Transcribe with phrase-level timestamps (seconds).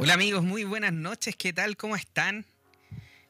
[0.00, 1.76] Hola amigos, muy buenas noches, ¿qué tal?
[1.76, 2.46] ¿Cómo están?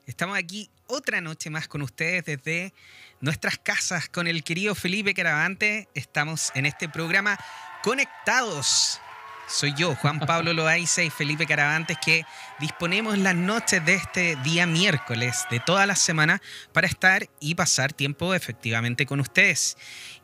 [0.04, 2.74] Estamos aquí otra noche más con ustedes desde
[3.22, 5.88] nuestras casas con el querido Felipe Caravante.
[5.94, 7.38] Estamos en este programa
[7.82, 9.00] conectados.
[9.48, 12.26] Soy yo, Juan Pablo Loaiza y Felipe Caravantes, que
[12.60, 16.42] disponemos las noches de este día miércoles de toda la semana
[16.74, 19.78] para estar y pasar tiempo efectivamente con ustedes.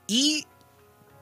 [0.06, 0.46] Y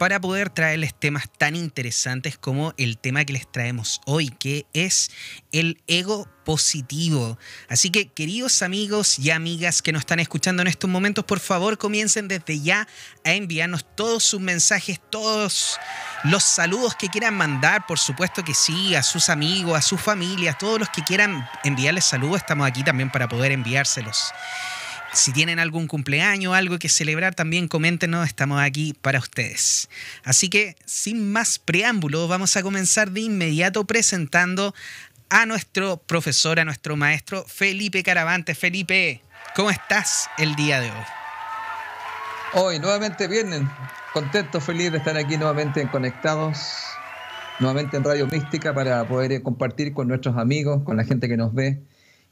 [0.03, 5.13] para poder traerles temas tan interesantes como el tema que les traemos hoy, que es
[5.53, 7.39] el ego positivo.
[7.69, 11.79] Así que, queridos amigos y amigas que nos están escuchando en estos momentos, por favor
[11.79, 12.89] comiencen desde ya
[13.25, 15.79] a enviarnos todos sus mensajes, todos
[16.25, 20.59] los saludos que quieran mandar, por supuesto que sí, a sus amigos, a sus familias,
[20.59, 24.33] todos los que quieran enviarles saludos, estamos aquí también para poder enviárselos.
[25.13, 29.91] Si tienen algún cumpleaños, algo que celebrar, también coméntenos, estamos aquí para ustedes.
[30.25, 34.75] Así que, sin más preámbulos, vamos a comenzar de inmediato presentando
[35.29, 38.55] a nuestro profesor, a nuestro maestro Felipe Caravante.
[38.55, 39.21] Felipe,
[39.55, 41.05] ¿cómo estás el día de hoy?
[42.55, 43.69] Hoy, nuevamente bien,
[44.15, 46.59] contento, feliz de estar aquí nuevamente conectados,
[47.61, 51.53] nuevamente en Radio Mística para poder compartir con nuestros amigos, con la gente que nos
[51.53, 51.83] ve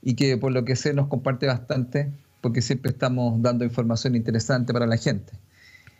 [0.01, 4.73] y que por lo que sé nos comparte bastante porque siempre estamos dando información interesante
[4.73, 5.33] para la gente.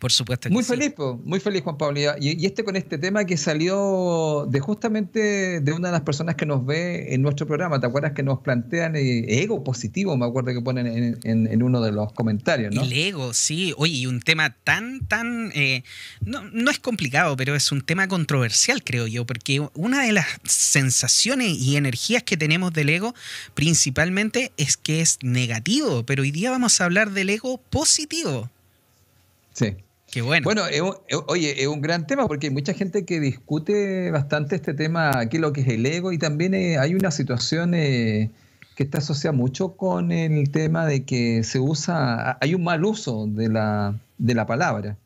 [0.01, 0.49] Por supuesto.
[0.49, 1.99] muy feliz, muy feliz Juan Pablo.
[2.19, 6.47] Y, este con este tema que salió de justamente de una de las personas que
[6.47, 7.79] nos ve en nuestro programa.
[7.79, 10.17] ¿Te acuerdas que nos plantean eh, ego positivo?
[10.17, 12.81] Me acuerdo que ponen en, uno de los comentarios, ¿no?
[12.81, 13.75] El ego, sí.
[13.77, 15.51] Oye, y un tema tan, tan...
[15.53, 15.83] Eh,
[16.25, 20.25] no, no es complicado, pero es un tema controversial, creo yo, porque una de las
[20.45, 23.13] sensaciones y energías que tenemos del ego
[23.53, 28.49] principalmente es que es negativo, pero hoy día vamos a hablar del ego positivo.
[29.53, 29.75] Sí.
[30.11, 30.43] Qué bueno.
[30.43, 30.63] Bueno,
[31.27, 35.37] oye, es un gran tema porque hay mucha gente que discute bastante este tema, aquí
[35.37, 38.29] lo que es el ego, y también eh, hay una situación eh,
[38.75, 43.25] que está asociada mucho con el tema de que se usa, hay un mal uso
[43.25, 44.97] de la, de la palabra,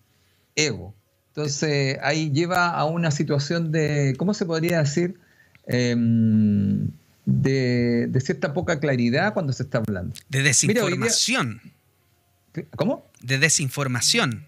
[0.56, 0.96] ego.
[1.28, 5.20] Entonces ahí lleva a una situación de, ¿cómo se podría decir?
[5.68, 6.90] Em,
[7.26, 10.16] de, cierta poca claridad cuando se está hablando.
[10.30, 11.62] De desinformación.
[12.76, 13.06] ¿Cómo?
[13.22, 14.48] De desinformación.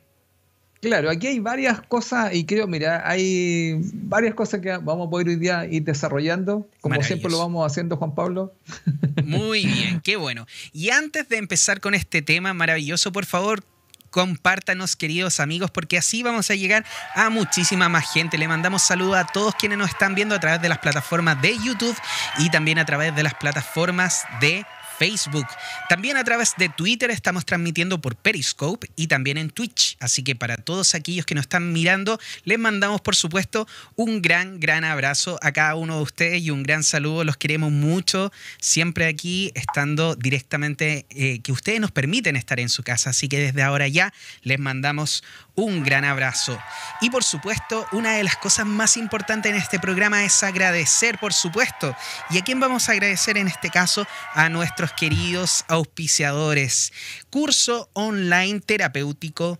[0.81, 5.27] Claro, aquí hay varias cosas y creo, mira, hay varias cosas que vamos a poder
[5.29, 8.53] hoy día ir desarrollando, como siempre lo vamos haciendo, Juan Pablo.
[9.25, 10.45] Muy bien, qué bueno.
[10.73, 13.63] Y antes de empezar con este tema maravilloso, por favor,
[14.11, 18.37] compártanos, queridos amigos, porque así vamos a llegar a muchísima más gente.
[18.37, 21.57] Le mandamos saludos a todos quienes nos están viendo a través de las plataformas de
[21.63, 21.95] YouTube
[22.39, 24.65] y también a través de las plataformas de
[24.97, 25.45] Facebook.
[25.89, 29.97] También a través de Twitter estamos transmitiendo por Periscope y también en Twitch.
[29.99, 34.59] Así que para todos aquellos que nos están mirando, les mandamos por supuesto un gran,
[34.59, 37.23] gran abrazo a cada uno de ustedes y un gran saludo.
[37.23, 42.83] Los queremos mucho, siempre aquí estando directamente, eh, que ustedes nos permiten estar en su
[42.83, 43.11] casa.
[43.11, 45.23] Así que desde ahora ya les mandamos
[45.57, 46.57] un gran abrazo.
[47.01, 51.33] Y por supuesto, una de las cosas más importantes en este programa es agradecer, por
[51.33, 51.95] supuesto.
[52.29, 54.07] ¿Y a quién vamos a agradecer en este caso?
[54.33, 56.93] A nuestros queridos auspiciadores.
[57.31, 59.59] Curso online terapéutico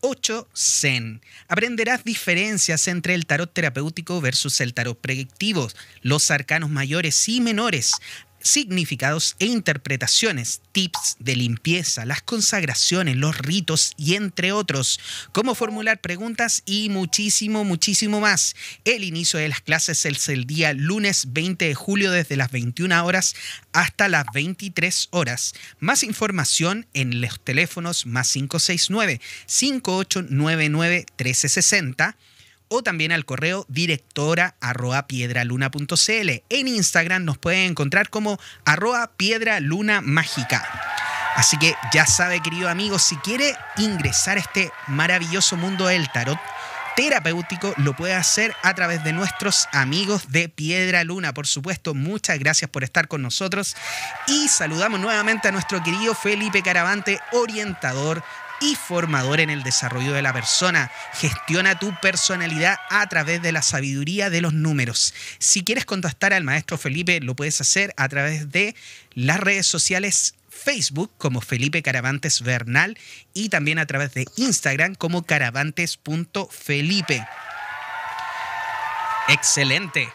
[0.00, 1.20] 8 Zen.
[1.48, 5.68] Aprenderás diferencias entre el tarot terapéutico versus el tarot predictivo,
[6.02, 7.92] los arcanos mayores y menores,
[8.46, 15.00] significados e interpretaciones, tips de limpieza, las consagraciones, los ritos y entre otros,
[15.32, 18.56] cómo formular preguntas y muchísimo, muchísimo más.
[18.84, 23.04] El inicio de las clases es el día lunes 20 de julio desde las 21
[23.04, 23.34] horas
[23.72, 25.54] hasta las 23 horas.
[25.80, 32.16] Más información en los teléfonos más 569 5899 1360
[32.68, 36.30] o también al correo directora arroba piedraluna.cl.
[36.48, 40.66] En Instagram nos pueden encontrar como arroba piedraluna mágica.
[41.36, 46.38] Así que ya sabe, querido amigo, si quiere ingresar a este maravilloso mundo del tarot
[46.96, 51.34] terapéutico, lo puede hacer a través de nuestros amigos de Piedra Luna.
[51.34, 53.76] Por supuesto, muchas gracias por estar con nosotros
[54.26, 58.24] y saludamos nuevamente a nuestro querido Felipe Caravante, orientador
[58.60, 60.90] y formador en el desarrollo de la persona.
[61.14, 65.14] Gestiona tu personalidad a través de la sabiduría de los números.
[65.38, 68.74] Si quieres contactar al maestro Felipe, lo puedes hacer a través de
[69.14, 72.96] las redes sociales Facebook como Felipe Caravantes Bernal
[73.34, 77.26] y también a través de Instagram como caravantes.felipe.
[79.28, 80.08] Excelente.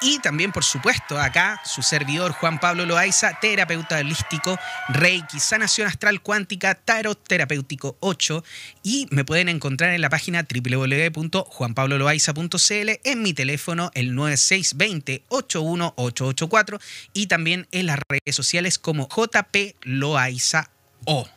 [0.00, 4.56] Y también, por supuesto, acá su servidor Juan Pablo Loaiza, terapeuta holístico,
[4.88, 8.44] Reiki, sanación astral cuántica, tarot terapéutico 8.
[8.82, 16.80] Y me pueden encontrar en la página www.juanpabloloaiza.cl, en mi teléfono el 9620-81884
[17.12, 20.70] y también en las redes sociales como JP Loaiza
[21.04, 21.28] O.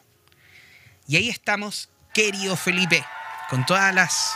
[1.08, 3.04] Y ahí estamos, querido Felipe,
[3.50, 4.36] con todas las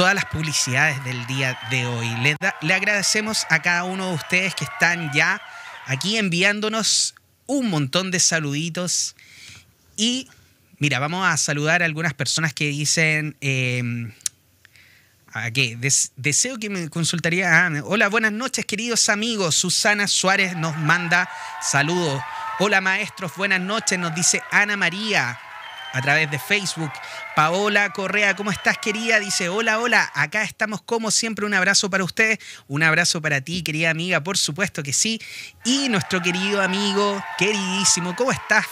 [0.00, 2.08] todas las publicidades del día de hoy.
[2.22, 5.42] Le, le, agradecemos a cada uno de ustedes que están ya
[5.84, 7.14] aquí enviándonos
[7.44, 9.14] un montón de saluditos.
[9.98, 10.26] Y
[10.78, 13.36] mira, vamos a saludar a algunas personas que dicen...
[13.42, 14.10] Eh,
[15.34, 15.76] ¿A qué?
[16.16, 17.66] deseo que me consultaría.
[17.66, 19.54] Ah, hola, buenas noches, queridos amigos.
[19.54, 21.28] Susana Suárez nos manda
[21.60, 22.22] saludos.
[22.58, 25.38] Hola, maestros, buenas noches, nos dice Ana María
[25.92, 26.92] a través de Facebook.
[27.34, 29.18] Paola Correa, ¿cómo estás querida?
[29.20, 32.38] Dice, hola, hola, acá estamos como siempre, un abrazo para ustedes,
[32.68, 35.20] un abrazo para ti, querida amiga, por supuesto que sí.
[35.64, 38.66] Y nuestro querido amigo, queridísimo, ¿cómo estás?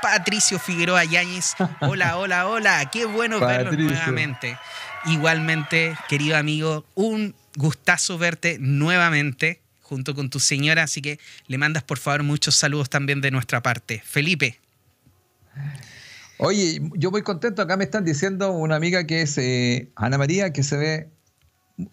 [0.00, 1.54] Patricio Figueroa Yáñez.
[1.80, 4.58] Hola, hola, hola, qué bueno verlos nuevamente.
[5.04, 11.18] Igualmente, querido amigo, un gustazo verte nuevamente junto con tu señora, así que
[11.48, 14.02] le mandas por favor muchos saludos también de nuestra parte.
[14.04, 14.58] Felipe.
[16.44, 17.62] Oye, yo muy contento.
[17.62, 21.08] Acá me están diciendo una amiga que es eh, Ana María, que se ve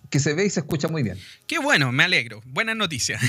[0.09, 1.19] que se ve y se escucha muy bien.
[1.45, 2.41] Qué bueno, me alegro.
[2.45, 3.21] Buenas noticias.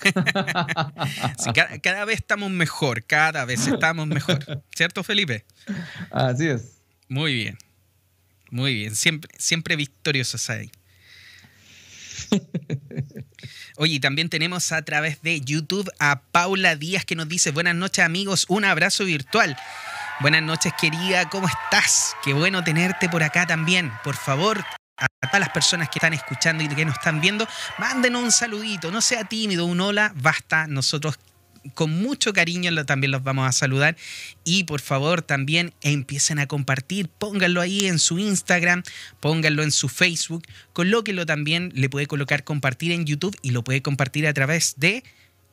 [1.82, 4.62] cada, vez estamos mejor, cada vez estamos mejor.
[4.74, 5.44] ¿Cierto, Felipe?
[6.10, 6.78] Así es.
[7.08, 7.58] Muy bien.
[8.50, 8.94] Muy bien.
[8.94, 10.70] Siempre, siempre victoriosos ahí.
[13.76, 18.04] Oye, también tenemos a través de YouTube a Paula Díaz que nos dice, buenas noches
[18.04, 19.56] amigos, un abrazo virtual.
[20.20, 22.14] Buenas noches, querida, ¿cómo estás?
[22.22, 23.90] Qué bueno tenerte por acá también.
[24.04, 24.62] Por favor,
[24.98, 28.90] a todas las personas que están escuchando y que nos están viendo, mándenos un saludito,
[28.90, 30.66] no sea tímido, un hola, basta.
[30.66, 31.18] Nosotros
[31.72, 33.96] con mucho cariño también los vamos a saludar
[34.44, 38.82] y por favor también empiecen a compartir, pónganlo ahí en su Instagram,
[39.20, 40.42] pónganlo en su Facebook,
[40.74, 45.02] colóquenlo también, le puede colocar compartir en YouTube y lo puede compartir a través de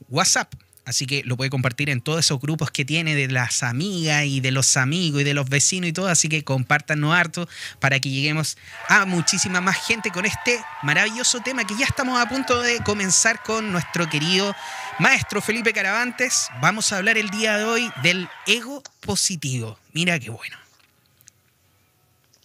[0.09, 0.53] WhatsApp.
[0.88, 4.39] Así que lo puede compartir en todos esos grupos que tiene de las amigas y
[4.39, 6.07] de los amigos y de los vecinos y todo.
[6.07, 7.50] Así que compártanos harto
[7.81, 8.57] para que lleguemos
[8.88, 13.44] a muchísima más gente con este maravilloso tema que ya estamos a punto de comenzar
[13.44, 14.56] con nuestro querido
[14.98, 16.48] maestro Felipe Caravantes.
[16.62, 19.78] Vamos a hablar el día de hoy del ego positivo.
[19.92, 20.56] Mira qué bueno.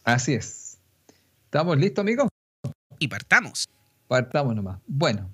[0.03, 0.79] Así es.
[1.45, 2.27] ¿Estamos listos, amigos?
[2.99, 3.69] Y partamos.
[4.09, 4.81] Partamos nomás.
[4.89, 5.31] Bueno,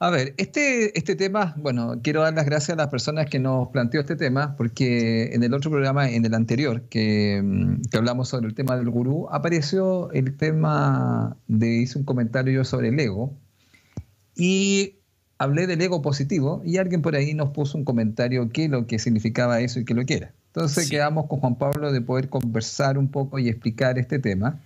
[0.00, 3.68] a ver, este, este tema, bueno, quiero dar las gracias a las personas que nos
[3.68, 8.28] planteó este tema, porque en el otro programa, en el anterior, que, mm, que hablamos
[8.28, 13.34] sobre el tema del gurú, apareció el tema de, hice un comentario sobre el ego,
[14.36, 14.94] y
[15.36, 19.00] hablé del ego positivo, y alguien por ahí nos puso un comentario qué lo que
[19.00, 20.32] significaba eso y qué lo que era.
[20.54, 24.60] Entonces quedamos con Juan Pablo de poder conversar un poco y explicar este tema.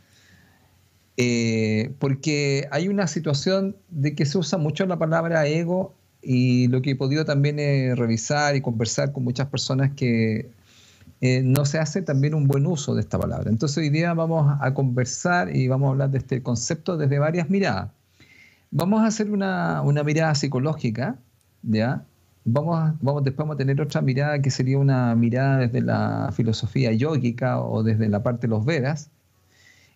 [1.17, 6.81] Eh, porque hay una situación de que se usa mucho la palabra ego y lo
[6.81, 10.51] que he podido también es revisar y conversar con muchas personas que
[11.21, 13.51] eh, no se hace también un buen uso de esta palabra.
[13.51, 17.51] Entonces hoy día vamos a conversar y vamos a hablar de este concepto desde varias
[17.51, 17.91] miradas.
[18.71, 21.17] Vamos a hacer una, una mirada psicológica,
[21.63, 22.05] ¿ya?
[22.45, 26.93] Vamos, vamos, después vamos a tener otra mirada que sería una mirada desde la filosofía
[26.93, 29.11] yógica o desde la parte de los Vedas,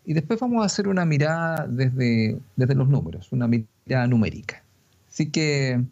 [0.07, 4.63] y después vamos a hacer una mirada desde, desde los números, una mirada numérica.
[5.11, 5.83] Así que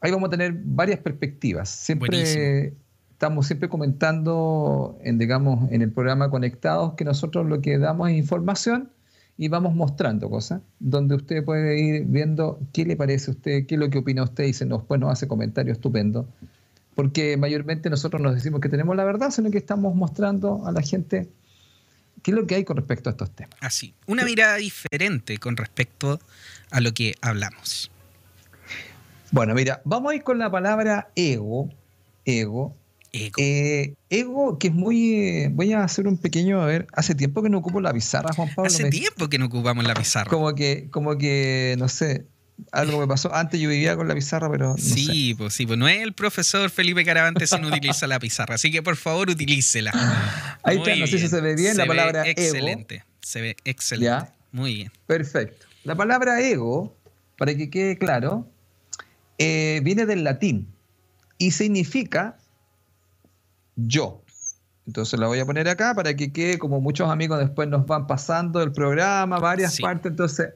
[0.00, 1.68] ahí vamos a tener varias perspectivas.
[1.68, 2.74] Siempre
[3.10, 8.16] estamos siempre comentando en, digamos, en el programa Conectados que nosotros lo que damos es
[8.16, 8.90] información
[9.36, 13.74] y vamos mostrando cosas, donde usted puede ir viendo qué le parece a usted, qué
[13.74, 16.28] es lo que opina usted y se nos, pues nos hace comentarios estupendo.
[16.94, 20.82] Porque mayormente nosotros nos decimos que tenemos la verdad, sino que estamos mostrando a la
[20.82, 21.28] gente
[22.24, 23.54] ¿Qué es lo que hay con respecto a estos temas?
[23.60, 26.18] Así, una mirada diferente con respecto
[26.70, 27.90] a lo que hablamos.
[29.30, 31.68] Bueno, mira, vamos a ir con la palabra ego.
[32.24, 32.74] Ego.
[33.12, 33.34] Ego.
[33.36, 35.48] Eh, ego, que es muy.
[35.48, 36.62] Voy a hacer un pequeño.
[36.62, 38.68] A ver, hace tiempo que no ocupo la pizarra, Juan Pablo.
[38.68, 40.30] Hace tiempo que no ocupamos la pizarra.
[40.30, 42.24] Como que, como que, no sé,
[42.72, 43.34] algo me pasó.
[43.34, 44.70] Antes yo vivía con la pizarra, pero.
[44.70, 48.18] No sí, pues sí, pues no es el profesor Felipe Caravante si no utiliza la
[48.18, 48.54] pizarra.
[48.54, 49.92] Así que por favor utilícela.
[50.62, 53.04] Ahí está, no sé si se ve bien la palabra excelente.
[53.20, 54.28] Se ve excelente.
[54.52, 54.92] Muy bien.
[55.06, 55.66] Perfecto.
[55.84, 56.96] La palabra ego,
[57.36, 58.48] para que quede claro,
[59.38, 60.68] eh, viene del latín
[61.38, 62.38] y significa
[63.76, 64.22] yo.
[64.86, 68.06] Entonces la voy a poner acá para que quede como muchos amigos después nos van
[68.06, 70.10] pasando el programa, varias partes.
[70.10, 70.50] Entonces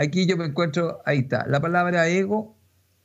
[0.00, 1.46] aquí yo me encuentro, ahí está.
[1.46, 2.56] La palabra ego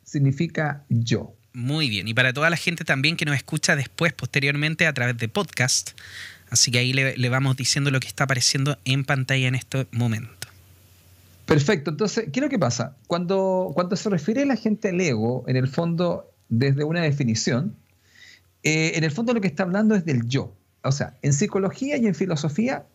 [0.04, 1.36] significa yo.
[1.54, 2.08] Muy bien.
[2.08, 5.92] Y para toda la gente también que nos escucha después, posteriormente, a través de podcast.
[6.50, 10.48] Así que ahí le, vamos diciendo lo que está apareciendo en pantalla en este momento.
[11.46, 11.92] Perfecto.
[11.92, 12.96] Entonces, ¿qué es lo que pasa?
[13.08, 17.76] Cuando, cuando se refiere la gente al ego, en el fondo, desde una definición,
[18.64, 20.54] eh, en el fondo lo que está hablando es del yo.
[20.84, 22.86] O sea, en psicología y en filosofía,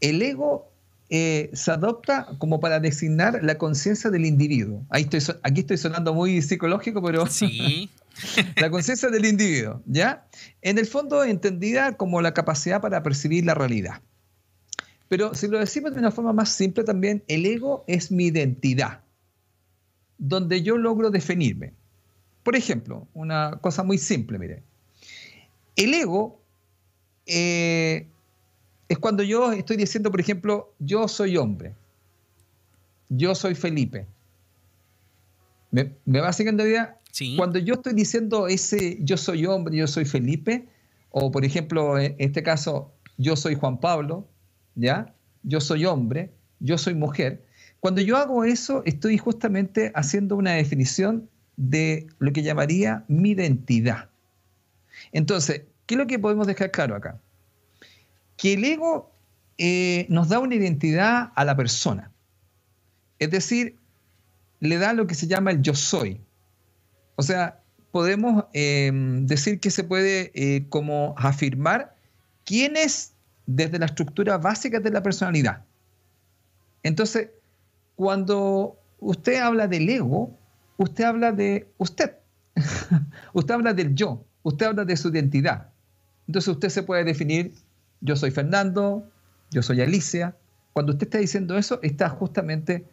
[0.00, 0.71] el ego
[1.14, 4.86] eh, se adopta como para designar la conciencia del individuo.
[4.88, 7.90] Ahí estoy, aquí estoy sonando muy psicológico, pero sí.
[8.56, 10.26] la conciencia del individuo, ¿ya?
[10.62, 14.00] En el fondo entendida como la capacidad para percibir la realidad.
[15.08, 19.02] Pero si lo decimos de una forma más simple también, el ego es mi identidad,
[20.16, 21.74] donde yo logro definirme.
[22.42, 24.62] Por ejemplo, una cosa muy simple, mire.
[25.76, 26.40] El ego
[27.26, 28.08] eh,
[28.92, 31.74] es cuando yo estoy diciendo, por ejemplo, yo soy hombre,
[33.08, 34.06] yo soy Felipe.
[35.70, 36.98] ¿Me, va siguiendo idea?
[37.10, 37.36] Sí.
[37.38, 40.68] Cuando yo estoy diciendo ese yo soy hombre, yo soy Felipe,
[41.08, 44.28] o por ejemplo, en este caso, yo soy Juan Pablo,
[44.74, 45.14] ¿ya?
[45.42, 46.30] Yo soy hombre,
[46.60, 47.46] yo soy mujer.
[47.80, 54.10] Cuando yo hago eso, estoy justamente haciendo una definición de lo que llamaría mi identidad.
[55.12, 57.18] Entonces, ¿qué es lo que podemos dejar claro acá?
[58.42, 59.14] Que el ego
[59.56, 62.10] eh, nos da una identidad a la persona.
[63.20, 63.78] Es decir,
[64.58, 66.20] le da lo que se llama el yo soy.
[67.14, 71.94] O sea, podemos em, decir que se puede eh, como afirmar
[72.44, 73.12] quién es
[73.46, 75.64] desde la estructura básica de la personalidad.
[76.82, 77.30] Entonces,
[77.94, 80.36] cuando usted habla del ego,
[80.78, 82.16] usted habla de usted.
[83.34, 85.68] usted habla del yo, usted habla de su identidad.
[86.26, 87.54] Entonces usted se puede definir
[88.02, 89.08] yo soy Fernando,
[89.50, 90.36] yo soy Alicia.
[90.72, 92.84] Cuando usted está diciendo eso, está justamente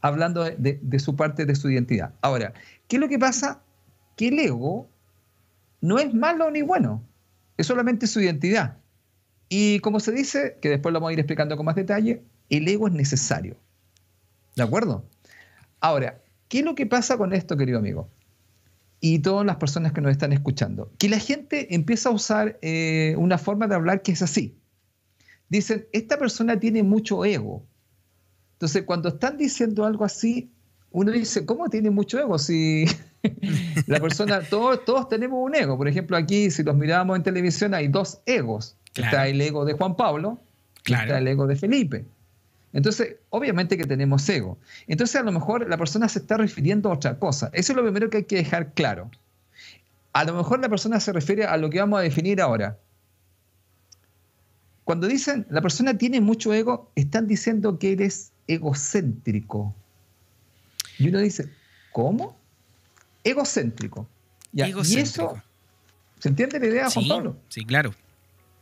[0.00, 2.12] hablando de, su parte de su identidad.
[2.20, 2.52] Ahora,
[2.88, 3.62] ¿qué es lo que pasa?
[4.16, 4.88] Que el ego
[5.80, 7.02] no es malo ni bueno,
[7.56, 8.76] es solamente su identidad.
[9.48, 12.66] Y como se dice, que después lo vamos a ir explicando con más detalle, el
[12.66, 13.56] ego es necesario.
[14.56, 15.04] ¿De acuerdo?
[15.80, 18.08] Ahora, ¿qué es lo que pasa con esto, querido amigo?
[19.00, 23.14] Y todas las personas que nos están escuchando, que la gente empieza a usar eh,
[23.18, 24.56] una forma de hablar que es así.
[25.48, 27.64] Dicen, esta persona tiene mucho ego.
[28.54, 30.50] Entonces, cuando están diciendo algo así,
[30.90, 32.38] uno dice, ¿cómo tiene mucho ego?
[32.38, 32.86] Si
[33.86, 35.76] la persona, todos, todos tenemos un ego.
[35.76, 38.76] Por ejemplo, aquí, si los miramos en televisión, hay dos egos.
[38.94, 40.40] Está el ego de Juan Pablo
[40.86, 42.06] y está el ego de Felipe.
[42.76, 44.58] Entonces, obviamente que tenemos ego.
[44.86, 47.48] Entonces, a lo mejor la persona se está refiriendo a otra cosa.
[47.54, 49.10] Eso es lo primero que hay que dejar claro.
[50.12, 52.78] A lo mejor la persona se refiere a lo que vamos a definir ahora.
[54.84, 59.74] Cuando dicen la persona tiene mucho ego, están diciendo que eres egocéntrico.
[60.98, 61.48] Y uno dice,
[61.92, 62.36] ¿cómo?
[63.24, 64.06] Egocéntrico.
[64.52, 65.00] egocéntrico.
[65.00, 65.42] Y eso,
[66.18, 67.36] ¿se entiende la idea, Juan Pablo?
[67.48, 67.94] Sí, claro.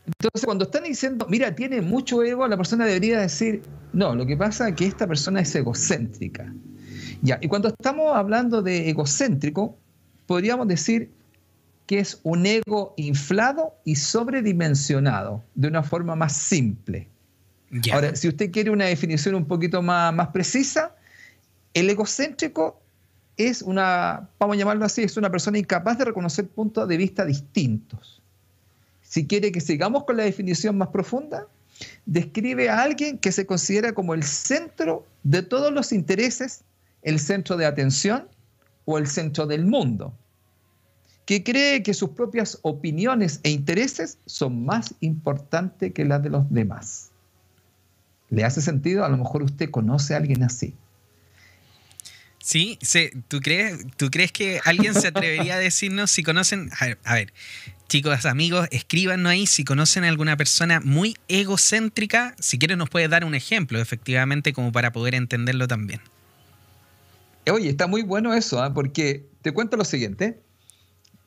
[0.05, 4.37] Entonces, cuando están diciendo, mira, tiene mucho ego, la persona debería decir, no, lo que
[4.37, 6.53] pasa es que esta persona es egocéntrica.
[7.21, 9.77] Ya, y cuando estamos hablando de egocéntrico,
[10.27, 11.11] podríamos decir
[11.87, 17.09] que es un ego inflado y sobredimensionado, de una forma más simple.
[17.91, 20.95] Ahora, si usted quiere una definición un poquito más, más precisa,
[21.73, 22.81] el egocéntrico
[23.37, 27.25] es una, vamos a llamarlo así, es una persona incapaz de reconocer puntos de vista
[27.25, 28.21] distintos
[29.15, 31.47] si quiere que sigamos con la definición más profunda,
[32.05, 36.65] describe a alguien que se considera como el centro de todos los intereses,
[37.01, 38.27] el centro de atención
[38.83, 40.13] o el centro del mundo,
[41.25, 46.51] que cree que sus propias opiniones e intereses son más importantes que las de los
[46.51, 47.11] demás.
[48.29, 49.05] ¿Le hace sentido?
[49.05, 50.73] A lo mejor usted conoce a alguien así.
[52.39, 52.77] Sí,
[53.29, 56.69] ¿tú, crees, ¿tú crees que alguien se atrevería a decirnos si conocen...
[57.05, 57.31] a ver
[57.87, 62.35] Chicos, amigos, escríbanos ahí si conocen a alguna persona muy egocéntrica.
[62.39, 66.01] Si quieren nos puede dar un ejemplo, efectivamente, como para poder entenderlo también.
[67.51, 68.73] Oye, está muy bueno eso, ¿ah?
[68.73, 70.41] porque te cuento lo siguiente,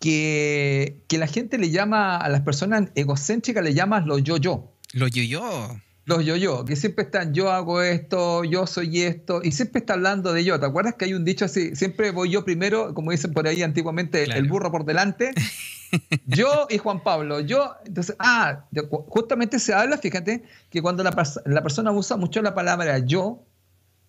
[0.01, 4.73] que, que, la gente le llama a las personas egocéntricas, le llaman los yo-yo.
[4.93, 9.81] Los yo-yo los yo-yo, que siempre están yo hago esto, yo soy esto, y siempre
[9.81, 10.59] está hablando de yo.
[10.59, 11.77] ¿Te acuerdas que hay un dicho así?
[11.77, 15.33] Siempre voy yo primero, como dicen por ahí antiguamente, el burro por delante.
[16.27, 17.75] yo y Juan Pablo, yo.
[17.85, 18.65] Entonces, ah,
[19.09, 23.45] justamente se habla, fíjate, que cuando la, la persona usa mucho la palabra yo,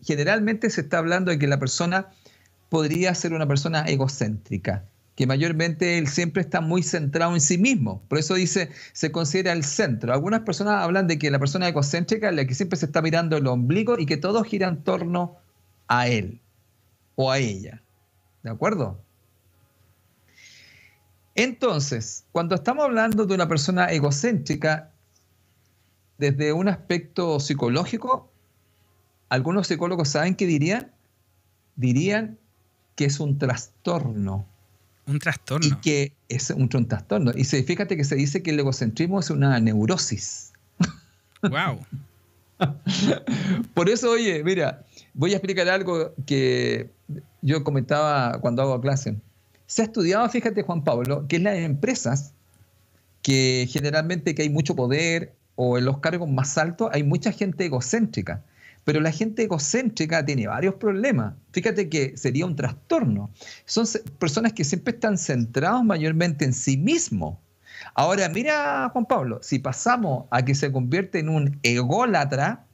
[0.02, 2.12] generalmente se está hablando de que la persona
[2.70, 4.86] podría ser una persona egocéntrica
[5.20, 8.02] que mayormente él siempre está muy centrado en sí mismo.
[8.08, 10.14] Por eso dice, se considera el centro.
[10.14, 13.36] Algunas personas hablan de que la persona egocéntrica es la que siempre se está mirando
[13.36, 15.36] el ombligo y que todo gira en torno
[15.90, 16.40] a él
[17.16, 17.82] o a ella.
[18.44, 18.98] ¿De acuerdo?
[21.36, 24.94] Entonces, cuando estamos hablando de una persona egocéntrica,
[26.18, 28.32] desde un aspecto psicológico,
[29.28, 30.94] algunos psicólogos saben qué dirían.
[31.76, 32.40] Dirían
[32.96, 34.46] que es un trastorno.
[35.10, 35.68] Un trastorno.
[35.68, 37.32] Y que es un, trastorno.
[37.36, 40.54] Y se, fíjate que se dice que el egocentrismo es una neurosis.
[41.42, 41.80] Wow.
[43.74, 46.90] Por eso, oye, mira, voy a explicar algo que
[47.42, 49.16] yo comentaba cuando hago clase.
[49.66, 52.34] Se ha estudiado, fíjate Juan Pablo, que en las empresas
[53.22, 57.66] que generalmente que hay mucho poder o en los cargos más altos hay mucha gente
[57.66, 58.44] egocéntrica.
[58.90, 61.36] Pero la gente egocéntrica tiene varios problemas.
[61.52, 63.30] Fíjate que sería un trastorno.
[63.66, 63.86] Son
[64.18, 67.38] personas que siempre están centrados mayormente en sí mismos.
[67.94, 72.66] Ahora, mira, Juan Pablo, si pasamos a que se convierte en un ególatra,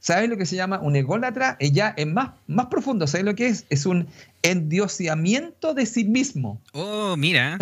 [0.00, 1.56] ¿Sabes lo que se llama un ególatra?
[1.58, 3.06] Ella es más, más profundo.
[3.06, 3.66] ¿Sabes lo que es?
[3.68, 4.08] Es un
[4.42, 6.62] endiosamiento de sí mismo.
[6.72, 7.58] Oh, mira.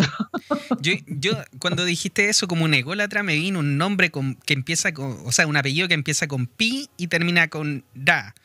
[0.79, 4.11] Yo, yo cuando dijiste eso como un ególatra me vino un nombre
[4.45, 8.35] que empieza con, o sea, un apellido que empieza con pi y termina con da.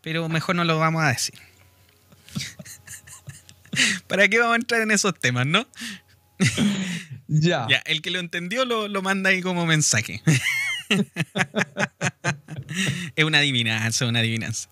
[0.00, 1.34] Pero mejor no lo vamos a decir.
[4.06, 5.66] ¿Para qué vamos a entrar en esos temas, no?
[7.26, 7.66] Ya.
[7.68, 10.22] Ya, el que lo entendió lo, lo manda ahí como mensaje.
[13.16, 14.68] es una adivinanza, una adivinanza.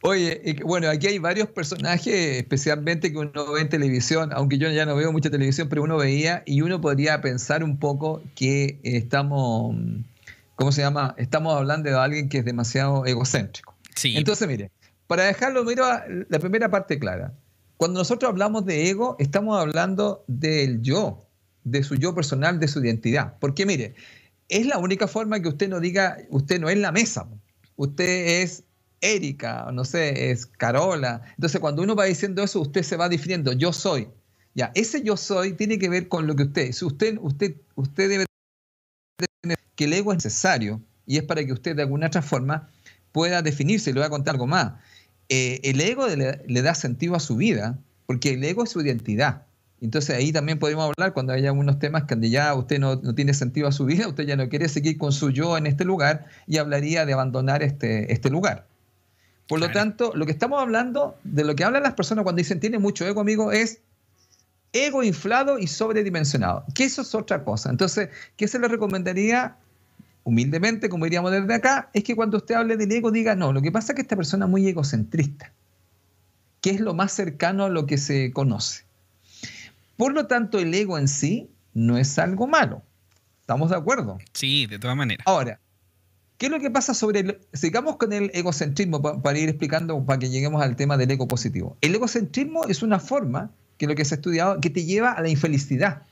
[0.00, 4.86] Oye, bueno, aquí hay varios personajes, especialmente que uno ve en televisión, aunque yo ya
[4.86, 9.74] no veo mucha televisión, pero uno veía y uno podría pensar un poco que estamos,
[10.54, 11.16] ¿cómo se llama?
[11.18, 13.74] Estamos hablando de alguien que es demasiado egocéntrico.
[13.96, 14.16] Sí.
[14.16, 14.70] Entonces, mire,
[15.08, 17.32] para dejarlo, mira la primera parte clara.
[17.76, 21.27] Cuando nosotros hablamos de ego, estamos hablando del yo,
[21.70, 23.36] de su yo personal, de su identidad.
[23.40, 23.94] Porque mire,
[24.48, 27.28] es la única forma que usted no diga, usted no es la mesa,
[27.76, 28.64] usted es
[29.00, 31.22] Erika, no sé, es Carola.
[31.30, 34.08] Entonces, cuando uno va diciendo eso, usted se va definiendo, yo soy.
[34.54, 36.82] Ya, ese yo soy tiene que ver con lo que usted es.
[36.82, 38.24] Usted, usted, usted debe
[39.42, 42.70] tener que el ego es necesario y es para que usted de alguna otra forma
[43.12, 43.92] pueda definirse.
[43.92, 44.72] Le voy a contar algo más.
[45.28, 49.47] Eh, el ego le da sentido a su vida porque el ego es su identidad.
[49.80, 53.68] Entonces ahí también podemos hablar cuando haya unos temas que ya usted no, tiene sentido
[53.68, 56.58] a su vida, usted ya no quiere seguir con su yo en este lugar y
[56.58, 58.66] hablaría de abandonar este, este lugar.
[59.46, 62.60] Por lo tanto, lo que estamos hablando, de lo que hablan las personas cuando dicen
[62.60, 63.80] tiene mucho ego, amigo, es
[64.72, 66.64] ego inflado y sobredimensionado.
[66.74, 67.70] Que eso es otra cosa.
[67.70, 69.56] Entonces, ¿qué se le recomendaría?
[70.24, 73.62] Humildemente, como diríamos desde acá, es que cuando usted hable del ego diga, no, lo
[73.62, 75.50] que pasa es que esta persona es muy egocentrista,
[76.60, 78.87] que es lo más cercano a lo que se conoce.
[79.98, 82.82] Por lo tanto, el ego en sí no es algo malo.
[83.40, 84.18] ¿Estamos de acuerdo?
[84.32, 85.26] Sí, de todas maneras.
[85.26, 85.58] Ahora,
[86.36, 87.40] ¿qué es lo que pasa sobre el...
[87.52, 91.76] Sigamos con el egocentrismo para ir explicando, para que lleguemos al tema del ego positivo.
[91.80, 95.10] El egocentrismo es una forma, que es lo que se ha estudiado, que te lleva
[95.10, 96.02] a la infelicidad.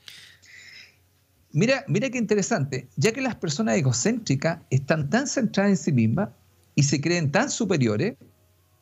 [1.53, 6.29] Mira, mira qué interesante, ya que las personas egocéntricas están tan centradas en sí mismas
[6.75, 8.15] y se creen tan superiores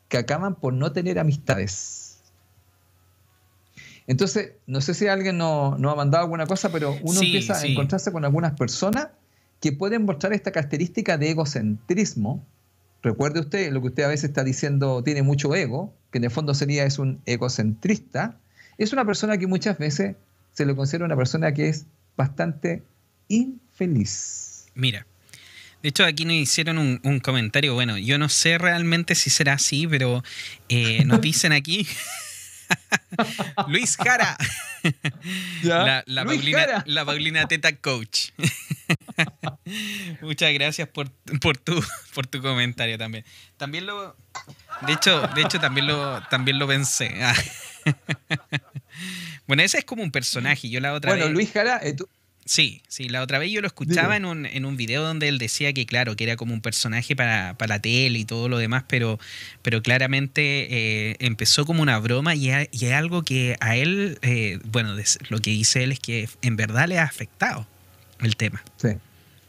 [0.08, 2.05] que acaban por no tener amistades.
[4.06, 7.66] Entonces, no sé si alguien nos no ha mandado alguna cosa, pero uno empieza a
[7.66, 9.08] encontrarse con algunas personas
[9.60, 12.44] que pueden mostrar esta característica de egocentrismo.
[13.02, 16.30] Recuerde usted lo que usted a veces está diciendo, tiene mucho ego, que en el
[16.30, 18.38] fondo sería es un egocentrista.
[18.78, 20.16] Es una persona que muchas veces
[20.52, 22.82] se le considera una persona que es bastante
[23.28, 24.66] infeliz.
[24.74, 25.06] Mira,
[25.82, 27.74] de hecho, aquí nos hicieron un, comentario.
[27.74, 30.22] Bueno, yo no sé realmente si será así, pero
[30.68, 31.86] eh, nos dicen aquí
[33.68, 34.36] Luis Jara.
[35.62, 38.30] La, Paulina, Teta Coach.
[40.20, 41.82] Muchas gracias por, por, tu,
[42.14, 43.24] por tu comentario también.
[43.56, 44.16] También lo.
[44.86, 47.14] De hecho, de hecho también lo, también lo pensé.
[49.46, 50.68] bueno, ese es como un personaje.
[50.68, 51.96] Yo la otra bueno, Luis Jara, eh,
[52.46, 55.38] Sí, sí, la otra vez yo lo escuchaba en un, en un video donde él
[55.38, 58.84] decía que, claro, que era como un personaje para, la tele y todo lo demás,
[58.86, 59.18] pero,
[59.62, 64.94] pero claramente eh, empezó como una broma y, es algo que a él, eh, bueno,
[65.28, 67.66] lo que dice él es que en verdad le ha afectado
[68.20, 68.62] el tema.
[68.76, 68.90] Sí.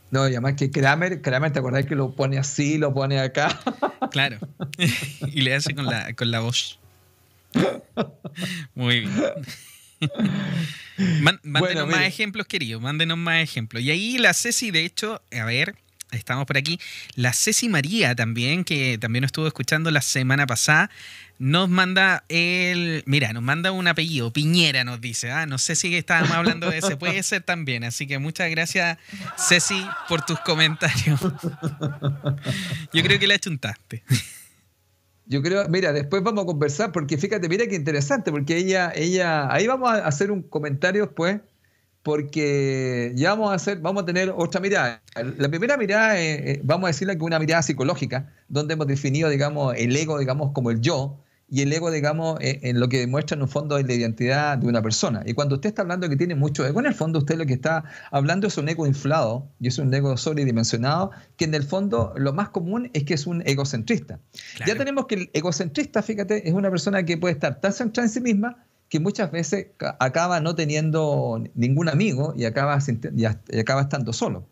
[0.10, 3.60] No, y además que Kramer, Kramer, ¿te acordás que lo pone así, lo pone acá?
[4.10, 4.40] Claro.
[5.34, 6.80] y le hace con la, con la voz.
[8.74, 9.12] Muy bien
[11.44, 13.84] mándenos más ejemplos, queridos, mándenos más ejemplos.
[13.84, 15.76] Y ahí la Ceci, de hecho, a ver,
[16.12, 16.80] estamos por aquí.
[17.16, 20.90] La Ceci María también, que también estuvo escuchando la semana pasada,
[21.40, 23.04] nos manda el.
[23.06, 25.32] Mira, nos manda un apellido, Piñera nos dice.
[25.32, 27.84] Ah, no sé si estábamos hablando de ese, puede ser también.
[27.84, 28.98] Así que muchas gracias,
[29.38, 31.20] Ceci, por tus comentarios.
[32.94, 34.04] Yo creo que la chuntaste.
[35.28, 39.52] Yo creo, mira, después vamos a conversar, porque fíjate, mira qué interesante, porque ella, ella,
[39.54, 41.42] ahí vamos a hacer un comentario después
[42.08, 45.04] porque ya vamos a hacer, vamos a tener otra mirada.
[45.38, 49.76] La primera mirada, eh, vamos a decirle que una mirada psicológica, donde hemos definido, digamos,
[49.76, 53.36] el ego, digamos, como el yo, y el ego, digamos, eh, en lo que demuestra
[53.36, 55.24] en un fondo es la identidad de una persona.
[55.26, 57.54] Y cuando usted está hablando que tiene mucho ego, en el fondo usted lo que
[57.54, 62.14] está hablando es un ego inflado, y es un ego sobredimensionado, que en el fondo
[62.18, 64.20] lo más común es que es un egocentrista.
[64.66, 68.14] Ya tenemos que el egocentrista, fíjate, es una persona que puede estar tan centrada en
[68.14, 69.68] sí misma, que muchas veces
[70.00, 72.78] acaba no teniendo ningún amigo y acaba,
[73.16, 74.46] y acaba estando solo.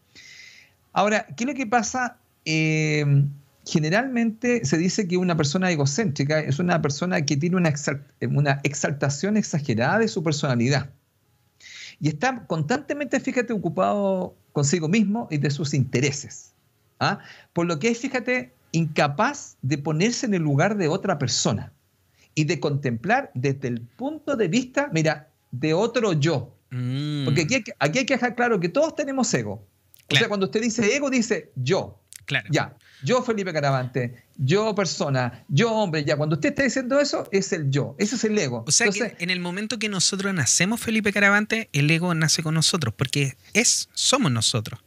[0.93, 2.17] Ahora, ¿qué es lo que pasa?
[2.45, 3.29] Em,
[3.65, 9.99] generalmente se dice que una persona egocéntrica es una persona que tiene una, exaltación exagerada
[9.99, 10.91] de su personalidad.
[11.99, 16.54] Y está constantemente, fíjate, ocupado consigo mismo y de sus intereses.
[16.99, 17.19] ¿ah?
[17.54, 21.71] Por lo que es, fíjate, incapaz de ponerse en el lugar de otra persona
[22.36, 26.54] y de contemplar desde el punto de vista, mira, de otro yo.
[26.69, 27.25] Mm.
[27.25, 29.65] Porque aquí hay, que, aquí hay, que dejar claro que todos tenemos ego.
[30.12, 31.99] O sea, cuando usted dice ego, dice yo.
[32.25, 32.47] Claro.
[32.51, 37.51] Ya, yo Felipe Caravante, yo persona, yo hombre, ya, cuando usted está diciendo eso, es
[37.53, 38.63] el yo, ese es el ego.
[38.67, 42.53] O sea que en el momento que nosotros nacemos Felipe Caravante, el ego nace con
[42.53, 44.79] nosotros, porque es, somos nosotros.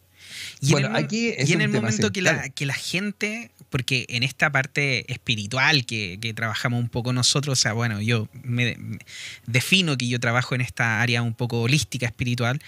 [0.61, 4.23] Y en el, aquí y en el momento que, la, que la gente porque en
[4.23, 8.77] esta parte espiritual que, trabajamos un poco nosotros, o sea, bueno, yo me,
[9.47, 12.61] defino que yo trabajo en esta área un poco holística espiritual,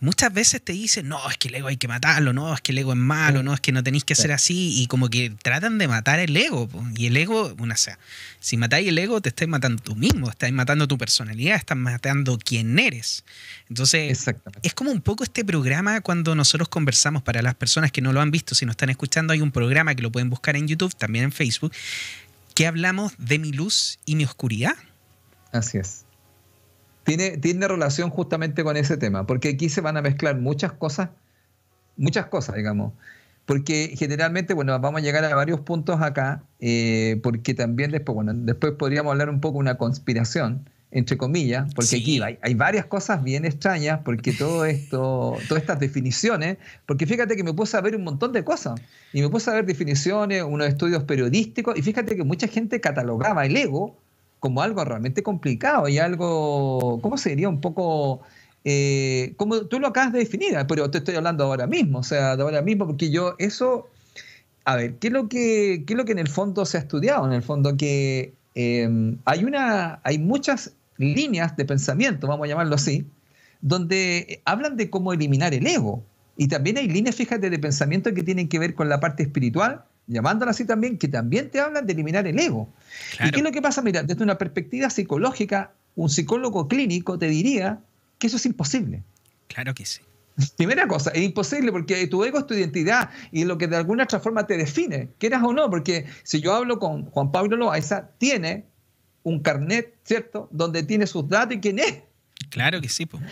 [0.00, 2.72] muchas veces te dicen, no, es que el ego hay que matarlo, no, es que
[2.72, 5.30] el ego es malo, no, es que no tenéis que ser así, y como que
[5.42, 6.68] tratan de matar el ego.
[6.96, 7.98] Y el ego, una sea,
[8.40, 12.38] si matáis el ego, te estáis matando tú mismo, estáis matando tu personalidad, estás matando
[12.38, 13.24] quién eres.
[13.68, 14.26] Entonces,
[14.62, 18.20] es como un poco este programa cuando nosotros conversamos, para las personas que no lo
[18.20, 20.94] han visto, si nos están escuchando, hay un programa que lo pueden buscar en YouTube,
[20.94, 21.72] también en Facebook,
[22.54, 24.76] que hablamos de mi luz y mi oscuridad.
[25.52, 26.05] Así es
[27.06, 31.10] tiene, tiene relación justamente con ese tema, porque aquí se van a mezclar muchas cosas,
[31.96, 32.92] muchas cosas, digamos.
[33.46, 38.32] Porque generalmente, bueno, vamos a llegar a varios puntos acá, eh, porque también después, bueno,
[38.34, 42.86] después podríamos hablar un poco de una conspiración, entre comillas, porque aquí hay, hay, varias
[42.86, 47.80] cosas bien extrañas, porque todo esto, todas estas definiciones, porque fíjate que me puse a
[47.82, 48.80] ver un montón de cosas,
[49.12, 53.46] y me puse a ver definiciones, unos estudios periodísticos, y fíjate que mucha gente catalogaba
[53.46, 53.96] el ego
[54.40, 57.48] como algo realmente complicado y algo, ¿cómo se diría?
[57.48, 58.20] Un poco,
[58.64, 62.36] eh, como tú lo acabas de definir, pero te estoy hablando ahora mismo, o sea,
[62.36, 63.88] de ahora mismo, porque yo eso,
[64.64, 66.80] a ver, ¿qué es lo que, qué es lo que en el fondo se ha
[66.80, 67.26] estudiado?
[67.26, 72.74] En el fondo que em, hay, una, hay muchas líneas de pensamiento, vamos a llamarlo
[72.74, 73.06] así,
[73.60, 76.02] donde hablan de cómo eliminar el ego.
[76.36, 79.84] Y también hay líneas, fíjate, de pensamiento que tienen que ver con la parte espiritual
[80.06, 82.72] llamándola así también, que también te hablan de eliminar el ego.
[83.24, 83.82] ¿Y qué es lo que pasa?
[83.82, 87.80] Mira, desde una perspectiva psicológica, un psicólogo clínico te diría
[88.18, 89.02] que eso es imposible.
[89.48, 90.00] Claro que sí.
[90.56, 94.04] Primera cosa, es imposible porque tu ego es tu identidad y lo que de alguna
[94.04, 98.10] otra forma te define, quieras o no, porque si yo hablo con Juan Pablo Loaiza,
[98.18, 98.64] tiene
[99.22, 102.02] un carnet, ¿cierto?, donde tiene sus datos y quién es.
[102.50, 103.22] Claro que sí, pues.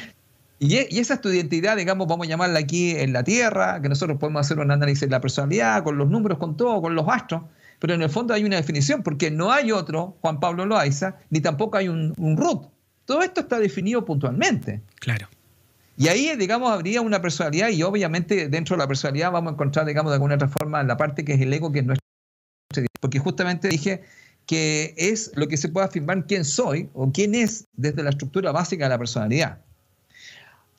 [0.60, 3.88] E, y, esa es tu identidad, digamos, vamos a llamarla aquí en la Tierra, que
[3.88, 7.06] nosotros podemos hacer un análisis de la personalidad, con los números, con todo, con los
[7.08, 7.42] astros,
[7.78, 11.40] pero en el fondo hay una definición, porque no hay otro Juan Pablo Loaiza, ni
[11.40, 12.66] tampoco hay un, un Ruth.
[13.04, 14.80] Todo esto está definido puntualmente.
[15.00, 15.28] Claro.
[15.96, 19.86] Y ahí, digamos, habría una personalidad y obviamente dentro de la personalidad vamos a encontrar,
[19.86, 22.04] digamos, de alguna otra forma la parte que es el ego, que es nuestro...
[23.00, 24.02] Porque justamente dije
[24.46, 28.50] que es lo que se puede afirmar quién soy o quién es desde la estructura
[28.50, 29.60] básica de la personalidad.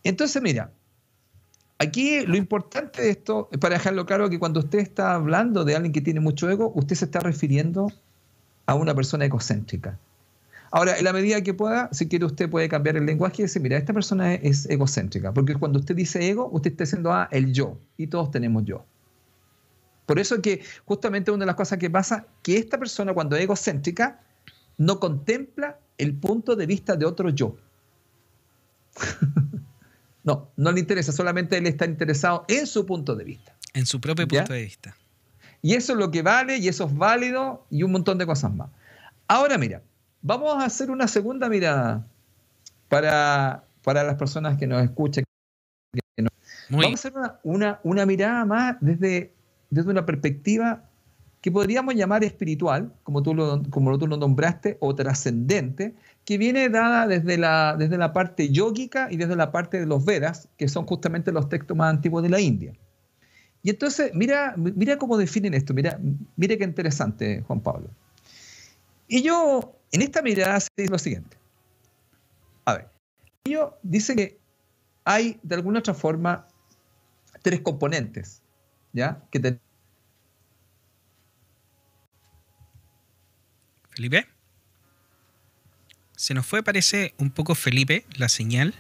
[0.05, 0.71] Entonces, mira,
[1.79, 5.75] aquí lo importante de esto, es para dejarlo claro, que cuando usted está hablando de
[5.75, 7.91] alguien que tiene mucho ego, usted se está refiriendo
[8.67, 9.97] a una persona egocéntrica.
[10.69, 13.63] Ahora, en la medida que pueda, si quiere usted puede cambiar el lenguaje y decir,
[13.63, 17.51] mira, esta persona es egocéntrica, porque cuando usted dice ego, usted está diciendo ah, el
[17.51, 18.85] yo, y todos tenemos yo.
[20.05, 23.41] Por eso que justamente una de las cosas que pasa, que esta persona cuando es
[23.41, 24.19] egocéntrica,
[24.77, 27.55] no contempla el punto de vista de otro yo.
[30.25, 33.55] No, no le interesa, solamente él está interesado en su punto de vista.
[33.73, 34.97] En su propio punto de vista.
[35.61, 38.53] Y eso es lo que vale, y eso es válido, y un montón de cosas
[38.53, 38.69] más.
[39.27, 39.83] Ahora mira,
[40.21, 42.07] vamos a hacer una segunda mirada
[42.89, 45.23] para, para las personas que nos escuchan.
[46.69, 49.31] Vamos a hacer una, una, mirada más desde,
[49.69, 50.83] desde una perspectiva
[51.41, 55.93] que podríamos llamar espiritual, como tú lo, como tú lo nombraste, o trascendente,
[56.25, 60.03] que viene dada desde la, desde la parte yógica y desde la parte de los
[60.03, 62.73] Vedas, que son justamente los textos más antiguos de la India.
[63.61, 65.99] Y entonces, mira, mira cómo definen esto, mira,
[66.35, 67.89] mira qué interesante, Juan Pablo.
[69.07, 71.38] Y yo, en esta mirada, se dice lo siguiente.
[72.65, 72.89] A ver,
[73.43, 74.39] ellos dice que
[75.03, 76.47] hay, de alguna otra forma,
[77.43, 78.41] tres componentes,
[78.93, 79.23] ¿ya?
[83.91, 84.34] Felipe.
[86.15, 88.73] Se nos fue, parece, un poco Felipe la señal.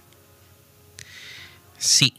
[1.77, 2.13] Sí.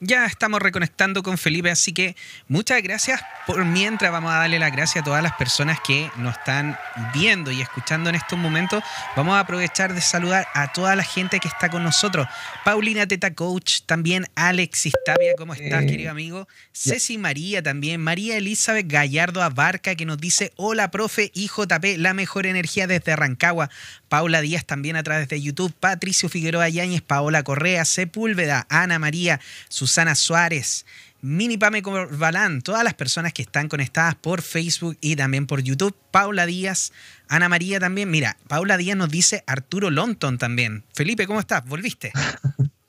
[0.00, 2.16] Ya estamos reconectando con Felipe, así que
[2.48, 6.36] muchas gracias por mientras vamos a darle las gracias a todas las personas que nos
[6.36, 6.76] están
[7.14, 8.82] viendo y escuchando en estos momentos.
[9.16, 12.26] Vamos a aprovechar de saludar a toda la gente que está con nosotros.
[12.64, 16.48] Paulina Teta Coach, también Alex Istavia, ¿cómo estás, eh, querido amigo?
[16.72, 22.46] Ceci María también, María Elizabeth Gallardo Abarca que nos dice, hola profe IJP, la mejor
[22.46, 23.70] energía desde Rancagua.
[24.08, 29.40] Paula Díaz también a través de YouTube, Patricio Figueroa Yáñez, Paola Correa, Sepúlveda, Ana María,
[29.84, 30.86] Susana Suárez,
[31.20, 35.94] Mini Pame Corbalán, todas las personas que están conectadas por Facebook y también por YouTube,
[36.10, 36.90] Paula Díaz,
[37.28, 38.10] Ana María también.
[38.10, 40.84] Mira, Paula Díaz nos dice Arturo Lonton también.
[40.94, 41.66] Felipe, ¿cómo estás?
[41.66, 42.12] ¿Volviste?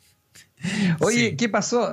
[1.02, 1.92] Oye, ¿qué pasó?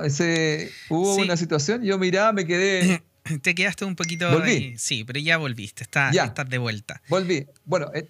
[0.87, 1.83] ¿Hubo una situación?
[1.83, 3.03] Yo miraba, me quedé...
[3.41, 4.75] Te quedaste un poquito ¿Volví?
[4.77, 6.23] Sí, pero ya volviste, está, ya.
[6.25, 7.01] estás de vuelta.
[7.09, 7.45] Volví.
[7.65, 8.09] Bueno, eh,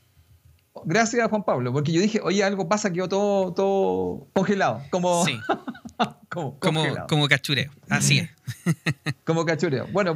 [0.85, 5.25] gracias a Juan Pablo, porque yo dije, oye, algo pasa, quedó todo, todo congelado, como,
[6.29, 6.59] como,
[7.07, 8.29] como, cachureo, así es.
[9.25, 9.87] como cachureo.
[9.91, 10.15] Bueno,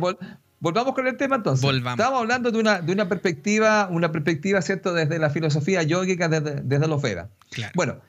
[0.59, 1.63] volvamos con el tema entonces.
[1.63, 1.99] Volvamos.
[1.99, 6.61] Estamos hablando de una, de una perspectiva, una perspectiva, ¿cierto?, desde la filosofía yógica, desde,
[6.61, 7.29] desde los Vedas.
[7.75, 8.01] Bueno,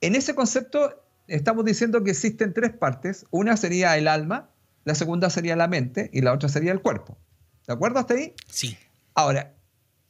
[0.00, 3.26] en ese concepto estamos diciendo que existen tres partes.
[3.30, 4.50] Una sería el alma,
[4.84, 7.18] la segunda sería la mente y la otra sería el cuerpo.
[7.66, 8.34] ¿De acuerdo hasta ahí?
[8.48, 8.76] Sí.
[9.14, 9.52] Ahora,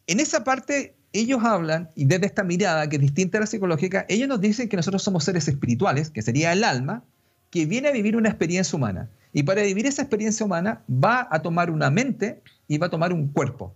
[0.07, 4.07] en esa parte ellos hablan, y desde esta mirada que es distinta a la psicológica,
[4.09, 7.05] ellos nos dicen que nosotros somos seres espirituales, que sería el alma,
[7.51, 9.11] que viene a vivir una experiencia humana.
[9.33, 13.13] Y para vivir esa experiencia humana va a tomar una mente y va a tomar
[13.13, 13.75] un cuerpo.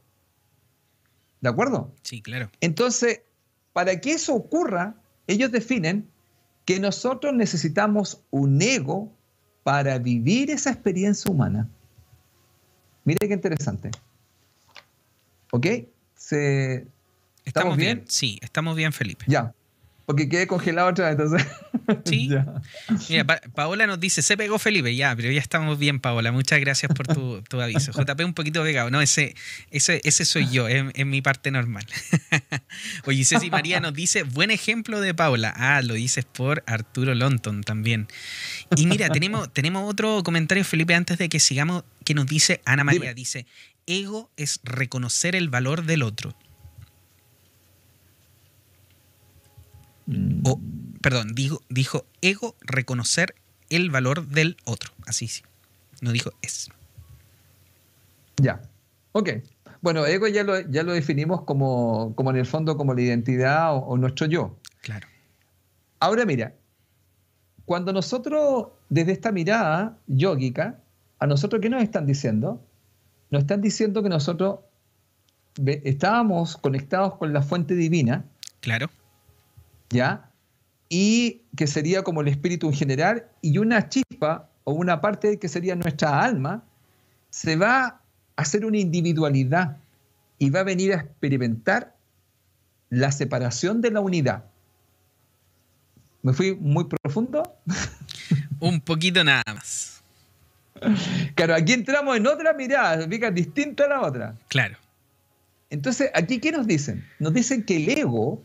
[1.41, 1.93] ¿De acuerdo?
[2.03, 2.51] Sí, claro.
[2.61, 3.23] Entonces,
[3.73, 4.95] para que eso ocurra,
[5.27, 6.09] ellos definen
[6.65, 9.13] que nosotros necesitamos un ego
[9.63, 11.69] para vivir esa experiencia humana.
[13.05, 13.91] Mire qué interesante.
[15.51, 15.67] ¿Ok?
[16.15, 16.87] Se,
[17.45, 18.05] ¿Estamos, bien?
[18.09, 19.25] Sí, estamos bien, Felipe.
[19.29, 19.55] Ya.
[20.07, 21.47] Porque quedé congelado otra vez, entonces.
[22.07, 22.31] Sí.
[23.11, 26.33] Mira, Paola nos dice, se pegó Felipe, ya, pero ya estamos bien, Paola.
[26.33, 27.93] Muchas gracias por tu, aviso.
[27.93, 28.91] JP un poquito pegado.
[28.91, 29.35] No, ese,
[29.71, 31.85] ese, ese soy yo, es, mi parte normal.
[33.05, 35.53] Oye, Ceci María nos dice, buen ejemplo de Paola.
[35.55, 38.09] Ah, lo dices por Arturo Lonton también.
[38.77, 42.85] Y mira, tenemos, tenemos otro comentario, Felipe, antes de que sigamos, que nos dice Ana
[42.85, 43.13] María.
[43.13, 43.47] Dice,
[43.87, 46.35] ego es reconocer el valor del otro.
[50.45, 50.61] O,
[51.01, 53.35] perdón, dijo, dijo ego reconocer
[53.71, 54.93] el valor del otro.
[55.07, 55.43] Así sí.
[56.01, 56.71] No dijo es.
[58.37, 58.61] Ya.
[59.13, 59.31] Ok.
[59.81, 63.71] Bueno, ego ya lo, ya lo definimos como, como en el fondo como la identidad
[63.75, 64.57] o, nuestro yo.
[64.81, 65.07] Claro.
[66.01, 66.55] Ahora mira,
[67.65, 70.81] cuando nosotros, desde esta mirada yógica,
[71.19, 72.63] a nosotros, ¿qué nos están diciendo?
[73.31, 74.61] Nos están diciendo que nosotros
[75.67, 78.25] estábamos conectados con la fuente divina.
[78.61, 78.91] Claro.
[79.95, 80.29] ¿Ya?
[80.89, 85.49] Y que sería como el espíritu en general, y una chispa o una parte que
[85.49, 86.65] sería nuestra alma,
[87.31, 88.01] se va a
[88.37, 89.77] hacer una individualidad
[90.39, 91.95] y va a venir a experimentar
[92.91, 94.45] la separación de la unidad.
[96.23, 97.43] ¿Me fui muy profundo?
[98.61, 100.03] Un poquito nada más.
[101.35, 104.35] Claro, aquí entramos en otra mirada, distinta a la otra.
[104.49, 104.77] Claro.
[105.71, 107.05] Entonces, aquí, ¿qué nos dicen?
[107.19, 108.43] Nos dicen que el ego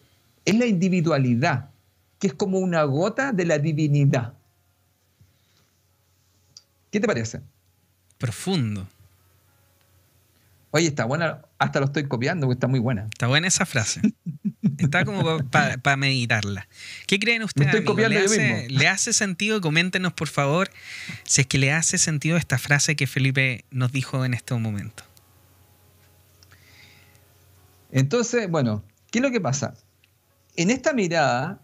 [0.49, 1.69] es la individualidad,
[2.17, 4.33] que es como una gota de la divinidad.
[6.91, 7.41] ¿Qué te parece?
[8.17, 8.88] Profundo.
[10.71, 13.03] Oye, está buena, hasta lo estoy copiando, porque está muy buena.
[13.03, 14.01] Está buena esa frase.
[14.77, 16.67] Está como para meditarla.
[17.05, 17.67] ¿Qué creen ustedes?
[17.67, 19.62] estoy copiando ¿Le, hace, ¿Le hace sentido?
[19.62, 20.69] Coméntenos, por favor,
[21.23, 25.03] si es que le hace sentido esta frase que Felipe nos dijo en este momento.
[27.91, 29.75] Entonces, bueno, ¿qué es lo que pasa?
[30.61, 31.61] En esta mirada,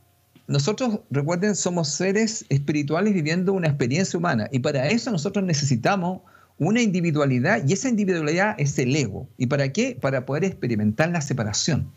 [0.47, 6.21] nosotros, recuerden, somos seres espirituales viviendo una experiencia humana y para eso nosotros necesitamos
[6.57, 9.27] una individualidad y esa individualidad es el ego.
[9.37, 9.97] ¿Y para qué?
[9.99, 11.91] Para poder experimentar la separación.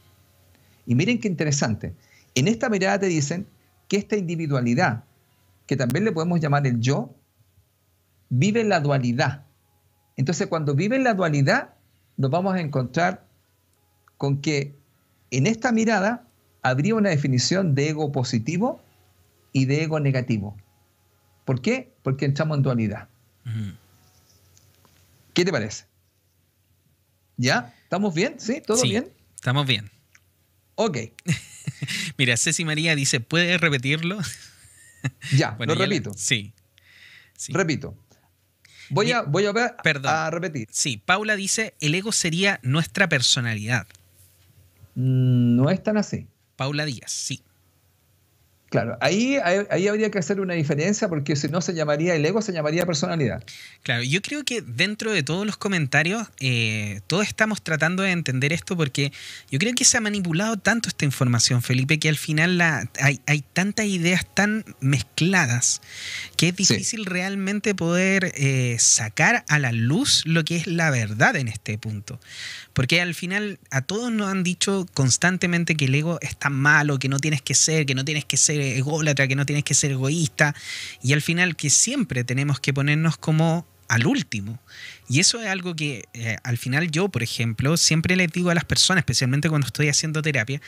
[0.86, 1.94] Y miren qué interesante.
[2.34, 3.46] En esta mirada te dicen
[3.86, 5.04] que esta individualidad
[5.68, 7.14] que también le podemos llamar el yo,
[8.28, 9.44] vive la dualidad.
[10.16, 11.74] Entonces, cuando vive la dualidad,
[12.16, 13.24] nos vamos a encontrar
[14.16, 14.74] con que
[15.30, 16.27] en esta mirada
[16.62, 18.82] habría una definición de ego positivo
[19.52, 20.56] y de ego negativo.
[21.44, 21.92] ¿Por qué?
[22.02, 23.08] Porque entramos en dualidad.
[25.32, 25.84] ¿Qué te parece?
[27.36, 27.74] ¿Ya?
[27.84, 28.34] ¿Estamos bien?
[28.38, 28.60] ¿Sí?
[28.66, 29.10] ¿Todo bien?
[29.34, 29.90] Estamos bien.
[30.74, 30.98] Ok.
[32.18, 34.18] Mira, Ceci María dice, ¿puede repetirlo?
[35.36, 36.12] Ya, lo repito.
[36.16, 36.52] sí,
[37.50, 37.96] Repito.
[38.90, 40.10] Voy, a, voy a, ver, Perdón.
[40.12, 40.66] a repetir.
[40.72, 43.86] Sí, Paula dice, el ego sería nuestra personalidad.
[44.96, 46.26] Mm, no es tan así.
[46.58, 47.40] Paula Díaz, sí.
[48.70, 49.38] Claro, ahí,
[49.70, 52.84] ahí, habría que hacer una diferencia porque si no se llamaría el ego, se llamaría
[52.84, 53.42] personalidad.
[53.82, 58.52] Claro, yo creo que dentro de todos los comentarios, eh, todos estamos tratando de entender
[58.52, 59.10] esto porque
[59.50, 63.22] yo creo que se ha manipulado tanto esta información, Felipe, que al final la, hay,
[63.26, 65.80] hay tantas ideas tan mezcladas
[66.36, 71.36] que es difícil realmente poder eh, sacar a la luz lo que es la verdad
[71.36, 72.20] en este punto.
[72.78, 77.00] Porque al final a todos nos han dicho constantemente que el ego es tan malo,
[77.00, 79.74] que no tienes que ser, que no tienes que ser ególatra, que no tienes que
[79.74, 80.54] ser egoísta.
[81.02, 84.60] Y al final que siempre tenemos que ponernos como al último.
[85.08, 88.54] Y eso es algo que eh, al final yo, por ejemplo, siempre les digo a
[88.54, 90.60] las personas, especialmente cuando estoy haciendo terapia,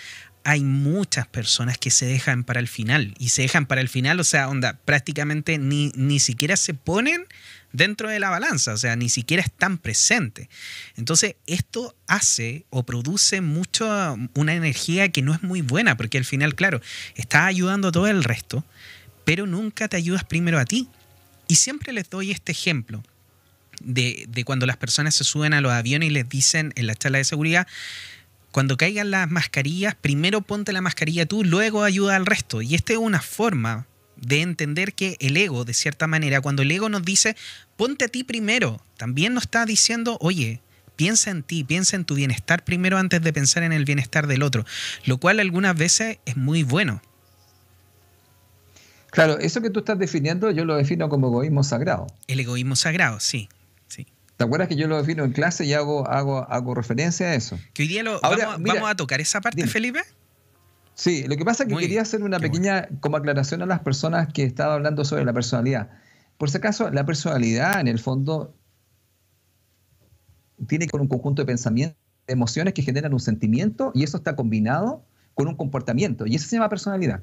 [0.43, 3.15] hay muchas personas que se dejan para el final.
[3.21, 7.29] Y se dejan para el final, o sea, onda, prácticamente ni, ni siquiera se ponen
[7.73, 10.49] dentro de la balanza, o sea, ni siquiera están presentes.
[10.97, 16.25] Entonces, esto hace o produce mucho una energía que no es muy buena, porque al
[16.25, 16.81] final, claro,
[17.15, 18.65] estás ayudando a todo el resto,
[19.25, 20.89] pero nunca te ayudas primero a ti.
[21.47, 23.03] Y siempre les doy este ejemplo.
[23.83, 26.95] De, de cuando las personas se suben a los aviones y les dicen en la
[26.95, 27.67] charla de seguridad,
[28.53, 32.61] cuando caigan las mascarillas, primero ponte la mascarilla tú, luego ayuda al resto.
[32.61, 33.87] Y esta es una forma
[34.21, 37.37] de entender que el ego, de cierta manera, cuando el ego nos dice,
[37.77, 40.61] ponte a ti primero, también nos está diciendo, oye,
[40.97, 44.43] piensa en ti, piensa en tu bienestar primero antes de pensar en el bienestar del
[44.43, 44.67] otro,
[45.07, 47.01] lo cual algunas veces es muy bueno.
[49.11, 52.07] Claro, eso que tú estás definiendo yo lo defino como egoísmo sagrado.
[52.29, 53.49] El egoísmo sagrado, sí.
[53.89, 54.07] sí.
[54.37, 57.59] ¿Te acuerdas que yo lo defino en clase y hago, hago, hago referencia a eso?
[57.73, 60.03] Que hoy día lo, vamos, a tocar esa parte, Felipe.
[61.01, 64.31] Sí, lo que pasa es que quería hacer una pequeña como aclaración a las personas
[64.35, 65.89] que estaban hablando sobre la personalidad.
[66.37, 68.55] Por si acaso, la personalidad en el fondo
[70.69, 75.03] tiene con un conjunto de pensamientos, emociones que generan un sentimiento y eso está combinado
[75.33, 77.23] con un comportamiento y eso se llama personalidad.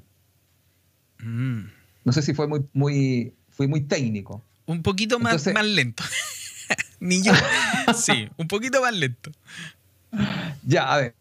[1.20, 1.66] Mm.
[2.04, 4.44] No sé si fue muy, muy, fui muy técnico.
[4.66, 6.02] Un poquito más, más lento.
[7.00, 7.32] Ni yo.
[7.96, 9.30] sí, un poquito más lento.
[10.66, 11.16] Ya, a ver.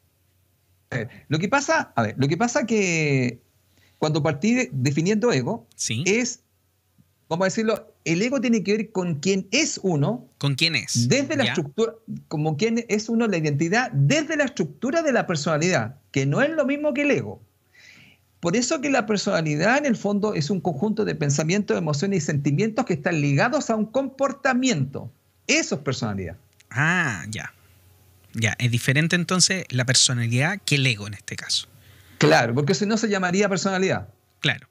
[1.29, 3.41] Lo que pasa, a ver, lo que pasa que
[3.99, 5.67] cuando partí definiendo ego
[6.05, 6.41] es,
[7.29, 10.27] vamos a decirlo, el ego tiene que ver con quién es uno.
[10.39, 11.09] ¿Con quién es?
[11.09, 11.95] Desde la estructura,
[12.29, 16.51] como quién es uno, la identidad, desde la estructura de la personalidad, que no es
[16.51, 17.41] lo mismo que el ego.
[18.41, 22.27] Por eso que la personalidad en el fondo es un conjunto de pensamientos, emociones y
[22.27, 25.11] sentimientos que están ligados a un comportamiento.
[25.47, 26.37] Eso es personalidad.
[26.71, 27.53] Ah, ya.
[28.39, 31.69] Ya, es diferente entonces la personalidad que el ego en este caso.
[32.19, 34.09] Claro, porque si no se llamaría personalidad.
[34.41, 34.69] Claro.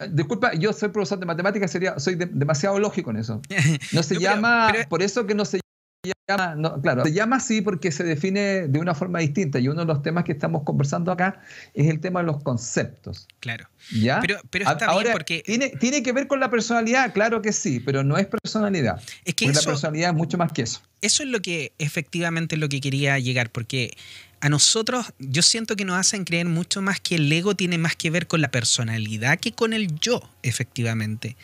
[0.00, 3.40] Eh, disculpa, yo soy profesor de matemáticas, sería, soy demasiado lógico en eso.
[3.92, 5.60] No se llama, por eso que no se
[6.02, 9.80] llama, no, claro, se llama así porque se define de una forma distinta y uno
[9.80, 11.40] de los temas que estamos conversando acá
[11.74, 13.28] es el tema de los conceptos.
[13.40, 13.68] Claro.
[13.92, 14.20] ¿Ya?
[14.20, 15.42] Pero, pero está bien porque...
[15.44, 19.02] Tiene, tiene que ver con la personalidad, claro que sí, pero no es personalidad.
[19.24, 20.80] Es que la personalidad es mucho más que eso.
[21.02, 23.96] Eso es lo que efectivamente es lo que quería llegar, porque
[24.40, 27.96] a nosotros yo siento que nos hacen creer mucho más que el ego tiene más
[27.96, 31.36] que ver con la personalidad que con el yo, efectivamente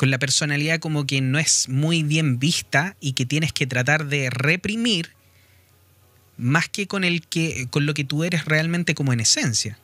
[0.00, 4.06] con la personalidad como que no es muy bien vista y que tienes que tratar
[4.06, 5.10] de reprimir
[6.38, 9.76] más que con el que con lo que tú eres realmente como en esencia.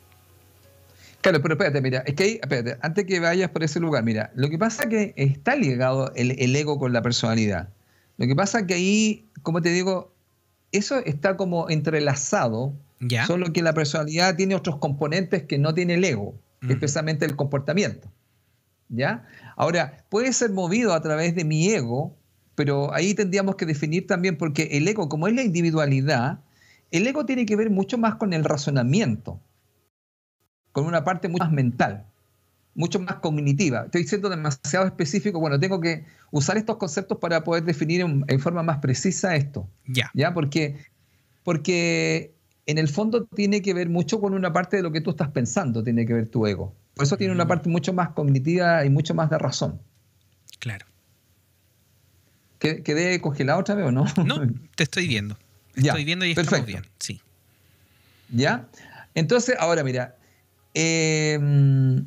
[1.21, 4.33] Claro, pero espérate, mira, es que ahí, espérate, antes que vayas por ese lugar, mira,
[4.35, 7.69] lo que pasa es que está ligado el, ego con la personalidad.
[8.17, 10.15] Lo que pasa es que ahí, como te digo,
[10.73, 13.27] eso está como entrelazado, ¿Ya?
[13.27, 18.11] solo que la personalidad tiene otros componentes que no tiene el ego, especialmente el comportamiento.
[18.89, 19.27] ¿Ya?
[19.57, 22.15] Ahora, puede ser movido a través de mi ego,
[22.55, 26.41] pero ahí tendríamos que definir también, porque el ego, como es la individualidad,
[26.91, 29.41] el ego tiene que ver mucho más con el razonamiento,
[30.73, 32.05] con una parte mucho más mental,
[32.75, 33.85] mucho más cognitiva.
[33.87, 38.63] Estoy siendo demasiado específico, bueno, tengo que usar estos conceptos para poder definir en, forma
[38.63, 39.69] más precisa esto.
[39.87, 40.11] Ya.
[40.15, 40.35] ¿Ya?
[40.35, 40.77] Porque,
[41.45, 42.35] porque
[42.67, 45.31] en el fondo tiene que ver mucho con una parte de lo que tú estás
[45.31, 46.75] pensando, tiene que ver tu ego.
[46.97, 47.49] Por eso tiene una mm.
[47.49, 49.79] parte mucho más cognitiva y mucho más de razón.
[50.59, 50.87] Claro.
[52.59, 54.07] ¿Quedé congelado otra vez o no?
[54.25, 54.41] No,
[54.75, 55.37] te estoy viendo.
[55.75, 57.21] Estoy viendo y estamos bien, sí.
[58.31, 58.67] ¿Ya?
[59.15, 60.17] Entonces, ahora mira.
[60.73, 62.07] Em,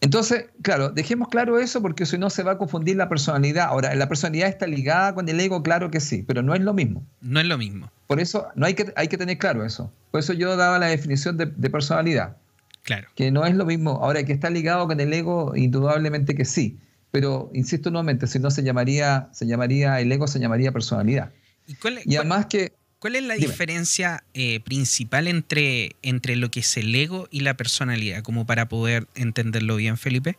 [0.00, 3.66] entonces, claro, dejemos claro eso porque si no se va a confundir la personalidad.
[3.66, 6.72] Ahora, la personalidad está ligada con el ego, claro que sí, pero no es lo
[6.72, 7.06] mismo.
[7.20, 7.92] No es lo mismo.
[8.06, 9.92] Por eso no hay que, hay que tener claro eso.
[10.10, 12.38] Por eso yo daba la definición de, de personalidad.
[12.84, 13.08] Claro.
[13.16, 13.98] Que no es lo mismo.
[14.02, 16.78] Ahora, que está ligado con el ego, indudablemente que sí
[17.14, 21.30] pero insisto nuevamente, si no se llamaría, se llamaría, el ego se llamaría personalidad.
[21.64, 22.72] Y, cuál, además que...
[22.98, 27.56] ¿Cuál es la diferencia eh, principal entre, entre lo que es el ego y la
[27.56, 30.36] personalidad, como para poder entenderlo bien, Felipe?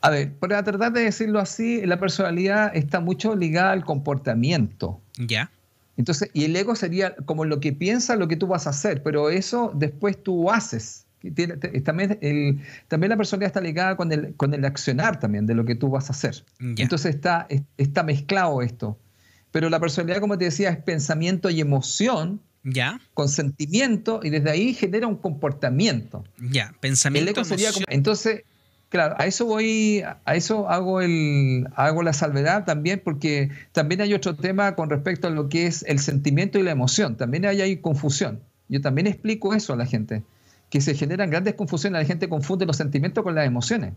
[0.00, 5.00] A ver, para tratar de decirlo así, la personalidad está mucho ligada al comportamiento.
[5.18, 5.52] Ya.
[5.96, 9.04] Entonces, y el ego sería como lo que piensa, lo que tú vas a hacer,
[9.04, 11.05] pero eso después tú haces
[11.84, 15.64] también, el, también la personalidad está ligada con el, con el accionar también de lo
[15.64, 16.44] que tú vas a hacer.
[16.58, 17.46] Entonces está,
[17.76, 18.98] está mezclado esto.
[19.52, 22.40] Pero la personalidad, como te decía, es pensamiento y emoción.
[22.62, 23.00] Ya.
[23.14, 26.24] Con sentimiento y desde ahí genera un comportamiento.
[26.50, 27.44] Ya, pensamiento.
[27.44, 28.42] sería entonces,
[28.88, 34.14] claro, a eso voy, a eso hago, el, hago la salvedad también porque también hay
[34.14, 37.16] otro tema con respecto a lo que es el sentimiento y la emoción.
[37.16, 38.40] También hay, hay confusión.
[38.68, 40.22] Yo también explico eso a la gente
[40.70, 43.94] que se generan grandes confusiones, la gente confunde los sentimientos con las emociones.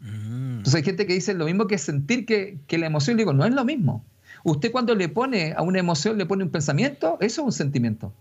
[0.00, 0.58] Mm.
[0.58, 3.44] Entonces hay gente que dice lo mismo que sentir que, la emoción, le digo, no
[3.44, 4.04] es lo mismo.
[4.44, 8.12] Usted cuando le pone a una emoción, le pone un pensamiento, eso es un sentimiento.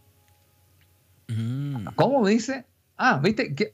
[1.27, 1.87] Mm.
[1.95, 2.65] ¿Cómo me dice?
[2.97, 3.73] Ah, viste, que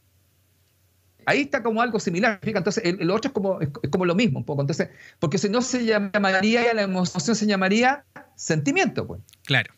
[1.25, 2.39] ahí está como algo similar.
[2.41, 4.61] Entonces, el, otro es como, es como lo mismo un poco.
[4.61, 4.89] Entonces,
[5.19, 8.05] porque si no se llamaría, la emoción se llamaría
[8.35, 9.21] sentimiento, pues.
[9.43, 9.73] Claro.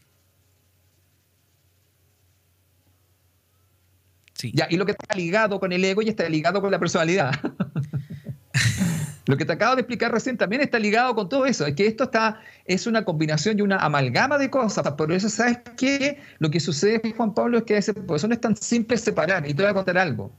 [4.54, 7.32] Ya, y lo que está ligado con el ego y está ligado con la personalidad.
[9.26, 11.66] lo que te acabo de explicar recién también está ligado con todo eso.
[11.66, 14.90] Es que esto está, es una combinación y una amalgama de cosas.
[14.94, 16.20] Por eso, ¿sabes qué?
[16.40, 19.48] Lo que sucede, Juan Pablo, es que ese, por eso no es tan simple separar.
[19.48, 20.32] Y te voy a contar algo.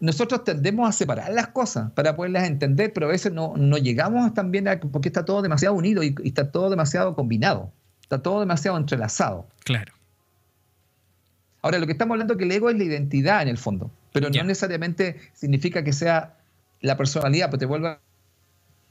[0.00, 4.32] Nosotros tendemos a separar las cosas para poderlas entender, pero a veces no, no llegamos
[4.32, 7.72] también a, porque está todo demasiado unido y está todo demasiado combinado.
[8.02, 9.46] Está todo demasiado entrelazado.
[9.64, 9.92] Claro.
[11.62, 13.90] Ahora, lo que estamos hablando es que el ego es la identidad en el fondo,
[14.12, 16.36] pero no necesariamente significa que sea
[16.80, 18.00] la personalidad, pues te vuelvo a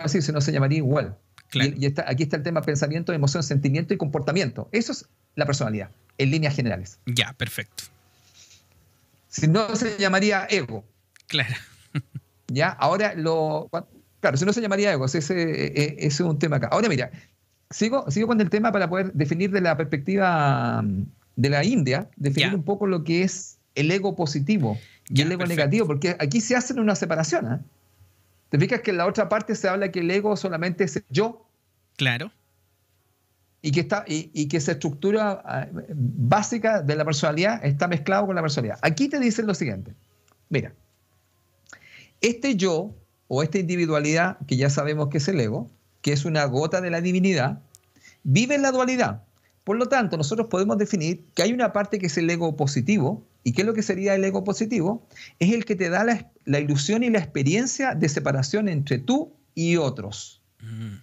[0.03, 1.17] decir, si no se llamaría igual.
[1.53, 4.69] Y, aquí está el tema pensamiento, emoción, sentimiento y comportamiento.
[4.71, 6.99] Eso es la personalidad, en líneas generales.
[7.07, 7.85] Ya, perfecto.
[9.29, 10.83] Si no se llamaría ego.
[11.27, 11.55] Claro.
[12.47, 13.69] ya, ahora lo.
[14.19, 16.67] Claro, si no se llamaría ego, ese, ese, ese es un tema acá.
[16.71, 17.09] Ahora mira,
[17.69, 20.83] sigo, sigo con el tema para poder definir de la perspectiva
[21.35, 24.77] de la India, definir un poco lo que es el ego positivo
[25.07, 27.53] y el ego negativo, porque aquí se hace una separación.
[27.53, 27.59] ¿eh?
[28.49, 31.45] ¿Te fijas que en la otra parte se habla que el ego solamente es yo?
[31.95, 32.31] Claro.
[33.61, 38.35] Y que, está, y, que esa estructura ah, básica de la personalidad está mezclado con
[38.35, 38.79] la personalidad.
[38.81, 39.93] Aquí te dicen lo siguiente.
[40.47, 40.73] Mira,
[42.21, 42.95] este yo
[43.27, 45.69] o esta individualidad, que ya sabemos que es el ego,
[46.01, 47.59] que es una gota de la divinidad,
[48.23, 49.23] vive en la dualidad.
[49.69, 53.23] Por lo tanto, nosotros podemos definir que hay una parte que es el ego positivo.
[53.43, 55.07] ¿Y qué es lo que sería el ego positivo?
[55.37, 59.75] Es el que te da la, ilusión y la experiencia de separación entre tú y
[59.75, 60.41] otros.
[60.59, 60.95] Mm.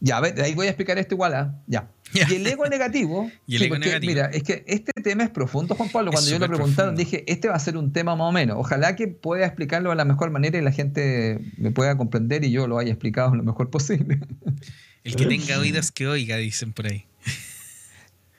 [0.00, 1.34] Ya, a ver, ahí voy a explicar esto igual.
[1.34, 1.54] ¿ah?
[1.66, 1.90] Ya.
[2.30, 3.30] Y el ego negativo.
[3.46, 4.10] ¿Y el ego negativo?
[4.10, 6.10] Mira, es que este tema es profundo, Juan Pablo.
[6.10, 8.56] Cuando yo lo preguntaron, dije, este va a ser un tema más o menos.
[8.58, 12.50] Ojalá que pueda explicarlo de la mejor manera y la gente me pueda comprender y
[12.50, 14.20] yo lo haya explicado lo mejor posible.
[15.04, 17.06] El que tenga oídos que oiga, dicen por ahí.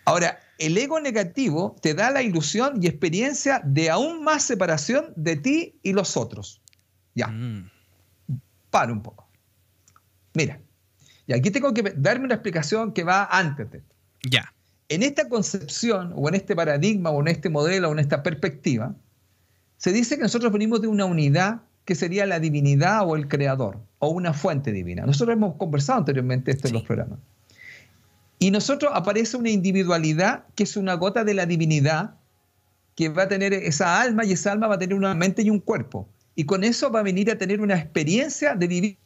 [0.06, 5.36] Ahora, el ego negativo te da la ilusión y experiencia de aún más separación de
[5.36, 6.62] ti y los otros.
[7.16, 7.28] Ya.
[7.28, 7.70] Mm.
[8.70, 9.28] Para un poco.
[10.34, 10.60] Mira.
[11.28, 13.96] Y aquí tengo que darme una explicación que va antes de esto.
[14.30, 14.54] Ya.
[14.90, 18.96] En esta concepción, o en este paradigma, o en este modelo, o en esta perspectiva,
[19.78, 23.80] se dice que nosotros venimos de una unidad que sería la divinidad o el creador
[24.02, 25.06] o una fuente divina.
[25.06, 27.20] Nosotros hemos conversado anteriormente esto en los programas.
[28.40, 32.16] Y nosotros aparece una individualidad que es una gota de la divinidad
[32.96, 35.52] que va a tener esa alma y esa alma va a tener una mente y
[35.52, 36.10] un cuerpo.
[36.36, 38.98] Y con eso va a venir a tener una experiencia de vivir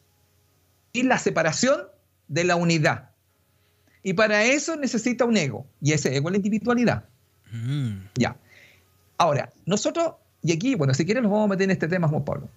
[0.94, 1.82] la separación
[2.30, 3.10] de la unidad.
[4.02, 5.66] Y para eso necesita un ego.
[5.82, 7.04] Y ese ego es la individualidad.
[7.52, 8.08] Mm.
[8.16, 8.38] Ya.
[9.18, 12.24] Ahora, nosotros, y aquí, bueno, si quieren nos vamos a meter en este tema, Juan
[12.24, 12.48] Pablo.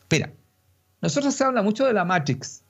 [0.00, 0.32] Espera,
[1.00, 2.62] nosotros se habla mucho de la Matrix.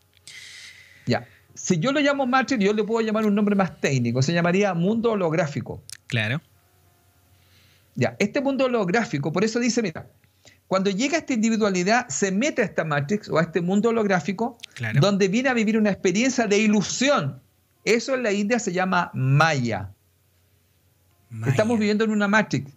[1.06, 1.26] Ya.
[1.54, 4.22] Si yo lo llamo Matrix, yo le puedo llamar un nombre más técnico.
[4.22, 5.82] Se llamaría mundo holográfico.
[6.06, 6.40] Claro.
[7.94, 10.06] Ya, este mundo holográfico, por eso dice, mira,
[10.68, 14.58] cuando llega esta individualidad, se mete a esta matrix o a este mundo holográfico,
[15.00, 17.40] donde viene a vivir una experiencia de ilusión.
[17.84, 19.90] Eso en la India se llama Maya.
[21.46, 22.70] Estamos viviendo en una matrix.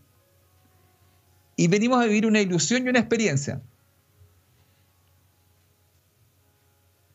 [1.57, 3.61] Y venimos a vivir una ilusión y una experiencia.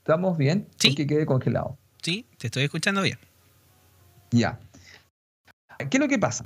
[0.07, 0.69] ¿Estamos bien?
[0.79, 0.91] Sí.
[0.91, 1.77] Porque quede congelado.
[2.01, 3.19] Sí, te estoy escuchando bien.
[4.31, 4.61] Ya.
[5.79, 6.45] ¿Qué es lo que pasa?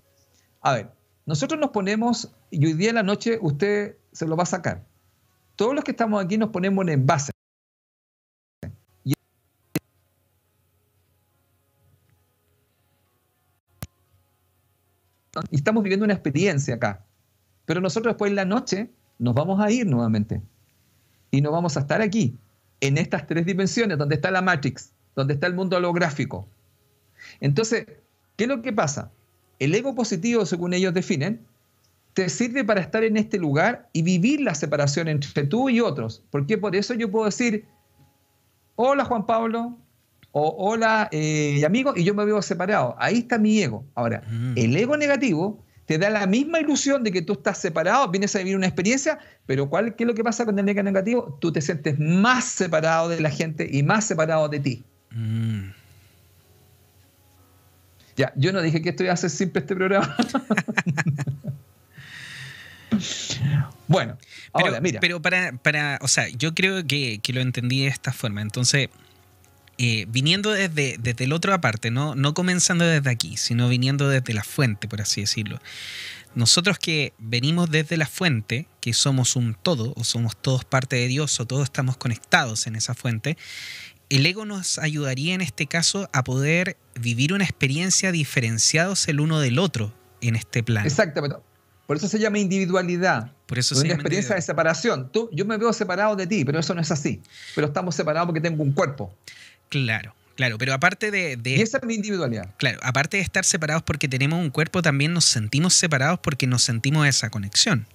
[0.63, 0.91] A ver,
[1.27, 4.87] nosotros nos ponemos, y hoy día en la noche usted se lo va a sacar.
[5.57, 7.33] Todos los que estamos aquí nos ponemos en base.
[9.05, 9.13] Y
[15.51, 17.05] estamos viviendo una experiencia acá.
[17.67, 20.41] Pero nosotros después en la noche nos vamos a ir nuevamente.
[21.31, 22.39] Y nos vamos a estar aquí
[22.81, 26.49] en estas tres dimensiones, donde está la Matrix, donde está el mundo holográfico.
[27.41, 27.87] Entonces,
[28.37, 29.11] ¿qué es lo que pasa?
[29.59, 31.47] El ego positivo, según ellos definen,
[32.15, 36.23] te sirve para estar en este lugar y vivir la separación entre tú y otros.
[36.31, 37.67] Porque por eso yo puedo decir,
[38.77, 39.77] hola Juan Pablo,
[40.33, 42.97] o hola eh, amigo, y yo me veo separado.
[42.99, 43.85] Ahí está mi ego.
[43.95, 44.55] Ahora, mm.
[44.57, 48.39] el ego negativo te da la misma ilusión de que tú estás separado, vienes a
[48.39, 51.37] vivir una experiencia, pero ¿cuál, ¿qué es lo que pasa con el ego negativo?
[51.41, 54.85] Tú te sientes más separado de la gente y más separado de ti.
[55.11, 55.71] Mm.
[58.17, 60.17] Ya, yo no dije que esto iba a hacer siempre este programa.
[63.89, 64.17] bueno,
[64.53, 65.01] ahora, mira.
[65.01, 68.43] Pero para, para, o sea, yo creo que, que lo entendí de esta forma.
[68.43, 68.91] Entonces,
[69.83, 72.15] eh, viniendo desde, desde el otro aparte, ¿no?
[72.15, 75.59] no comenzando desde aquí, sino viniendo desde la fuente, por así decirlo.
[76.35, 81.09] Nosotros que venimos desde la fuente, que somos un todo, o somos todos parte de
[81.09, 83.39] Dios, o todos estamos conectados en esa fuente,
[84.11, 89.41] el ego nos ayudaría en este caso a poder vivir una experiencia diferenciados el uno
[89.41, 90.87] del otro en este plano.
[90.87, 91.39] Exactamente.
[91.87, 93.33] Por eso se llama individualidad.
[93.47, 95.11] Por eso es una experiencia de separación.
[95.11, 97.23] Tú, yo me veo separado de ti, pero eso no es así.
[97.55, 99.13] Pero estamos separados porque tengo un cuerpo.
[99.71, 102.55] Claro, claro, pero aparte de, Y esa es mi individualidad.
[102.59, 106.63] Claro, aparte de estar separados porque tenemos un cuerpo, también nos sentimos separados porque nos
[106.63, 107.87] sentimos esa conexión.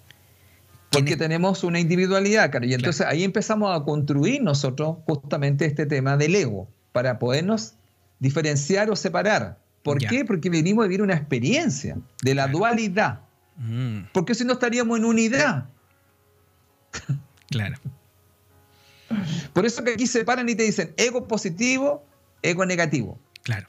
[0.89, 2.65] Porque tenemos una individualidad, claro.
[2.65, 7.73] Y entonces ahí empezamos a construir nosotros justamente este tema del ego, para podernos
[8.19, 9.59] diferenciar o separar.
[9.83, 10.23] ¿Por qué?
[10.23, 13.21] Porque venimos a vivir una experiencia de la dualidad.
[13.57, 14.05] Mm.
[14.13, 15.65] Porque si no estaríamos en unidad.
[17.49, 17.77] Claro.
[19.53, 22.03] Por eso que aquí se paran y te dicen ego positivo,
[22.41, 23.19] ego negativo.
[23.43, 23.67] Claro.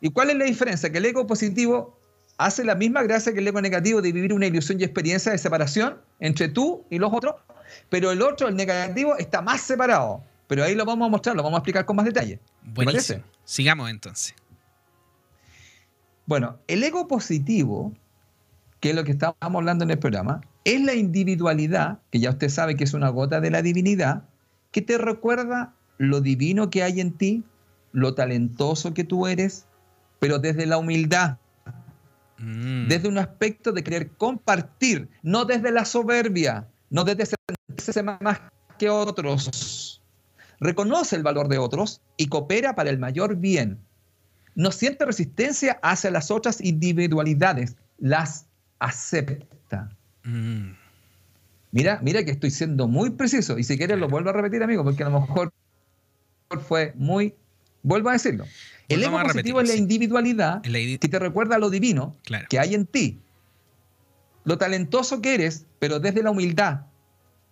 [0.00, 0.90] ¿Y cuál es la diferencia?
[0.90, 1.98] Que el ego positivo
[2.36, 5.38] hace la misma gracia que el ego negativo de vivir una ilusión y experiencia de
[5.38, 7.34] separación entre tú y los otros,
[7.90, 10.22] pero el otro, el negativo, está más separado.
[10.46, 12.40] Pero ahí lo vamos a mostrar, lo vamos a explicar con más detalle.
[12.62, 13.22] Buenísimo.
[13.44, 14.34] Sigamos entonces.
[16.24, 17.92] Bueno, el ego positivo,
[18.80, 22.48] que es lo que estábamos hablando en el programa, es la individualidad, que ya usted
[22.48, 24.24] sabe que es una gota de la divinidad,
[24.78, 27.42] que te recuerda lo divino que hay en ti,
[27.90, 29.66] lo talentoso que tú eres,
[30.20, 31.38] pero desde la humildad,
[32.38, 32.86] mm.
[32.86, 38.40] desde un aspecto de querer compartir, no desde la soberbia, no desde ser más
[38.78, 40.00] que otros.
[40.60, 43.80] Reconoce el valor de otros y coopera para el mayor bien.
[44.54, 48.46] No siente resistencia hacia las otras individualidades, las
[48.78, 49.88] acepta.
[50.22, 50.70] Mm.
[51.70, 53.58] Mira, mira que estoy siendo muy preciso.
[53.58, 55.52] Y si quieres lo vuelvo a repetir, amigo, porque a lo mejor
[56.66, 57.34] fue muy.
[57.82, 58.46] Vuelvo a decirlo.
[58.88, 62.16] El ego positivo es la individualidad que te recuerda lo divino
[62.48, 63.20] que hay en ti.
[64.44, 66.86] Lo talentoso que eres, pero desde la humildad.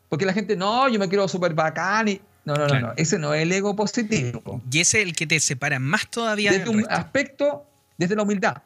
[0.09, 2.21] Porque la gente, no, yo me quiero súper bacán y.
[2.45, 2.93] No, no, no, no.
[2.97, 4.63] Ese no es el ego positivo.
[4.71, 6.53] Y ese es el que te separa más todavía.
[6.53, 7.67] Desde un aspecto,
[7.99, 8.63] desde la humildad.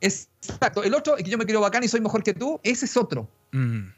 [0.00, 0.82] Exacto.
[0.82, 2.96] El otro es que yo me quiero bacán y soy mejor que tú, ese es
[2.96, 3.28] otro.
[3.52, 3.88] Mm.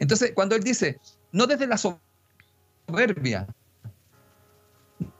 [0.00, 0.98] Entonces, cuando él dice,
[1.30, 3.46] no desde la soberbia,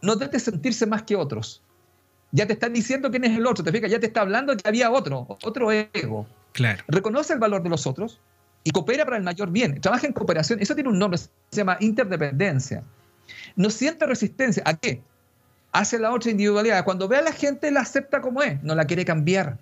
[0.03, 1.63] no desde sentirse más que otros,
[2.33, 4.69] ya te están diciendo quién es el otro, te fijas, ya te está hablando que
[4.69, 6.27] había otro, otro ego.
[6.53, 6.83] Claro.
[6.89, 8.21] Reconoce el valor de los otros
[8.65, 9.81] y coopera para el mayor bien.
[9.81, 12.83] Trabaja en cooperación, eso tiene un nombre, se llama interdependencia.
[13.57, 14.63] No siente resistencia.
[14.67, 15.03] ¿A qué?
[15.73, 16.85] Hace la otra individualidad.
[16.85, 19.59] Cuando ve a la gente, la acepta como es, no la quiere cambiar.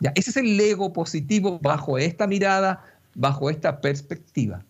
[0.00, 2.84] Ya, ese es el ego positivo bajo esta mirada,
[3.14, 4.64] bajo esta perspectiva.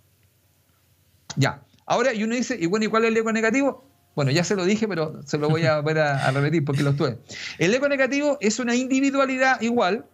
[1.37, 3.85] Ya, ahora y uno dice, ¿y bueno, ¿y cuál es el ego negativo?
[4.17, 6.91] Bueno, ya se lo dije, pero se lo voy a ver a, repetir porque lo
[6.91, 7.19] estuve.
[7.59, 10.05] El ego negativo es una individualidad igual,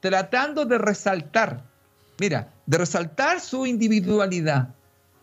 [0.00, 1.64] tratando de resaltar,
[2.18, 4.74] mira, de resaltar su individualidad.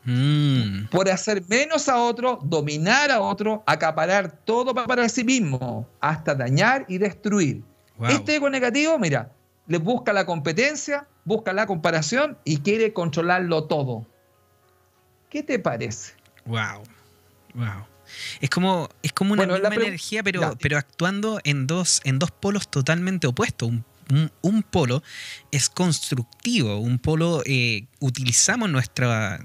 [0.06, 0.86] Mm.
[0.91, 6.86] Por hacer menos a otro, dominar a otro, acaparar todo para sí mismo, hasta dañar
[6.88, 7.64] y destruir.
[8.10, 9.32] Este ego negativo, mira,
[9.68, 14.05] le busca la competencia, busca la comparación y quiere controlarlo todo.
[15.30, 16.13] ¿Qué te parece?
[16.45, 16.84] Wow.
[17.53, 17.86] Wow.
[18.39, 22.69] Es como, es como una misma energía, pero, pero actuando en dos, en dos polos
[22.69, 23.71] totalmente opuestos.
[24.43, 25.01] Un, polo
[25.51, 29.39] es constructivo, un polo eh, utilizamos nuestra,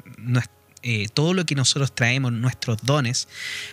[0.82, 3.26] eh, todo lo que nosotros traemos, nuestros dones,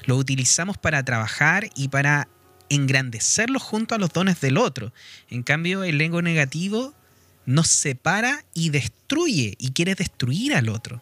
[0.06, 2.30] lo utilizamos para trabajar y para
[2.70, 4.94] engrandecerlos junto a los dones del otro.
[5.30, 6.94] En cambio, el ego negativo
[7.48, 11.02] nos separa y destruye y quiere destruir al otro.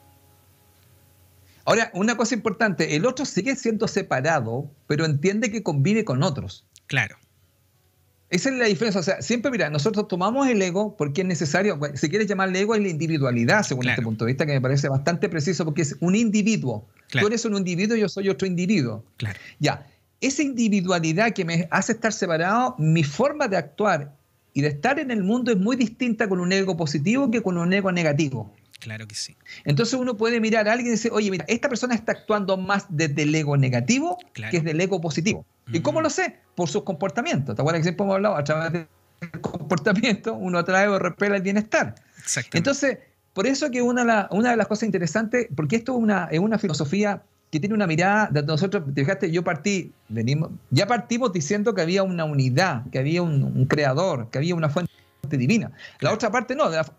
[1.65, 6.63] Ahora, una cosa importante, el otro sigue siendo separado, pero entiende que convive con otros.
[6.85, 7.17] Claro.
[8.29, 8.99] Esa es la diferencia.
[8.99, 11.79] O sea, siempre, mira, nosotros tomamos el ego porque es necesario.
[11.95, 14.87] Si quieres llamarle ego, es la individualidad, según este punto de vista, que me parece
[14.87, 16.87] bastante preciso, porque es un individuo.
[17.09, 19.03] Tú eres un individuo, yo soy otro individuo.
[19.17, 19.39] Claro.
[19.57, 19.87] Ya.
[20.21, 24.13] Esa individualidad que me hace estar separado, mi forma de actuar
[24.55, 27.57] y de estar en el mundo es muy distinta con un ego positivo que con
[27.57, 28.55] un ego negativo.
[28.79, 29.35] Claro que sí.
[29.65, 32.85] Entonces uno puede mirar a alguien y decir, oye, mira, esta persona está actuando más
[32.87, 35.45] desde el ego negativo que es del ego positivo.
[35.73, 36.39] ¿Y cómo lo sé?
[36.55, 37.53] Por sus comportamientos.
[37.53, 38.37] ¿Te acuerdas que siempre hemos hablado?
[38.37, 38.87] A través del
[39.41, 41.95] comportamiento uno atrae o repela el bienestar.
[42.53, 42.99] Entonces,
[43.33, 46.57] por eso que una, una de las cosas interesantes, porque esto es una, es una
[46.57, 47.23] filosofía
[47.55, 51.79] que tiene una mirada de nosotros, te fijaste, yo partí, venimos, ya partimos diciendo que
[51.79, 54.91] había una unidad, que había un, creador, que había una fuente
[55.29, 55.71] divina.
[56.01, 56.93] La otra parte no, de la,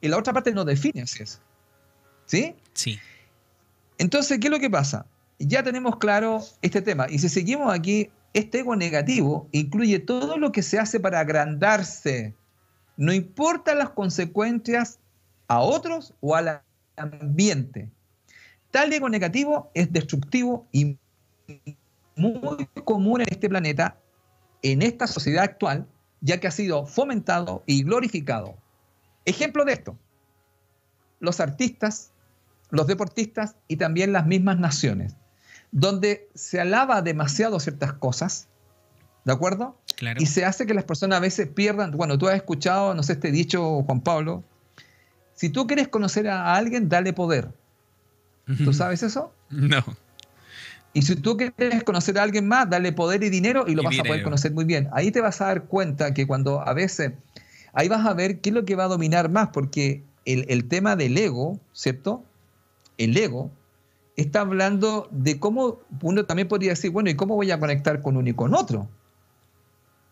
[0.00, 1.38] y la otra parte no define así es.
[2.24, 2.56] ¿Sí?
[2.72, 2.98] Sí.
[3.98, 5.04] Entonces, ¿qué es lo que pasa?
[5.38, 7.06] Ya tenemos claro este tema.
[7.10, 12.32] Y si seguimos aquí, este ego negativo incluye todo lo que se hace para agrandarse.
[12.96, 14.98] No importa las consecuencias
[15.46, 16.62] a otros o al
[16.96, 17.90] ambiente.
[18.70, 20.96] Tal ego negativo es destructivo y
[22.16, 23.98] muy común en este planeta,
[24.62, 25.86] en esta sociedad actual,
[26.20, 28.56] ya que ha sido fomentado y glorificado
[29.24, 29.98] Ejemplo de esto,
[31.20, 32.12] los artistas,
[32.70, 35.14] los deportistas y también las mismas naciones,
[35.72, 38.48] donde se alaba demasiado ciertas cosas,
[39.24, 39.78] ¿de acuerdo?
[39.96, 40.20] Claro.
[40.20, 43.12] Y se hace que las personas a veces pierdan, bueno, tú has escuchado, no sé,
[43.14, 44.42] este dicho, Juan Pablo,
[45.34, 47.52] si tú quieres conocer a alguien, dale poder.
[48.58, 49.32] ¿Tú sabes eso?
[49.50, 49.82] No.
[50.92, 53.98] Y si tú quieres conocer a alguien más, dale poder y dinero y lo vas
[53.98, 54.88] a poder conocer muy bien.
[54.92, 57.12] Ahí te vas a dar cuenta que cuando a veces
[57.72, 60.96] ahí vas a ver qué es lo que va a dominar más, porque el, tema
[60.96, 62.24] del ego, ¿cierto?
[62.98, 63.50] El ego
[64.16, 68.16] está hablando de cómo uno también podría decir, bueno, ¿y cómo voy a conectar con
[68.16, 68.88] uno y con otro?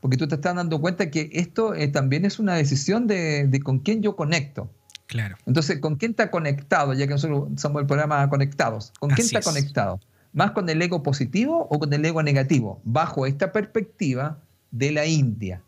[0.00, 3.80] Porque tú te estás dando cuenta que esto eh, también es una decisión de, con
[3.80, 4.70] quién yo conecto.
[5.08, 5.38] Claro.
[5.46, 6.92] Entonces, ¿con quién está conectado?
[6.92, 8.92] Ya que nosotros somos el programa Conectados.
[9.00, 10.00] ¿Con quién está conectado?
[10.34, 12.80] ¿Más con el ego positivo o con el ego negativo?
[12.84, 14.38] Bajo esta perspectiva
[14.70, 15.62] de la India.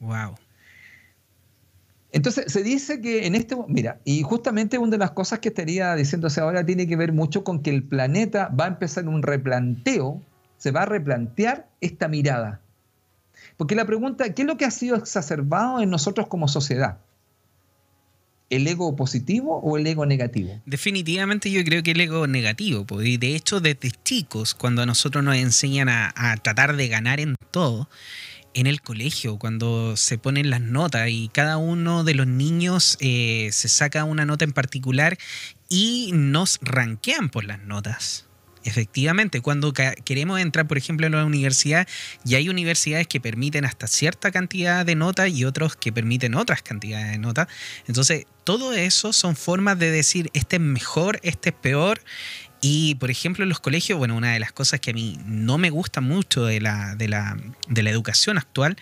[0.00, 0.36] Wow.
[2.12, 5.94] Entonces, se dice que en este, mira, y justamente una de las cosas que estaría
[5.94, 10.22] diciéndose ahora tiene que ver mucho con que el planeta va a empezar un replanteo,
[10.56, 12.62] se va a replantear esta mirada.
[13.58, 16.98] Porque la pregunta, ¿qué es lo que ha sido exacerbado en nosotros como sociedad?
[18.50, 20.60] ¿El ego positivo o el ego negativo?
[20.64, 22.86] Definitivamente yo creo que el ego negativo.
[23.02, 27.34] Y de hecho, desde chicos, cuando a nosotros nos enseñan a, tratar de ganar en
[27.50, 27.90] todo,
[28.54, 33.50] en el colegio, cuando se ponen las notas y cada uno de los niños eh,
[33.52, 35.18] se saca una nota en particular
[35.68, 38.27] y nos ranquean por las notas.
[38.64, 41.86] Efectivamente, cuando queremos entrar, por ejemplo, en la universidad,
[42.24, 46.62] ya hay universidades que permiten hasta cierta cantidad de notas y otros que permiten otras
[46.62, 47.48] cantidades de notas.
[47.86, 52.00] Entonces, todo eso son formas de decir, este es mejor, este es peor,
[52.60, 55.58] y, por ejemplo, en los colegios, bueno, una de las cosas que a mí no
[55.58, 57.36] me gusta mucho de la, de la,
[57.68, 58.76] de la educación actual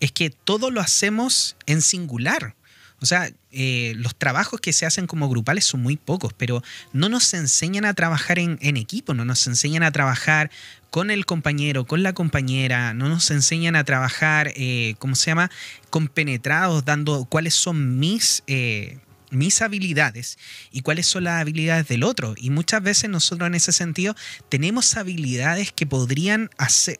[0.00, 2.54] es que todo lo hacemos en singular.
[3.02, 7.08] O sea, eh, los trabajos que se hacen como grupales son muy pocos, pero no
[7.08, 10.50] nos enseñan a trabajar en, equipo, no nos enseñan a trabajar
[10.90, 15.50] con el compañero, con la compañera, no nos enseñan a trabajar, eh, ¿cómo se llama?,
[15.90, 18.42] compenetrados, dando cuáles son mis...
[18.46, 18.98] Eh,
[19.32, 20.38] mis habilidades
[20.70, 22.34] y cuáles son las habilidades del otro.
[22.36, 24.14] Y muchas veces nosotros en ese sentido
[24.48, 26.50] tenemos habilidades que podrían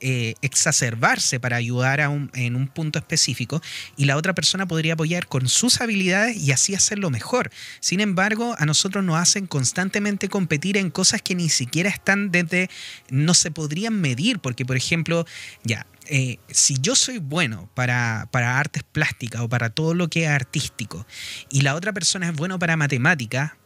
[0.01, 3.63] eh, exacerbarse para ayudar a en un punto específico
[3.97, 7.51] y la otra persona podría apoyar con sus habilidades y así hacerlo mejor.
[7.81, 12.71] Sin embargo, a nosotros nos hacen constantemente competir en cosas que ni siquiera están desde,
[13.11, 15.27] no se podrían medir, porque por ejemplo,
[15.65, 20.25] ya, eh, si yo soy bueno para, para, artes plásticas o para todo lo que
[20.25, 21.07] es artístico
[21.49, 23.57] y la otra persona es bueno para matemática,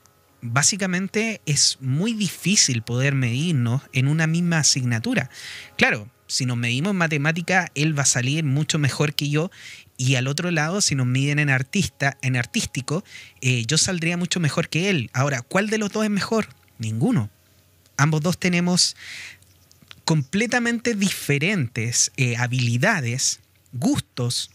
[0.43, 5.29] básicamente es muy difícil poder medirnos en una misma asignatura.
[5.77, 9.51] Claro, si nos medimos en matemática, él va a salir mucho mejor que yo
[9.99, 13.03] Y al otro lado, si nos miden en artista, en artístico,
[13.41, 15.11] eh, yo saldría mucho mejor que él.
[15.15, 16.49] Ahora, ¿cuál de los dos es mejor?
[16.79, 17.29] Ninguno.
[17.97, 18.95] Ambos dos tenemos
[20.07, 23.41] completamente diferentes eh, habilidades,
[23.73, 24.53] gustos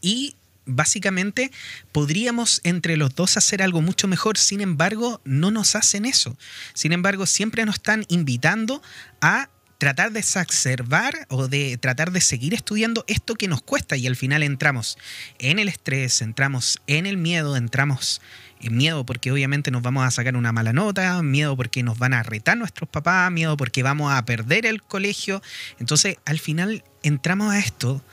[0.00, 0.34] y
[0.66, 1.52] básicamente
[1.92, 6.36] podríamos entre los dos hacer algo mucho mejor, sin embargo no nos hacen eso.
[6.74, 8.82] Sin embargo siempre nos están invitando
[9.20, 9.48] a
[9.78, 14.16] tratar de exacerbar o de tratar de seguir estudiando esto que nos cuesta y al
[14.16, 14.98] final entramos
[15.38, 18.24] en el estrés, entramos en el miedo, entramos en
[18.70, 22.22] miedo porque obviamente nos vamos a sacar una mala nota, miedo porque nos van a
[22.22, 25.42] retar nuestros papás, miedo porque vamos a perder el colegio.
[25.78, 28.04] Entonces al final entramos a esto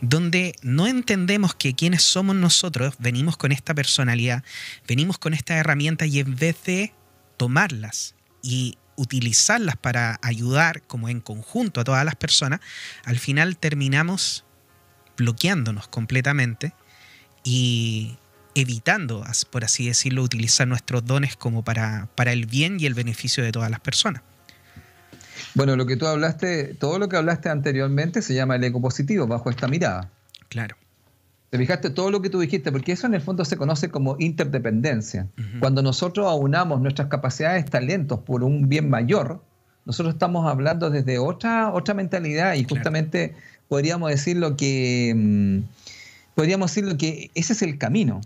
[0.00, 4.44] donde no entendemos que quienes somos nosotros venimos con esta personalidad,
[4.86, 6.92] venimos con estas herramientas y en vez de
[7.36, 12.60] tomarlas y utilizarlas para ayudar como en conjunto a todas las personas,
[13.04, 14.44] al final terminamos
[15.16, 16.74] bloqueándonos completamente
[17.44, 18.18] y
[18.60, 23.44] evitando, por así decirlo, utilizar nuestros dones como para, para el bien y el beneficio
[23.44, 24.22] de todas las personas.
[25.54, 29.26] Bueno, lo que tú hablaste, todo lo que hablaste anteriormente se llama el eco positivo,
[29.26, 30.10] bajo esta mirada.
[30.48, 30.76] Claro.
[31.50, 34.16] Te fijaste todo lo que tú dijiste, porque eso en el fondo se conoce como
[34.18, 35.28] interdependencia.
[35.60, 39.42] Cuando nosotros aunamos nuestras capacidades, talentos por un bien mayor,
[39.86, 43.34] nosotros estamos hablando desde otra, otra mentalidad y justamente
[43.68, 45.58] podríamos decirlo que mm,
[46.38, 48.20] podríamos decirlo que ese es el camino.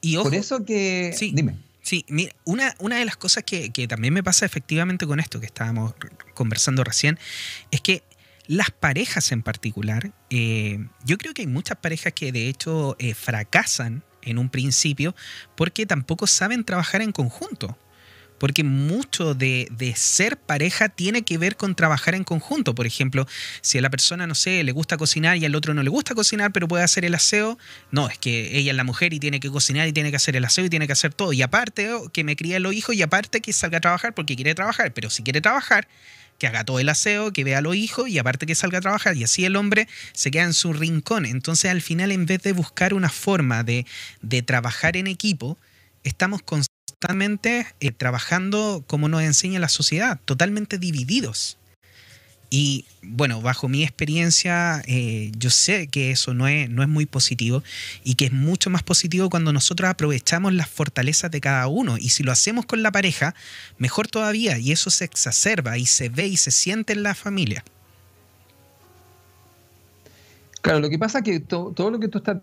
[0.00, 1.30] Y por eso que sí.
[1.34, 1.56] dime.
[1.82, 5.46] Sí, mira, una, una de las cosas que, también me pasa efectivamente con esto que
[5.46, 5.92] estábamos
[6.32, 7.18] conversando recién
[7.70, 8.02] es que
[8.46, 13.12] las parejas en particular, eh, yo creo que hay muchas parejas que de hecho eh,
[13.12, 15.14] fracasan en un principio
[15.54, 17.76] porque tampoco saben trabajar en conjunto
[18.40, 22.74] porque mucho de, ser pareja tiene que ver con trabajar en conjunto.
[22.74, 23.28] Por ejemplo,
[23.60, 26.14] si a la persona, no sé, le gusta cocinar y al otro no le gusta
[26.14, 27.58] cocinar, pero puede hacer el aseo,
[27.90, 30.36] no, es que ella es la mujer y tiene que cocinar y tiene que hacer
[30.36, 31.34] el aseo y tiene que hacer todo.
[31.34, 34.36] Y aparte, oh, que me cría los hijos y aparte que salga a trabajar porque
[34.36, 35.86] quiere trabajar, pero si quiere trabajar,
[36.38, 38.80] que haga todo el aseo, que vea a los hijos y aparte que salga a
[38.80, 39.18] trabajar.
[39.18, 41.26] Y así el hombre se queda en su rincón.
[41.26, 43.84] Entonces al final en vez de buscar una forma de,
[44.22, 45.58] de trabajar en equipo,
[46.04, 46.79] estamos constantemente
[47.80, 51.56] eh, trabajando como nos enseña la sociedad, totalmente divididos.
[52.52, 57.06] Y bueno, bajo mi experiencia, eh, yo sé que eso no es, no es muy
[57.06, 57.62] positivo
[58.02, 61.96] y que es mucho más positivo cuando nosotros aprovechamos las fortalezas de cada uno.
[61.96, 63.34] Y si lo hacemos con la pareja,
[63.78, 64.58] mejor todavía.
[64.58, 67.64] Y eso se exacerba y se ve y se siente en la familia.
[70.60, 72.38] Claro, lo que pasa es que todo lo que tú estás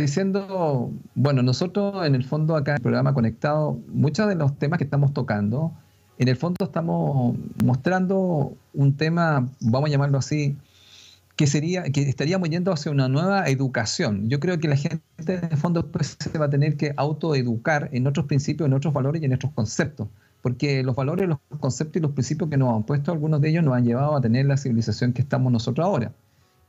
[0.00, 4.78] diciendo, bueno, nosotros en el fondo acá en el programa Conectado, muchos de los temas
[4.78, 5.72] que estamos tocando,
[6.18, 10.56] en el fondo estamos mostrando un tema, vamos a llamarlo así,
[11.36, 14.28] que sería, que estaríamos yendo hacia una nueva educación.
[14.28, 17.88] Yo creo que la gente en el fondo después se va a tener que autoeducar
[17.92, 20.08] en otros principios, en otros valores y en otros conceptos.
[20.42, 23.64] Porque los valores, los conceptos y los principios que nos han puesto, algunos de ellos
[23.64, 26.12] nos han llevado a tener la civilización que estamos nosotros ahora.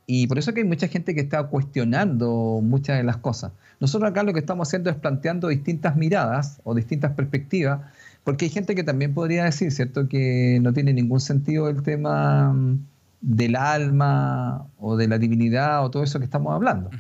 [0.07, 3.51] Y por eso que hay mucha gente que está cuestionando muchas de las cosas.
[3.79, 7.81] Nosotros acá lo que estamos haciendo es planteando distintas miradas o distintas perspectivas,
[8.23, 12.53] porque hay gente que también podría decir, ¿cierto?, que no tiene ningún sentido el tema
[12.53, 12.85] mm,
[13.21, 16.91] del alma o de la divinidad o todo eso que estamos hablando.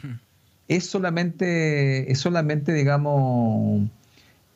[0.67, 3.87] Es solamente, es solamente, digamos,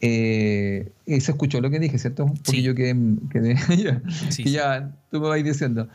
[0.02, 2.26] eh, se escuchó lo que dije, ¿cierto?
[2.46, 2.96] Porque yo quedé,
[3.78, 4.02] ya,
[4.36, 5.88] que ya tú me vas diciendo.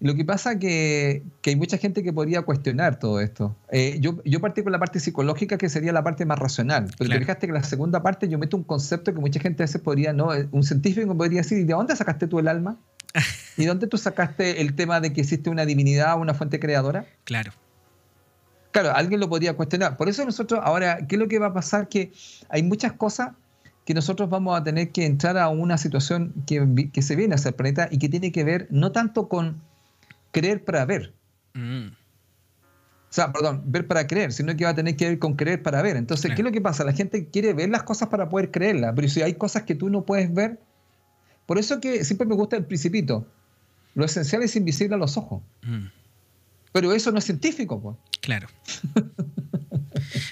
[0.00, 3.54] Lo que pasa que, que hay mucha gente que podría cuestionar todo esto.
[3.70, 6.90] Eh, yo, yo partí con la parte psicológica, que sería la parte más racional.
[6.96, 9.66] Pero te fijaste que la segunda parte yo meto un concepto que mucha gente a
[9.66, 10.34] veces podría, ¿no?
[10.34, 12.78] Eh, un científico podría decir, ¿de dónde sacaste tú el alma?
[13.58, 17.04] ¿Y dónde tú sacaste el tema de que existe una divinidad, una fuente creadora?
[17.24, 17.52] Claro.
[18.70, 19.98] Claro, alguien lo podría cuestionar.
[19.98, 21.88] Por eso nosotros, ahora, ¿qué es lo que va a pasar?
[21.88, 22.12] Que
[22.48, 23.32] hay muchas cosas
[23.84, 27.50] que nosotros vamos a tener que entrar a una situación que, que se viene hacia
[27.50, 29.60] el planeta y que tiene que ver no tanto con
[30.30, 31.14] creer para ver.
[31.54, 31.88] Mm.
[31.88, 35.62] O sea, perdón, ver para creer, sino que va a tener que ver con creer
[35.62, 35.96] para ver.
[35.96, 36.84] Entonces, ¿qué es lo que pasa?
[36.84, 39.90] La gente quiere ver las cosas para poder creerlas, pero si hay cosas que tú
[39.90, 40.60] no puedes ver,
[41.46, 43.26] por eso que siempre me gusta el principito.
[43.94, 45.42] Lo esencial es invisible a los ojos.
[45.62, 45.86] Mm.
[46.72, 47.96] Pero eso no es científico, pues.
[48.20, 48.46] Claro.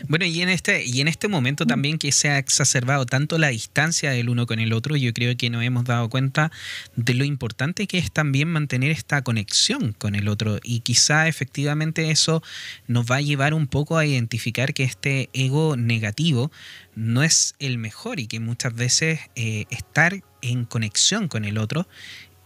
[0.08, 3.48] Bueno, y en este, y en este momento también que se ha exacerbado tanto la
[3.48, 6.50] distancia del uno con el otro, yo creo que nos hemos dado cuenta
[6.96, 10.58] de lo importante que es también mantener esta conexión con el otro.
[10.62, 12.42] Y quizá efectivamente eso
[12.86, 16.50] nos va a llevar un poco a identificar que este ego negativo
[16.94, 21.88] no es el mejor y que muchas veces eh, estar en conexión con el otro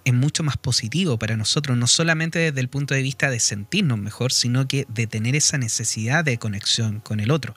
[0.04, 3.98] es mucho más positivo para nosotros, no solamente desde el punto de vista de sentirnos
[3.98, 7.54] mejor, sino que de tener esa necesidad de conexión con el otro.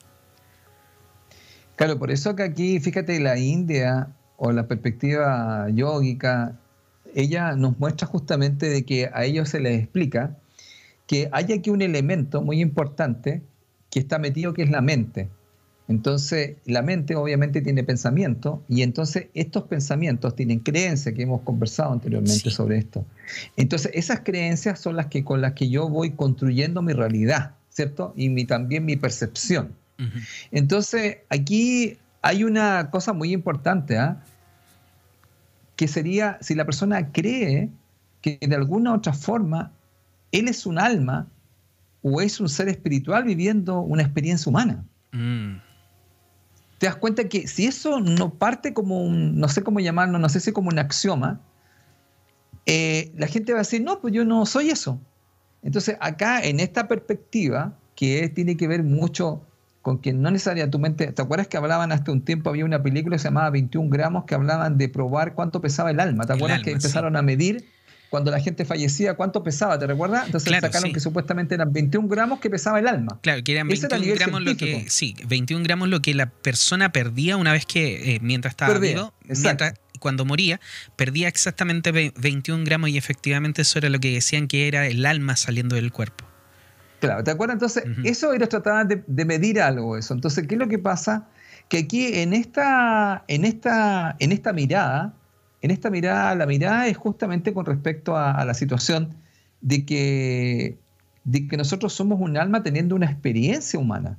[1.76, 6.58] Claro, por eso que aquí, fíjate, la India o la perspectiva yógica,
[7.14, 10.38] ella nos muestra justamente de que a ellos se les explica
[11.08, 13.41] que hay aquí un elemento muy importante
[13.89, 15.30] que está metido, que es la mente.
[15.88, 21.94] Entonces, la mente obviamente tiene pensamiento y entonces estos pensamientos tienen creencias que hemos conversado
[21.94, 23.06] anteriormente sobre esto.
[23.56, 28.14] Entonces, esas creencias son las que con las que yo voy construyendo mi realidad, ¿cierto?
[28.16, 29.74] Y mi, también mi percepción.
[30.52, 34.22] Entonces, aquí hay una cosa muy importante, ¿ah?
[35.76, 37.70] que sería si la persona cree
[38.22, 39.72] que de alguna u otra forma
[40.32, 41.28] él es un alma
[42.02, 44.84] o es un ser espiritual viviendo una experiencia humana.
[45.12, 45.64] Mm
[46.78, 50.30] te das cuenta que si eso no parte como un, no sé cómo llamarlo, no
[50.30, 51.39] sé si como un axioma,
[52.65, 54.99] eh, la gente va a decir, no, pues yo no soy eso.
[55.63, 59.41] Entonces, acá en esta perspectiva, que tiene que ver mucho
[59.82, 63.19] con que no necesariamente, ¿te acuerdas que hablaban hasta un tiempo, había una película que
[63.19, 66.26] se llamaba 21 gramos, que hablaban de probar cuánto pesaba el alma?
[66.26, 67.65] ¿Te acuerdas que empezaron a medir
[68.10, 69.78] cuando la gente fallecía, ¿cuánto pesaba?
[69.80, 70.26] ¿Te recuerdas?
[70.26, 73.20] Entonces sacaron que supuestamente eran 21 gramos que pesaba el alma.
[73.22, 74.86] Claro, que eran 21 gramos lo que.
[74.89, 79.14] Sí, 21 gramos lo que la persona perdía una vez que, eh, mientras estaba vivo,
[79.99, 80.60] cuando moría,
[80.95, 85.36] perdía exactamente 21 gramos y efectivamente eso era lo que decían que era el alma
[85.36, 86.26] saliendo del cuerpo.
[86.99, 87.56] Claro, ¿te acuerdas?
[87.56, 90.14] Entonces, eso ellos trataban de, de, medir algo, eso.
[90.14, 91.28] Entonces, ¿qué es lo que pasa?
[91.70, 95.14] Que aquí en esta, en esta, en esta mirada,
[95.66, 99.16] en esta mirada, la mirada es justamente con respecto a, la situación
[99.61, 100.78] de que,
[101.24, 104.18] de que nosotros somos un alma teniendo una experiencia humana.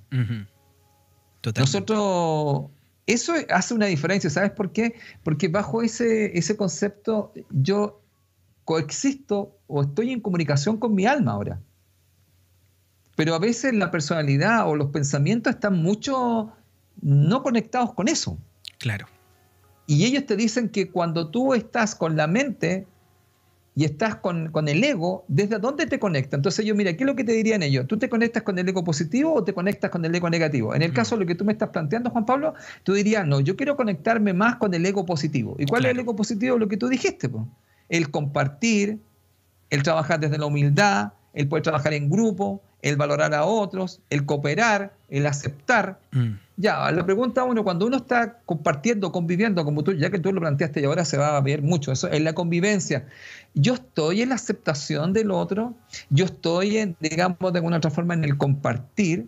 [1.57, 2.66] Nosotros,
[3.07, 4.97] eso hace una diferencia, ¿sabes por qué?
[5.22, 8.03] Porque bajo ese, ese concepto yo
[8.64, 11.61] coexisto o estoy en comunicación con mi alma ahora.
[13.14, 16.53] Pero a veces la personalidad o los pensamientos están mucho
[17.01, 18.36] no conectados con eso.
[18.78, 19.07] Claro.
[19.87, 22.87] Y ellos te dicen que cuando tú estás con la mente
[23.74, 26.34] y estás con, el ego, ¿desde dónde te conecta?
[26.34, 27.87] Entonces yo, mira, ¿qué es lo que te dirían ellos?
[27.87, 30.74] ¿Tú te conectas con el ego positivo o te conectas con el ego negativo?
[30.74, 30.95] En el mm.
[30.95, 33.76] caso de lo que tú me estás planteando, Juan Pablo, tú dirías, no, yo quiero
[33.76, 35.57] conectarme más con el ego positivo.
[35.59, 36.57] ¿Y cuál es el ego positivo?
[36.57, 37.30] Lo que tú dijiste,
[37.91, 38.99] el compartir,
[39.68, 44.24] el trabajar desde la humildad, el poder trabajar en grupo, el valorar a otros, el
[44.24, 46.01] cooperar, el aceptar.
[46.12, 46.32] Mm.
[46.59, 50.40] Ya, la pregunta uno, cuando uno está compartiendo, conviviendo, como tú, ya que tú lo
[50.40, 53.07] planteaste y ahora se va a ver mucho, eso es la convivencia.
[53.52, 55.74] Yo estoy en la aceptación del otro,
[56.09, 59.26] yo estoy, en, digamos, de alguna otra forma en el compartir,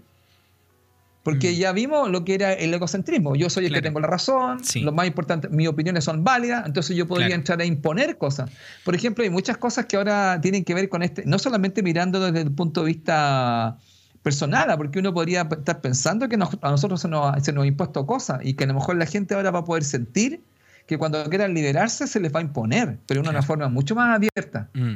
[1.22, 1.54] porque mm.
[1.56, 3.36] ya vimos lo que era el egocentrismo.
[3.36, 6.96] Yo soy el que tengo la razón, lo más importante, mis opiniones son válidas, entonces
[6.96, 8.50] yo podría entrar a imponer cosas.
[8.86, 12.20] Por ejemplo, hay muchas cosas que ahora tienen que ver con este, no solamente mirando
[12.20, 13.76] desde el punto de vista
[14.22, 18.06] personal, porque uno podría estar pensando que a nosotros se nos, se nos ha impuesto
[18.06, 20.42] cosas y que a lo mejor la gente ahora va a poder sentir
[20.86, 24.16] que cuando quieran liberarse se les va a imponer, pero de una forma mucho más
[24.16, 24.68] abierta.
[24.72, 24.94] Mm,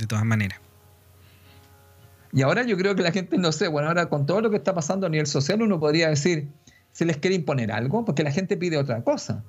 [0.00, 0.58] de todas maneras.
[2.32, 4.56] Y ahora yo creo que la gente, no sé, bueno, ahora con todo lo que
[4.56, 6.48] está pasando a nivel social, uno podría decir,
[6.92, 9.44] se les quiere imponer algo, porque la gente pide otra cosa.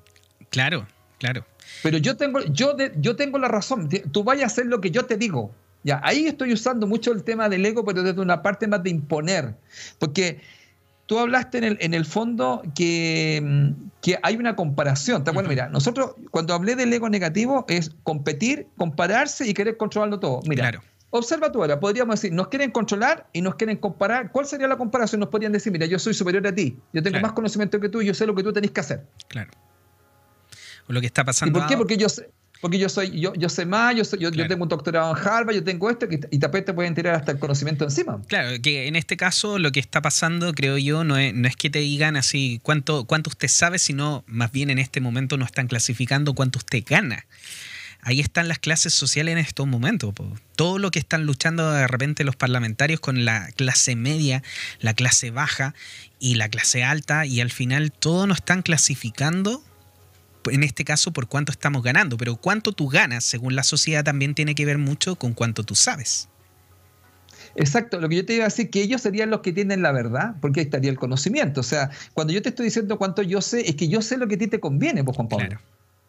[0.50, 1.46] Claro, claro.
[1.84, 5.06] Pero yo tengo, yo, yo tengo la razón, tú vayas a hacer lo que yo
[5.06, 5.52] te digo.
[5.84, 8.90] Ya, ahí estoy usando mucho el tema del ego, pero desde una parte más de
[8.90, 9.56] imponer.
[9.98, 10.42] Porque
[11.06, 15.24] tú hablaste en el, en el fondo que, mm, que, hay una comparación.
[15.34, 20.42] Bueno, mira, nosotros cuando hablé del ego negativo es competir, compararse y querer controlarlo todo.
[20.46, 24.32] Mira, observa tú ahora, podríamos decir, nos quieren controlar y nos quieren comparar.
[24.32, 25.20] ¿Cuál sería la comparación?
[25.20, 28.02] Nos podrían decir, mira, yo soy superior a ti, yo tengo más conocimiento que tú
[28.02, 29.06] y yo sé lo que tú tenés que hacer.
[29.30, 29.52] Claro.
[30.88, 31.58] O lo que está pasando.
[31.58, 31.78] ¿Y por qué?
[31.78, 32.30] Porque yo sé
[32.62, 35.64] porque yo soy, yo, yo sé más, yo, yo, tengo un doctorado en Harvard, yo
[35.64, 38.22] tengo esto, y te, te pueden tirar hasta el conocimiento encima.
[38.28, 41.56] Claro, que en este caso lo que está pasando, creo yo, no es, no es
[41.56, 45.46] que te digan así cuánto, cuánto usted sabe, sino más bien en este momento no
[45.46, 47.26] están clasificando cuánto usted gana.
[48.02, 50.14] Ahí están las clases sociales en estos momentos.
[50.56, 54.42] Todo lo que están luchando de repente los parlamentarios con la clase media,
[54.80, 55.76] la clase baja
[56.18, 59.64] y la clase alta, y al final todo nos están clasificando
[60.50, 64.36] en este caso por cuánto estamos ganando, pero cuánto tú ganas según la sociedad también
[64.36, 66.30] tiene que ver mucho con cuánto tú sabes.
[67.56, 69.92] Exacto, lo que yo te iba a decir, que ellos serían los que tienen la
[69.92, 71.62] verdad, porque ahí estaría el conocimiento.
[71.62, 74.28] O sea, cuando yo te estoy diciendo cuánto yo sé, es que yo sé lo
[74.28, 75.60] que a ti te conviene, pues Juan Pablo.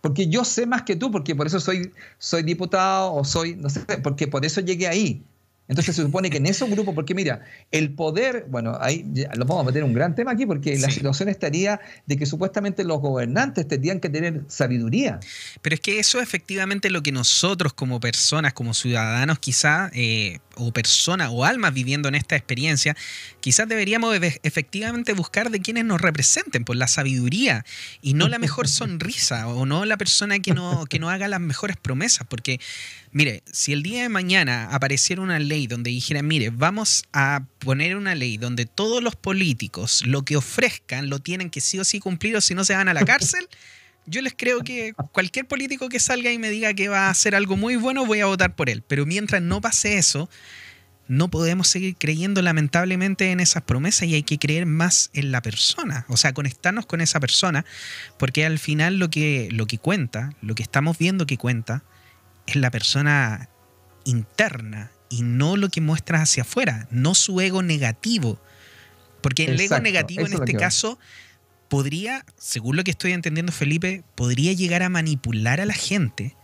[0.01, 3.69] Porque yo sé más que tú, porque por eso soy, soy diputado o soy, no
[3.69, 5.23] sé, porque por eso llegué ahí.
[5.71, 9.07] Entonces se supone que en esos grupos, porque mira, el poder, bueno, ahí
[9.37, 12.83] lo vamos a meter un gran tema aquí, porque la situación estaría de que supuestamente
[12.83, 15.21] los gobernantes tendrían que tener sabiduría.
[15.63, 20.41] Pero es que eso es efectivamente lo que nosotros como personas, como ciudadanos quizá, eh,
[20.57, 22.97] o personas o almas viviendo en esta experiencia,
[23.39, 27.65] quizás deberíamos efectivamente buscar de quienes nos representen, por la sabiduría
[28.03, 31.41] y no la mejor sonrisa o no la persona que no, que no haga las
[31.41, 32.59] mejores promesas, porque
[33.13, 37.97] Mire, si el día de mañana apareciera una ley donde dijera, mire, vamos a poner
[37.97, 41.99] una ley donde todos los políticos lo que ofrezcan lo tienen que sí o sí
[41.99, 43.49] cumplir o si no se van a la cárcel,
[44.07, 47.35] yo les creo que cualquier político que salga y me diga que va a hacer
[47.35, 48.83] algo muy bueno, voy a votar por él.
[48.87, 50.31] Pero mientras no pase eso,
[51.09, 55.43] no podemos seguir creyendo lamentablemente en esas promesas y hay que creer más en la
[55.43, 57.65] persona, o sea, conectarnos con esa persona,
[58.19, 61.83] porque al final lo que, lo que cuenta, lo que estamos viendo que cuenta,
[62.51, 63.49] es la persona
[64.05, 68.41] interna y no lo que muestra hacia afuera, no su ego negativo.
[69.21, 70.99] Porque el ego negativo en este caso
[71.69, 76.37] podría, según lo que estoy entendiendo Felipe, podría llegar a manipular a la gente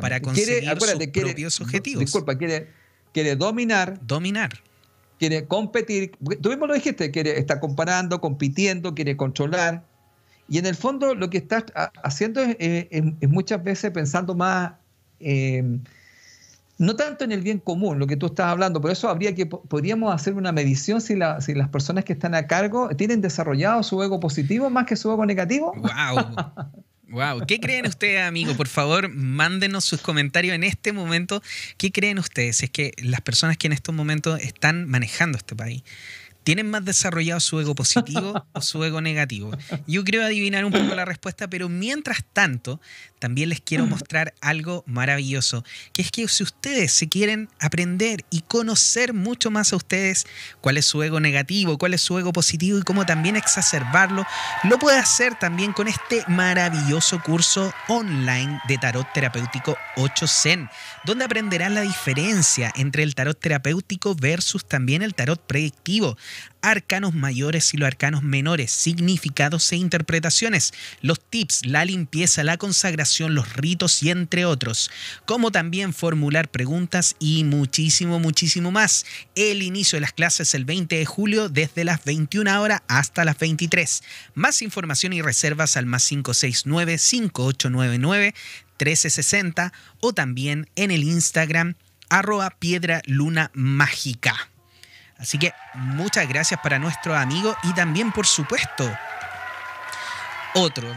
[0.00, 2.00] para conseguir sus propios objetivos.
[2.00, 2.70] Disculpa, quiere,
[3.12, 3.98] quiere dominar.
[4.06, 4.62] Dominar.
[5.18, 6.12] Quiere competir.
[6.40, 9.84] Tú mismo lo dijiste, quiere estar comparando, compitiendo, quiere controlar.
[10.48, 11.64] Y en el fondo lo que estás
[12.02, 14.72] haciendo es muchas veces pensando más
[15.20, 15.78] eh,
[16.78, 19.46] no tanto en el bien común, lo que tú estás hablando, por eso habría que,
[19.46, 24.20] podríamos hacer una medición si, las personas que están a cargo tienen desarrollado su ego
[24.20, 25.72] positivo más que su ego negativo.
[25.76, 26.36] ¡Wow!
[27.10, 28.54] Wow, ¿qué creen ustedes, amigo?
[28.54, 31.42] Por favor, mándenos sus comentarios en este momento.
[31.78, 32.62] ¿Qué creen ustedes?
[32.62, 35.82] Es que las personas que en estos momentos están manejando este país
[36.48, 39.50] ¿Tienen más desarrollado su ego positivo o su ego negativo?
[39.86, 42.80] Yo creo adivinar un poco la respuesta, pero mientras tanto,
[43.18, 48.42] también les quiero mostrar algo maravilloso, que es que si ustedes se quieren aprender y
[48.42, 50.26] conocer mucho más a ustedes,
[50.60, 54.24] cuál es su ego negativo, cuál es su ego positivo y cómo también exacerbarlo,
[54.64, 60.68] lo puede hacer también con este maravilloso curso online de tarot terapéutico 8 Zen,
[61.04, 66.16] donde aprenderán la diferencia entre el tarot terapéutico versus también el tarot predictivo
[66.62, 73.34] arcanos mayores y los arcanos menores, significados e interpretaciones, los tips, la limpieza, la consagración,
[73.34, 74.90] los ritos y entre otros,
[75.26, 79.06] como también formular preguntas y muchísimo, muchísimo más.
[79.34, 83.38] El inicio de las clases el 20 de julio desde las 21 horas hasta las
[83.38, 84.02] 23.
[84.34, 88.34] Más información y reservas al más 569 5899
[88.78, 91.74] 1360 o también en el Instagram
[92.08, 94.50] arroba piedra luna mágica.
[95.18, 98.88] Así que muchas gracias para nuestro amigo y también, por supuesto,
[100.54, 100.88] otro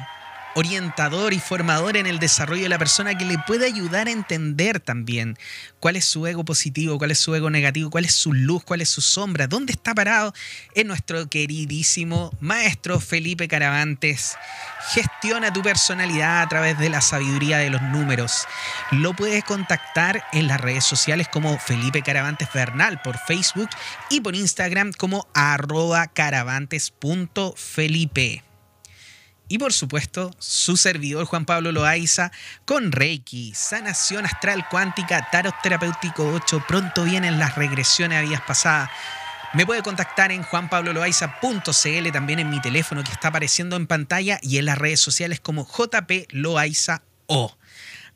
[0.56, 4.80] orientador y formador en el desarrollo de la persona que le puede ayudar a entender
[4.80, 5.38] también
[5.80, 8.82] cuál es su ego positivo, cuál es su ego negativo, cuál es su luz, cuál
[8.82, 10.34] es su sombra, dónde está parado,
[10.76, 14.36] es nuestro queridísimo maestro Felipe Caravantes.
[14.93, 18.45] Gestiona tu personalidad a través de la sabiduría de los números.
[18.91, 23.70] Lo puedes contactar en las redes sociales como Felipe Caravantes Bernal por Facebook
[24.10, 28.51] y por Instagram como arroba caravantes.felipe.
[29.52, 32.32] Y por supuesto, su servidor Juan Pablo Loaiza
[32.64, 36.64] con Reiki, sanación astral cuántica, tarot terapéutico 8.
[36.66, 38.89] Pronto vienen las regresiones a vías pasadas.
[39.54, 44.58] Me puede contactar en juanpabloloaiza.cl, también en mi teléfono que está apareciendo en pantalla y
[44.58, 47.54] en las redes sociales como JP Loaiza O.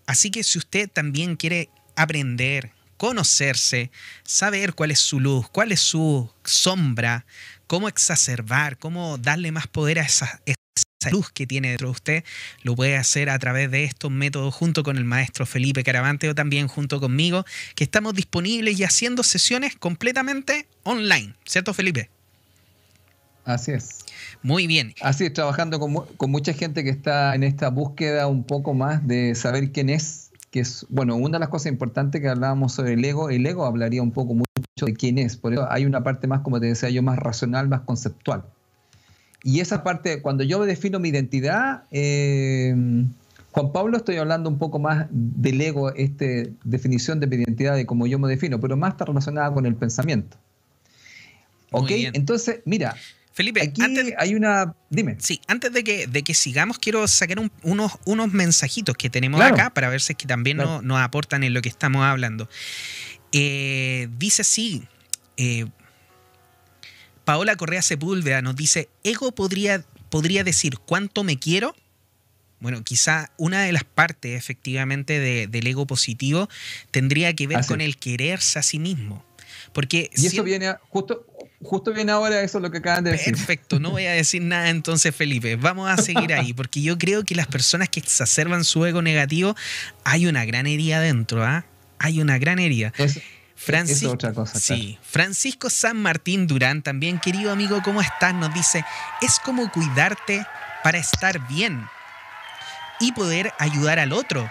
[0.07, 3.91] Así que si usted también quiere aprender, conocerse,
[4.23, 7.25] saber cuál es su luz, cuál es su sombra,
[7.67, 10.39] cómo exacerbar, cómo darle más poder a esa,
[11.06, 12.24] esa luz que tiene dentro de usted,
[12.64, 16.36] lo puede hacer a través de estos métodos junto con el maestro Felipe Caravante o
[16.36, 17.45] también junto conmigo,
[17.76, 22.10] que estamos disponibles y haciendo sesiones completamente online, ¿cierto Felipe?
[23.43, 23.99] Así es.
[24.41, 24.93] Muy bien.
[25.01, 29.08] Así es, trabajando con, con, mucha gente que está en esta búsqueda un poco más
[29.08, 32.93] de saber quién es, que es, bueno, una de las cosas importantes que hablábamos sobre
[32.93, 36.03] el ego, el ego hablaría un poco mucho de quién es, por eso hay una
[36.03, 38.45] parte más, como te decía yo, más racional, más conceptual.
[39.45, 42.73] Y esa parte, cuando yo defino mi identidad, eh,
[43.51, 46.25] Juan Pablo, estoy hablando un poco más del ego, esta
[46.63, 49.75] definición de mi identidad, de cómo yo me defino, pero más está relacionada con el
[49.75, 50.35] pensamiento.
[51.69, 51.91] ¿Ok?
[51.91, 52.95] Entonces, mira.
[53.33, 53.83] Felipe, aquí
[54.17, 54.73] hay una.
[54.89, 55.17] Dime.
[55.19, 59.69] Sí, antes de que, de que sigamos, quiero sacar unos, unos mensajitos que tenemos acá
[59.69, 62.49] para ver si es que también nos, aportan en lo que estamos hablando.
[63.31, 64.87] Eh, dice así.
[65.37, 65.67] Eh,
[67.26, 71.76] Paola Correa Sepúlveda nos dice, ego podría, podría decir cuánto me quiero.
[72.59, 76.47] Bueno, quizá una de las partes efectivamente del ego positivo
[76.91, 79.26] tendría que ver con el quererse a sí mismo.
[79.73, 81.26] Porque y eso viene justo,
[81.61, 83.36] justo viene ahora eso es lo que acaban de decir.
[83.36, 85.57] Perfecto, no voy a decir nada entonces, Felipe.
[85.57, 89.55] Vamos a seguir ahí, porque yo creo que las personas que exacerban su ego negativo,
[90.03, 91.65] hay una gran herida dentro, ¿ah?
[91.99, 92.93] Hay una gran herida.
[94.12, 98.34] Otra cosa, sí, Francisco San Martín Durán, también querido amigo, ¿cómo estás?
[98.34, 98.86] Nos dice,
[99.22, 100.45] es como cuidarte
[100.84, 101.88] para estar bien
[102.99, 104.49] y poder ayudar al otro.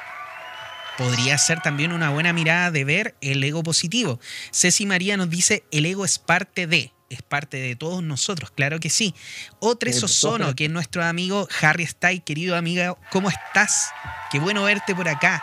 [0.97, 4.21] Podría ser también una buena mirada de ver el ego positivo.
[4.53, 8.81] Ceci María nos dice, el ego es parte de, es parte de todos nosotros, claro
[8.81, 9.15] que sí.
[9.59, 13.91] Otres Osono, que es nuestro amigo Harry Stay, querido amigo, ¿cómo estás?
[14.31, 15.43] Qué bueno verte por acá.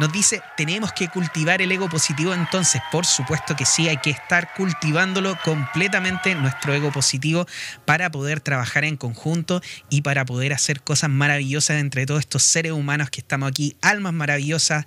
[0.00, 2.80] Nos dice, tenemos que cultivar el ego positivo entonces.
[2.90, 7.46] Por supuesto que sí, hay que estar cultivándolo completamente, nuestro ego positivo,
[7.84, 12.72] para poder trabajar en conjunto y para poder hacer cosas maravillosas entre todos estos seres
[12.72, 14.86] humanos que estamos aquí, almas maravillosas,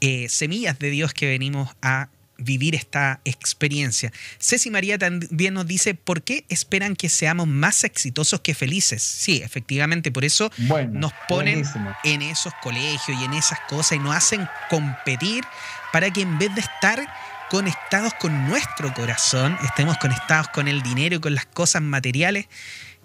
[0.00, 2.08] eh, semillas de Dios que venimos a
[2.42, 4.12] vivir esta experiencia.
[4.38, 9.02] Ceci María también nos dice, ¿por qué esperan que seamos más exitosos que felices?
[9.02, 10.50] Sí, efectivamente, por eso
[10.90, 11.64] nos ponen
[12.04, 15.44] en esos colegios y en esas cosas y nos hacen competir
[15.92, 17.06] para que en vez de estar
[17.50, 22.46] conectados con nuestro corazón, estemos conectados con el dinero y con las cosas materiales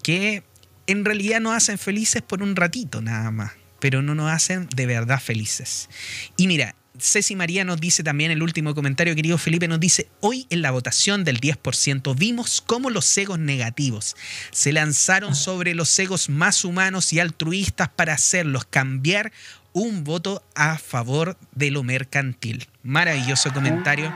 [0.02, 0.42] que
[0.86, 4.86] en realidad nos hacen felices por un ratito nada más, pero no nos hacen de
[4.86, 5.90] verdad felices.
[6.38, 10.46] Y mira, Ceci María nos dice también el último comentario, querido Felipe, nos dice, hoy
[10.50, 14.16] en la votación del 10% vimos cómo los egos negativos
[14.50, 19.32] se lanzaron sobre los egos más humanos y altruistas para hacerlos cambiar
[19.72, 22.68] un voto a favor de lo mercantil.
[22.82, 24.12] Maravilloso comentario.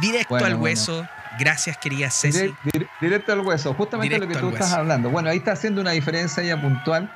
[0.00, 1.06] Directo al hueso.
[1.38, 2.52] Gracias, querida Ceci.
[3.00, 5.10] Directo al hueso, justamente lo que tú estás hablando.
[5.10, 7.10] Bueno, ahí está haciendo una diferencia ya puntual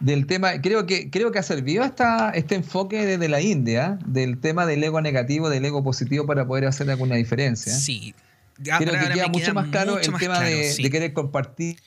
[0.00, 4.40] del tema, creo que, creo que ha servido esta, este enfoque desde la India, del
[4.40, 7.72] tema del ego negativo, del ego positivo para poder hacer alguna diferencia.
[7.72, 8.14] Sí.
[8.62, 11.78] Creo que queda mucho más claro el tema de, querer compartir,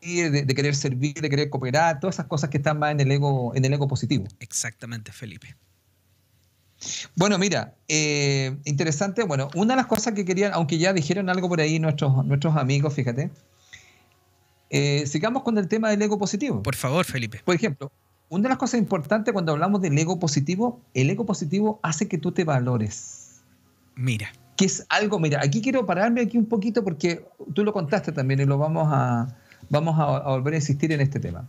[0.00, 3.54] de, querer servir, de querer cooperar, todas esas cosas que están más en el ego,
[3.54, 4.26] en el ego positivo.
[4.40, 5.56] Exactamente, Felipe.
[7.14, 9.24] Bueno, mira, eh, interesante.
[9.24, 12.56] Bueno, una de las cosas que querían, aunque ya dijeron algo por ahí nuestros, nuestros
[12.56, 13.30] amigos, fíjate,
[14.70, 16.62] eh, sigamos con el tema del ego positivo.
[16.62, 17.40] Por favor, Felipe.
[17.44, 17.92] Por ejemplo,
[18.28, 22.18] una de las cosas importantes cuando hablamos del ego positivo, el ego positivo hace que
[22.18, 23.42] tú te valores.
[23.94, 24.32] Mira.
[24.56, 28.40] Que es algo, mira, aquí quiero pararme aquí un poquito porque tú lo contaste también
[28.40, 29.36] y lo vamos a,
[29.68, 31.48] vamos a, volver a insistir en este tema.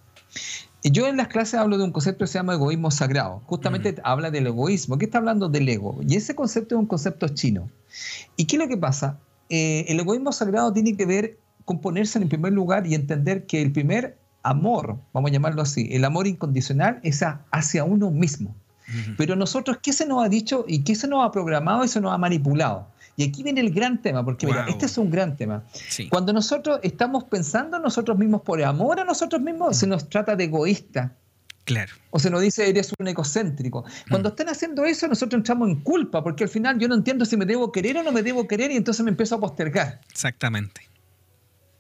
[0.84, 3.42] Yo en las clases hablo de un concepto que se llama egoísmo sagrado.
[3.46, 4.98] Justamente habla del egoísmo.
[4.98, 6.00] ¿Qué está hablando del ego?
[6.08, 7.70] Y ese concepto es un concepto chino.
[8.38, 9.20] ¿Y qué es lo que pasa?
[9.50, 13.72] Eh, el egoísmo sagrado tiene que ver componerse en primer lugar y entender que el
[13.72, 18.56] primer amor, vamos a llamarlo así, el amor incondicional es hacia uno mismo.
[19.18, 22.00] Pero nosotros, ¿qué se nos ha dicho y qué se nos ha programado y se
[22.00, 22.88] nos ha manipulado?
[23.18, 25.64] Y aquí viene el gran tema, porque mira, este es un gran tema.
[26.10, 30.36] Cuando nosotros estamos pensando en nosotros mismos por amor a nosotros mismos, se nos trata
[30.36, 31.14] de egoísta.
[31.64, 31.94] Claro.
[32.12, 33.86] O se nos dice eres un egocéntrico.
[34.10, 37.38] Cuando están haciendo eso, nosotros entramos en culpa, porque al final yo no entiendo si
[37.38, 40.02] me debo querer o no me debo querer y entonces me empiezo a postergar.
[40.12, 40.85] Exactamente.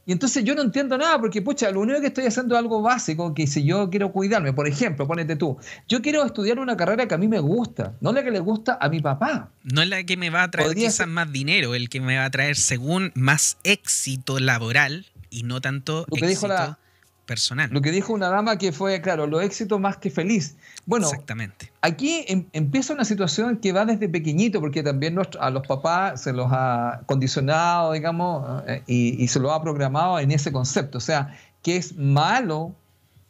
[0.05, 2.81] Y entonces yo no entiendo nada porque, pucha, lo único que estoy haciendo es algo
[2.81, 7.07] básico, que si yo quiero cuidarme, por ejemplo, ponete tú, yo quiero estudiar una carrera
[7.07, 9.49] que a mí me gusta, no la que le gusta a mi papá.
[9.63, 12.25] No es la que me va a traer quizás más dinero, el que me va
[12.25, 16.77] a traer según más éxito laboral y no tanto lo que éxito dijo la,
[17.25, 17.69] personal.
[17.71, 20.55] Lo que dijo una dama que fue, claro, lo éxito más que feliz.
[20.85, 21.71] Bueno, Exactamente.
[21.81, 26.33] aquí em, empieza una situación que va desde pequeñito, porque también a los papás se
[26.33, 30.99] los ha condicionado, digamos, eh, y, se lo ha programado en ese concepto.
[30.99, 32.75] O sea, que es malo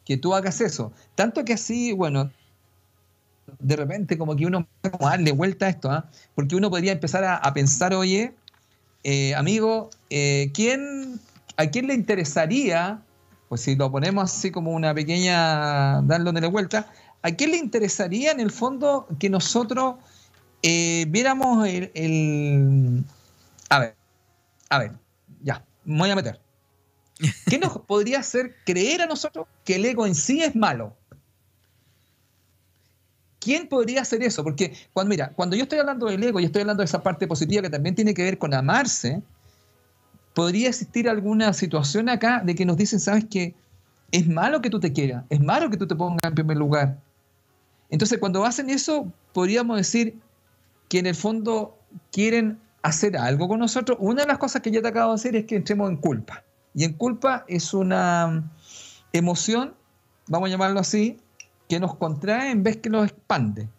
[0.04, 0.92] que tú hagas eso.
[1.14, 2.30] Tanto que así, bueno,
[3.58, 6.08] de repente como que uno a darle vuelta a esto, ¿ah?
[6.34, 8.34] porque uno podría empezar a, pensar, oye,
[9.04, 11.18] eh, amigo, eh, ¿quién,
[11.56, 13.00] ¿a quién le interesaría
[13.48, 16.90] pues si lo ponemos así como una pequeña, dándole la vuelta,
[17.22, 19.96] ¿a quién le interesaría en el fondo que nosotros
[20.62, 23.04] eh, viéramos el,
[23.68, 23.96] A ver,
[24.68, 24.92] a ver,
[25.42, 26.40] ya, me voy a meter.
[27.48, 30.96] ¿Qué nos podría hacer creer a nosotros que el ego en sí es malo?
[33.38, 34.42] ¿Quién podría hacer eso?
[34.42, 37.28] Porque cuando, mira, cuando yo estoy hablando del ego y estoy hablando de esa parte
[37.28, 39.22] positiva que también tiene que ver con amarse,
[40.36, 43.54] podría existir alguna situación acá de que nos dicen, sabes que
[44.12, 47.00] es malo que tú te quieras, es malo que tú te pongas en primer lugar.
[47.88, 50.20] Entonces, cuando hacen eso, podríamos decir
[50.90, 51.78] que en el fondo
[52.12, 53.96] quieren hacer algo con nosotros.
[53.98, 56.44] Una de las cosas que ya te acabo de decir es que entremos en culpa.
[56.74, 58.52] Y en culpa es una
[59.14, 59.72] emoción,
[60.28, 61.16] vamos a llamarlo así,
[61.66, 63.70] que nos contrae en vez que nos expande.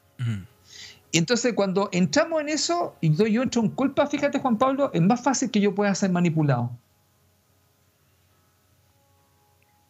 [1.12, 5.02] Y entonces cuando entramos en eso y yo entro en culpa, fíjate Juan Pablo, es
[5.02, 6.72] más fácil que yo pueda ser manipulado.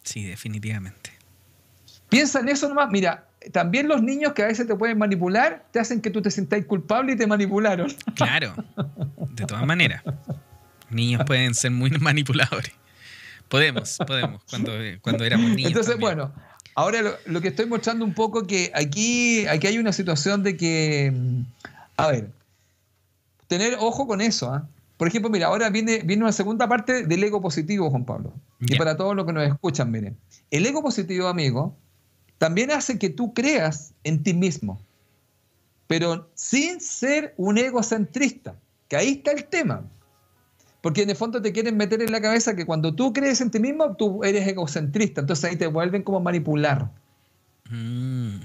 [0.02, 1.12] Sí, definitivamente.
[2.08, 2.88] Piensa en eso nomás.
[2.90, 6.30] Mira, también los niños que a veces te pueden manipular, te hacen que tú te
[6.30, 7.92] sientas culpable y te manipularon.
[8.14, 8.54] Claro,
[9.30, 10.02] de todas maneras.
[10.90, 12.72] Niños pueden ser muy manipuladores.
[13.48, 15.68] Podemos, podemos, cuando, cuando éramos niños.
[15.68, 16.32] Entonces, bueno,
[16.78, 21.12] ahora lo, que estoy mostrando un poco que aquí, aquí hay una situación de que,
[21.96, 22.30] a ver,
[23.48, 24.52] tener ojo con eso.
[24.52, 24.68] ¿ah?
[24.96, 28.32] Por ejemplo, mira, ahora viene, viene una segunda parte del ego positivo, Juan Pablo.
[28.60, 30.16] Y para todos los que nos escuchan, miren,
[30.52, 31.74] el ego positivo, amigo,
[32.38, 34.80] también hace que tú creas en ti mismo,
[35.88, 38.54] pero sin ser un egocentrista,
[38.86, 39.82] que ahí está el tema.
[40.80, 43.50] Porque en el fondo te quieren meter en la cabeza que cuando tú crees en
[43.50, 45.20] ti mismo, tú eres egocentrista.
[45.20, 46.90] Entonces ahí te vuelven como manipular.
[47.68, 48.36] Mm.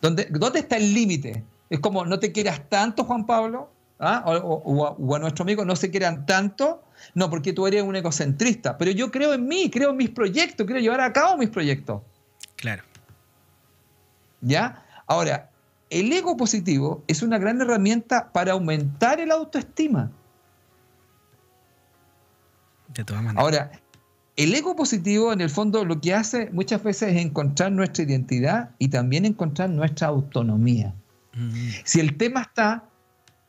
[0.00, 1.44] ¿Dónde, ¿Dónde, está el límite?
[1.70, 3.70] Es como, no te quieras tanto, Juan Pablo,
[4.00, 4.24] ¿ah?
[4.26, 6.82] o, a, nuestro amigo, no se quieran tanto.
[7.14, 8.78] No, porque tú eres un egocentrista.
[8.78, 12.00] Pero yo creo en mí, creo en mis proyectos, quiero llevar a cabo mis proyectos.
[12.56, 12.82] Claro.
[14.40, 14.84] ¿Ya?
[15.06, 15.50] Ahora,
[15.90, 20.10] el ego positivo es una gran herramienta para aumentar el autoestima.
[22.94, 23.42] De todas maneras.
[23.42, 23.70] Ahora,
[24.36, 28.70] el ego positivo en el fondo lo que hace muchas veces es encontrar nuestra identidad
[28.78, 30.94] y también encontrar nuestra autonomía.
[31.34, 31.52] Mm.
[31.84, 32.84] Si el tema está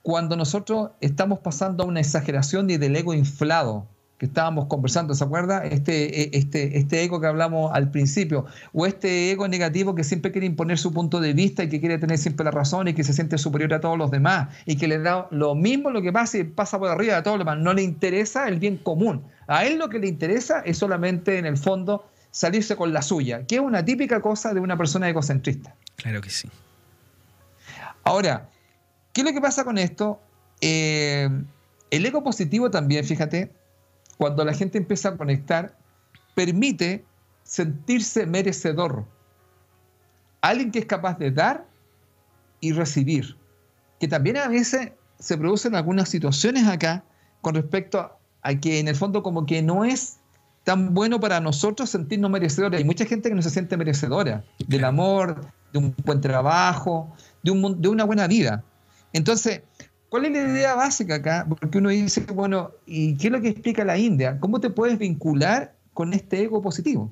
[0.02, 3.88] cuando nosotros estamos pasando a una exageración y del ego inflado,
[4.24, 5.66] que estábamos conversando, ¿se acuerda?
[5.66, 10.32] Este, e, este, este ego que hablamos al principio, o este ego negativo que siempre
[10.32, 13.04] quiere imponer su punto de vista y que quiere tener siempre la razón y que
[13.04, 16.14] se siente superior a todos los demás y que le da lo mismo lo que
[16.14, 19.24] pasa y pasa por arriba de todos los demás, no le interesa el bien común.
[19.48, 23.46] A él lo que le interesa es solamente, en el fondo, salirse con la suya,
[23.46, 25.76] que es una típica cosa de una persona egocentrista.
[25.98, 26.48] Claro que sí.
[28.06, 28.48] Ahora,
[29.12, 30.22] ¿qué es lo que pasa con esto?
[30.62, 31.28] Eh,
[31.92, 33.52] el ego positivo también, fíjate,
[34.18, 35.78] cuando la gente empieza a conectar,
[36.36, 37.06] permite
[37.44, 39.06] sentirse merecedor.
[40.42, 41.66] Alguien que es capaz de dar
[42.60, 43.38] y recibir.
[44.00, 47.04] Que también a veces se producen algunas situaciones acá
[47.42, 50.20] con respecto a, que en el fondo como que no es
[50.64, 52.78] tan bueno para nosotros sentirnos merecedores.
[52.78, 57.52] Hay mucha gente que no se siente merecedora del amor, de un buen trabajo, de,
[57.52, 58.64] un, de una buena vida.
[59.12, 59.62] Entonces,
[60.14, 61.44] ¿Cuál es la idea básica acá?
[61.50, 64.40] Porque uno dice, bueno, ¿y qué es lo que explica la India?
[64.40, 67.12] ¿Cómo te puedes vincular con este ego positivo?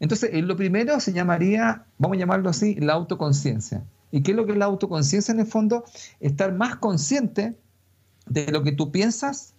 [0.00, 3.84] Entonces, lo primero se llamaría, vamos a llamarlo así, la autoconciencia.
[4.10, 5.84] ¿Y qué es lo que es la autoconciencia en el fondo?
[6.18, 7.56] Estar más consciente
[8.26, 9.54] de lo que tú piensas,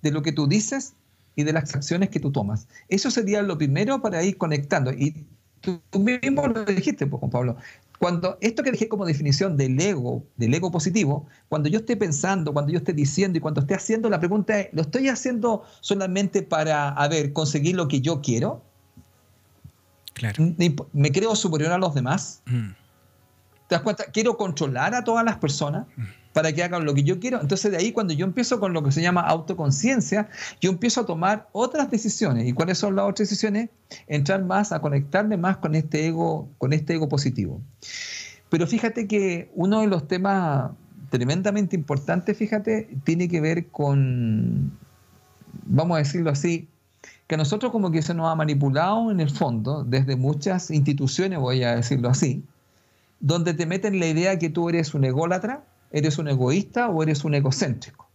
[0.00, 0.92] de lo que tú dices
[1.34, 2.68] y de las acciones que tú tomas.
[2.86, 4.92] Eso sería lo primero para ir conectando.
[4.92, 5.26] Y
[5.60, 7.56] tú, mismo lo dijiste, pues, Pablo.
[8.00, 12.50] Cuando esto que dejé como definición del ego, del ego positivo, cuando yo esté pensando,
[12.54, 16.42] cuando yo esté diciendo y cuando esté haciendo, la pregunta es, ¿lo estoy haciendo solamente
[16.42, 18.62] para, a ver, conseguir lo que yo quiero?
[20.14, 20.54] Claro.
[20.94, 22.40] ¿Me creo superior a los demás?
[22.46, 22.70] Mm.
[23.68, 24.04] ¿Te das cuenta?
[24.06, 25.86] ¿Quiero controlar a todas las personas?
[25.96, 27.40] Mm para que hagan lo que yo quiero.
[27.40, 30.28] Entonces de ahí cuando yo empiezo con lo que se llama autoconciencia,
[30.60, 32.46] yo empiezo a tomar otras decisiones.
[32.46, 33.70] ¿Y cuáles son las otras decisiones?
[34.06, 37.60] Entrar más, a conectarme más con este ego, con este ego positivo.
[38.48, 40.72] Pero fíjate que uno de los temas
[41.10, 44.72] tremendamente importantes, fíjate, tiene que ver con,
[45.64, 46.68] vamos a decirlo así,
[47.26, 51.38] que a nosotros como que se nos ha manipulado en el fondo desde muchas instituciones,
[51.38, 52.44] voy a decirlo así,
[53.20, 57.24] donde te meten la idea que tú eres un ególatra, ¿Eres un egoísta o eres
[57.24, 58.08] un egocéntrico?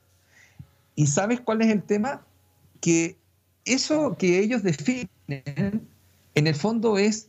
[0.95, 2.21] ¿Y sabes cuál es el tema?
[2.79, 3.17] Que
[3.65, 7.27] eso que ellos definen, en el fondo es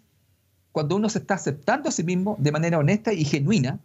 [0.73, 3.81] cuando uno se está aceptando a sí mismo de manera honesta y genuina,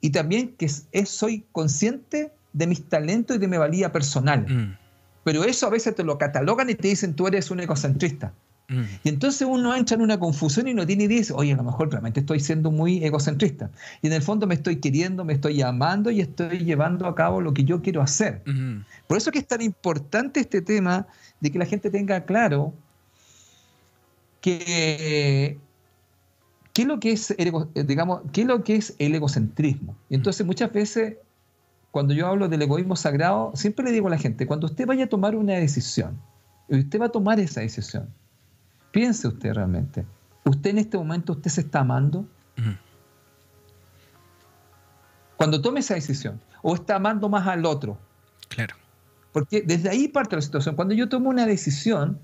[0.00, 4.46] y también que es, soy consciente de mis talentos y de mi valía personal.
[4.48, 4.76] Mm.
[5.22, 8.32] Pero eso a veces te lo catalogan y te dicen tú eres un egocentrista.
[8.68, 8.82] Mm.
[9.04, 11.56] Y entonces uno entra en una confusión y no tiene idea y dice, oye, a
[11.56, 13.70] lo mejor realmente estoy siendo muy egocentrista.
[14.02, 17.40] Y en el fondo me estoy queriendo, me estoy amando y estoy llevando a cabo
[17.40, 18.42] lo que yo quiero hacer.
[19.06, 21.06] Por eso es que es tan importante este tema
[21.40, 22.72] de que la gente tenga claro
[24.40, 25.58] que
[26.72, 27.52] qué es lo que es el,
[27.86, 29.96] digamos, qué es lo que es el egocentrismo.
[30.08, 31.16] Y entonces muchas veces
[31.90, 35.04] cuando yo hablo del egoísmo sagrado, siempre le digo a la gente, cuando usted vaya
[35.04, 36.18] a tomar una decisión,
[36.68, 38.08] usted va a tomar esa decisión
[38.94, 40.06] Piense usted realmente.
[40.44, 42.28] ¿Usted en este momento usted se está amando?
[45.36, 47.98] Cuando tome esa decisión, o está amando más al otro.
[48.48, 48.76] Claro.
[49.32, 50.76] Porque desde ahí parte la situación.
[50.76, 52.20] Cuando yo tomo una decisión,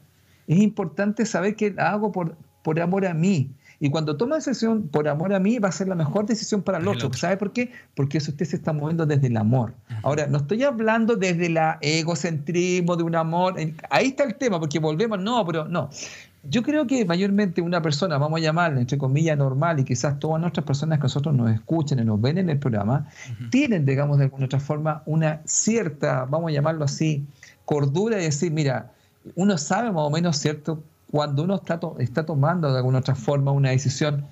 [0.47, 3.51] es importante saber que la hago por, por amor a mí.
[3.83, 6.77] Y cuando toma decisión por amor a mí, va a ser la mejor decisión para
[6.77, 7.11] el otro.
[7.15, 7.73] ¿Sabe por qué?
[7.97, 9.73] Porque eso usted se está moviendo desde el amor.
[10.03, 13.57] Ahora, no estoy hablando desde el egocentrismo, de un amor.
[13.89, 15.89] Ahí está el tema, porque volvemos, no, pero no.
[16.43, 20.41] Yo creo que mayormente una persona, vamos a llamarla entre comillas normal, y quizás todas
[20.43, 23.09] nuestras personas que nosotros nos escuchen y nos ven en el programa,
[23.51, 27.27] tienen, digamos, de alguna otra forma, una cierta, vamos a llamarlo así,
[27.65, 28.93] cordura y decir, mira,
[29.37, 30.83] uno sabe más o menos, ¿cierto?
[31.11, 34.27] Cuando uno está, está tomando de alguna otra forma una decisión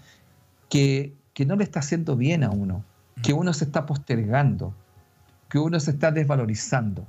[0.68, 2.84] que, que no le está haciendo bien a uno,
[3.22, 4.74] que uno se está postergando,
[5.48, 7.06] que uno se está desvalorizando.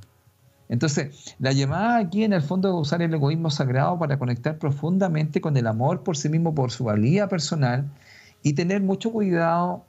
[0.69, 5.41] Entonces, la llamada aquí en el fondo es usar el egoísmo sagrado para conectar profundamente
[5.41, 7.89] con el amor por sí mismo, por su valía personal
[8.43, 9.83] y tener mucho cuidado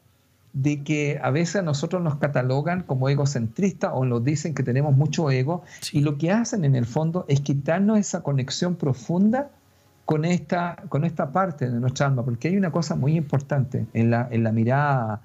[0.52, 4.96] de que a veces a nosotros nos catalogan como egocentristas o nos dicen que tenemos
[4.96, 5.62] mucho ego
[5.92, 9.50] y lo que hacen en el fondo es quitarnos esa conexión profunda
[10.10, 14.10] con esta, con esta parte de nuestra alma, porque hay una cosa muy importante en
[14.10, 15.20] la, en la mirada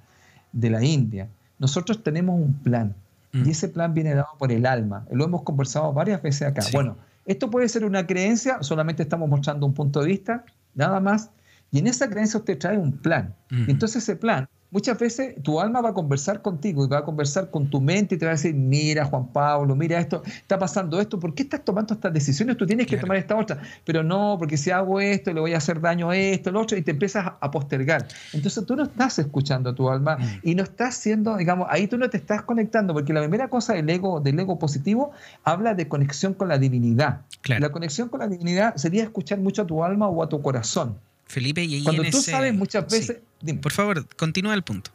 [0.51, 1.27] de la India.
[1.57, 2.93] Nosotros tenemos un plan,
[3.33, 5.07] y ese plan viene dado por el alma.
[5.11, 6.61] Lo hemos conversado varias veces acá.
[6.71, 10.45] Bueno, esto puede ser una creencia, solamente estamos mostrando un punto de vista,
[10.75, 11.31] nada más.
[11.71, 13.33] Y en esa creencia usted trae un plan.
[13.49, 17.49] Entonces ese plan muchas veces tu alma va a conversar contigo y va a conversar
[17.49, 20.99] con tu mente y te va a decir, mira Juan Pablo, mira esto, está pasando
[20.99, 22.57] esto, ¿por qué estás tomando estas decisiones?
[22.57, 25.57] Tú tienes que tomar esta otra, pero no, porque si hago esto le voy a
[25.57, 28.07] hacer daño a esto, lo otro, y te empiezas a postergar.
[28.33, 30.39] Entonces tú no estás escuchando a tu alma mm.
[30.43, 33.73] y no estás siendo, digamos, ahí tú no te estás conectando, porque la primera cosa
[33.73, 35.11] del ego, del ego positivo
[35.43, 37.21] habla de conexión con la divinidad.
[37.47, 40.97] La conexión con la divinidad sería escuchar mucho a tu alma o a tu corazón.
[41.25, 43.19] Felipe, y Cuando tú sabes muchas veces...
[43.61, 44.91] Por favor, continúa el punto.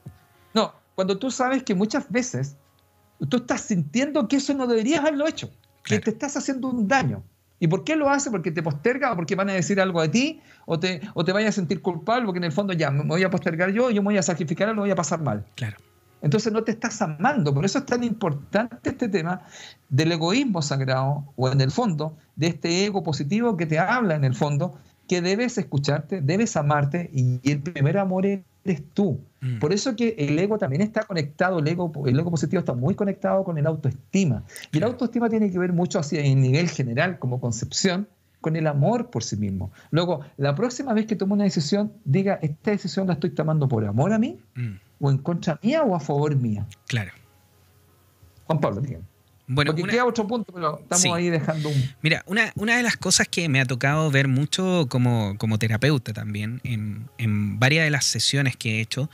[0.55, 2.57] No, cuando tú sabes que muchas veces
[3.29, 5.51] tú estás sintiendo que eso no deberías haberlo hecho,
[5.85, 7.23] que te estás haciendo un daño.
[7.59, 8.31] ¿Y por qué lo hace?
[8.31, 11.33] Porque te posterga o porque van a decir algo de ti o te, o te
[11.33, 14.01] vayas a sentir culpable porque en el fondo ya me voy a postergar yo, yo
[14.03, 15.45] me voy a sacrificar, lo voy a pasar mal.
[15.57, 15.77] Claro.
[16.23, 17.53] Entonces no te estás amando.
[17.55, 19.43] Por eso es tan importante este tema
[19.91, 24.25] del egoísmo sagrado o en el fondo de este ego positivo que te habla en
[24.25, 24.79] el fondo
[25.11, 29.19] que debes escucharte, debes amarte y, el primer amor eres tú.
[29.41, 29.59] Mm.
[29.59, 32.95] Por eso que el ego también está conectado, el ego, el ego positivo está muy
[32.95, 34.45] conectado con el autoestima.
[34.71, 38.07] Y el autoestima tiene que ver mucho así en nivel general, como concepción,
[38.41, 39.73] con el amor por sí mismo.
[39.91, 43.85] Luego, la próxima vez que tome una decisión, diga, esta decisión la estoy tomando por
[43.85, 44.75] amor a mí, mm.
[45.01, 46.69] o en contra mía o a favor mía.
[46.87, 47.11] Claro.
[48.47, 49.10] Juan Pablo, dígame.
[49.53, 51.91] Bueno, Porque queda otro punto, pero estamos ahí dejando un...
[52.03, 56.13] Mira, una, una, de las cosas que me ha tocado ver mucho como, como terapeuta
[56.13, 59.11] también, en, en, varias de las sesiones que he hecho,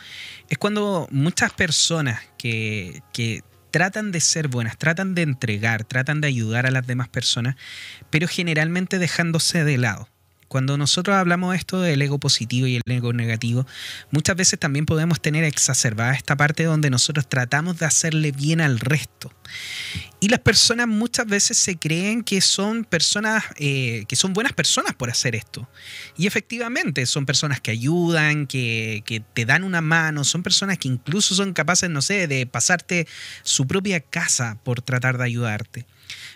[0.50, 6.28] es cuando muchas personas que, que tratan de ser buenas, tratan de entregar, tratan de
[6.28, 7.56] ayudar a las demás personas,
[8.10, 10.06] pero generalmente dejándose de lado.
[10.57, 13.66] Cuando nosotros hablamos esto del ego positivo y el ego negativo,
[14.11, 18.81] muchas veces también podemos tener exacerbada esta parte donde nosotros tratamos de hacerle bien al
[18.81, 19.31] resto.
[20.19, 24.95] Y las personas muchas veces se creen que son personas, eh, que son buenas personas
[24.95, 25.69] por hacer esto.
[26.16, 30.89] Y efectivamente son personas que ayudan, que, que te dan una mano, son personas que
[30.89, 33.07] incluso son capaces, no sé, de pasarte
[33.43, 35.87] su propia casa por tratar de ayudarte.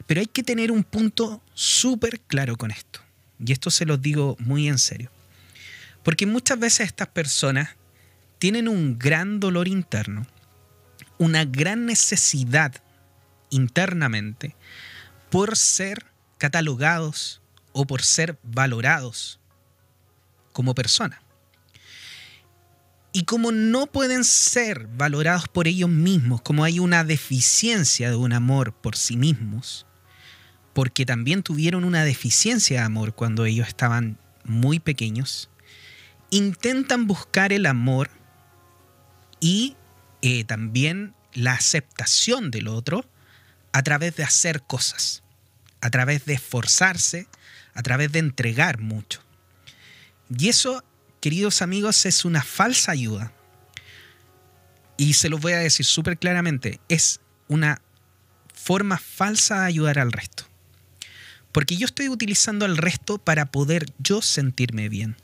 [0.07, 3.01] Pero hay que tener un punto súper claro con esto.
[3.45, 5.11] Y esto se los digo muy en serio.
[6.03, 7.71] Porque muchas veces estas personas
[8.39, 10.27] tienen un gran dolor interno,
[11.19, 12.75] una gran necesidad
[13.51, 14.57] internamente
[15.31, 16.07] por ser
[16.39, 17.43] catalogados
[17.73, 19.41] o por ser valorados
[20.53, 21.23] como persona.
[23.13, 28.33] Y como no pueden ser valorados por ellos mismos, como hay una deficiencia de un
[28.33, 29.87] amor por sí mismos,
[30.73, 35.51] porque también tuvieron una deficiencia de amor cuando ellos estaban muy pequeños,
[36.31, 38.11] intentan buscar el amor
[39.41, 39.77] y
[40.23, 43.05] eh, también la aceptación del otro
[43.73, 45.23] a través de hacer cosas,
[45.81, 47.27] a través de esforzarse,
[47.75, 49.23] a través de entregar mucho.
[50.37, 50.85] Y eso,
[51.21, 53.33] queridos amigos, es una falsa ayuda.
[54.97, 57.81] Y se los voy a decir súper claramente, es una
[58.55, 60.50] forma falsa de ayudar al resto.
[61.53, 65.17] Porque yo estoy utilizando al resto para poder yo sentirme bien.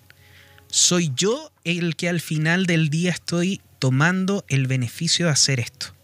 [0.68, 5.94] Soy yo el que al final del día estoy tomando el beneficio de hacer esto.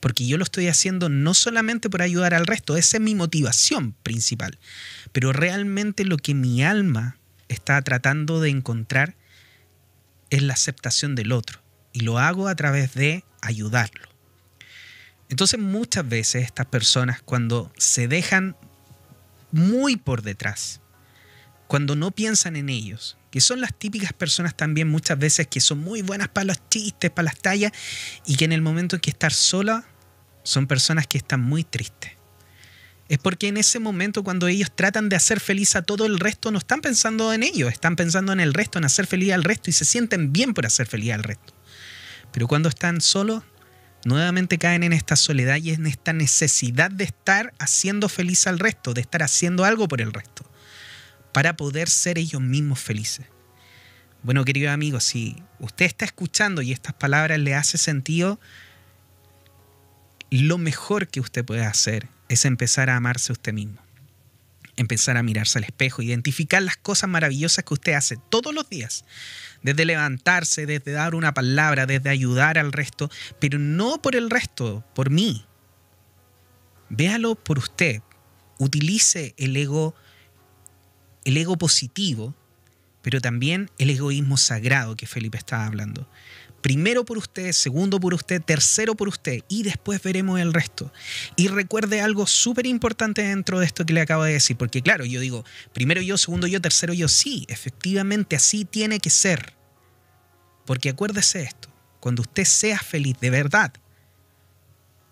[0.00, 3.92] Porque yo lo estoy haciendo no solamente por ayudar al resto, esa es mi motivación
[4.02, 4.58] principal.
[5.12, 7.18] Pero realmente lo que mi alma
[7.48, 9.16] está tratando de encontrar
[10.30, 11.60] es la aceptación del otro.
[11.92, 14.08] Y lo hago a través de ayudarlo.
[15.28, 18.56] Entonces muchas veces estas personas cuando se dejan
[19.52, 20.80] muy por detrás,
[21.66, 25.78] cuando no piensan en ellos, que son las típicas personas también muchas veces que son
[25.78, 27.72] muy buenas para los chistes, para las tallas,
[28.26, 29.84] y que en el momento en que estar sola
[30.42, 32.12] son personas que están muy tristes.
[33.08, 36.50] Es porque en ese momento cuando ellos tratan de hacer feliz a todo el resto,
[36.50, 39.70] no están pensando en ellos, están pensando en el resto, en hacer feliz al resto
[39.70, 41.54] y se sienten bien por hacer feliz al resto.
[42.32, 43.44] Pero cuando están solos,
[44.04, 48.94] nuevamente caen en esta soledad y en esta necesidad de estar haciendo feliz al resto,
[48.94, 50.44] de estar haciendo algo por el resto
[51.32, 53.26] para poder ser ellos mismos felices.
[54.22, 58.40] Bueno, querido amigo, si usted está escuchando y estas palabras le hace sentido,
[60.30, 63.80] lo mejor que usted puede hacer es empezar a amarse a usted mismo.
[64.78, 69.04] Empezar a mirarse al espejo, identificar las cosas maravillosas que usted hace todos los días.
[69.62, 73.10] Desde levantarse, desde dar una palabra, desde ayudar al resto,
[73.40, 75.44] pero no por el resto, por mí.
[76.88, 78.00] Véalo por usted.
[78.58, 79.94] Utilice el ego
[81.28, 82.34] el ego positivo,
[83.02, 86.08] pero también el egoísmo sagrado que Felipe estaba hablando.
[86.60, 90.92] Primero por usted, segundo por usted, tercero por usted y después veremos el resto.
[91.36, 95.04] Y recuerde algo súper importante dentro de esto que le acabo de decir, porque claro,
[95.04, 99.54] yo digo, primero yo, segundo yo, tercero yo, sí, efectivamente así tiene que ser.
[100.66, 101.68] Porque acuérdese esto,
[102.00, 103.72] cuando usted sea feliz de verdad,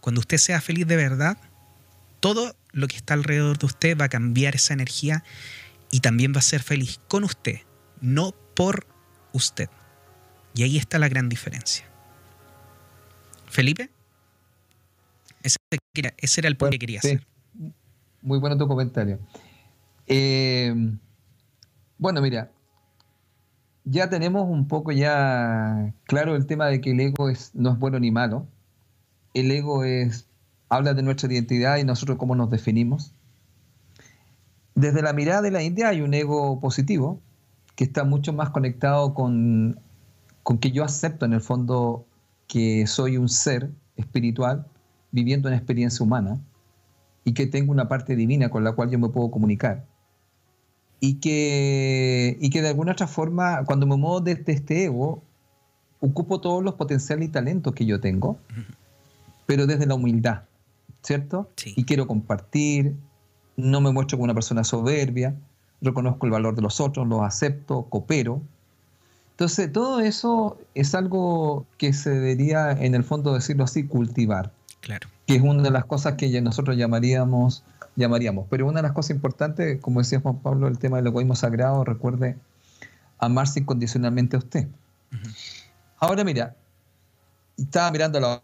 [0.01, 1.39] cuando usted sea feliz de verdad,
[2.21, 5.25] todo lo que está alrededor de usted va a cambiar esa energía
[5.91, 7.61] y también va a ser feliz con usted,
[8.01, 8.87] no por
[9.33, 9.69] usted.
[10.57, 11.85] Y ahí está la gran diferencia.
[13.45, 13.91] Felipe,
[15.43, 15.59] ese,
[16.39, 17.27] era el punto que quería hacer.
[18.23, 19.19] Muy bueno tu comentario.
[20.07, 20.75] Eh,
[21.99, 22.51] bueno, mira,
[23.85, 27.79] ya tenemos un poco ya claro el tema de que el ego es, no es
[27.79, 28.47] bueno ni malo.
[29.35, 30.27] El ego es
[30.71, 33.13] habla de nuestra identidad y nosotros cómo nos definimos.
[34.75, 37.21] Desde la mirada de la India hay un ego positivo
[37.75, 39.79] que está mucho más conectado con,
[40.47, 42.07] con que yo acepto en el fondo
[42.47, 44.65] que soy un ser espiritual
[45.11, 46.39] viviendo una experiencia humana
[47.25, 49.85] y que tengo una parte divina con la cual yo me puedo comunicar.
[51.01, 55.21] Y que, y que de alguna otra forma, cuando me muevo desde este ego,
[55.99, 58.39] ocupo todos los potenciales y talentos que yo tengo,
[59.47, 60.43] pero desde la humildad,
[61.03, 61.51] ¿cierto?
[61.75, 62.95] Y quiero compartir,
[63.57, 65.35] no me muestro como una persona soberbia,
[65.81, 68.43] reconozco el valor de los otros, los acepto, coopero.
[69.37, 74.51] Entonces, todo eso es algo que se debería, en el fondo, decirlo así, cultivar.
[74.81, 75.09] Claro.
[75.27, 77.63] Que es una de las cosas que nosotros llamaríamos,
[77.97, 78.47] llamaríamos.
[78.49, 81.85] Pero una de las cosas importantes, como decía Juan Pablo, el tema del egoísmo sagrado,
[81.85, 82.39] recuerde
[83.19, 84.69] amarse incondicionalmente a usted.
[85.99, 86.57] Ahora mira,
[87.59, 88.43] estaba mirando la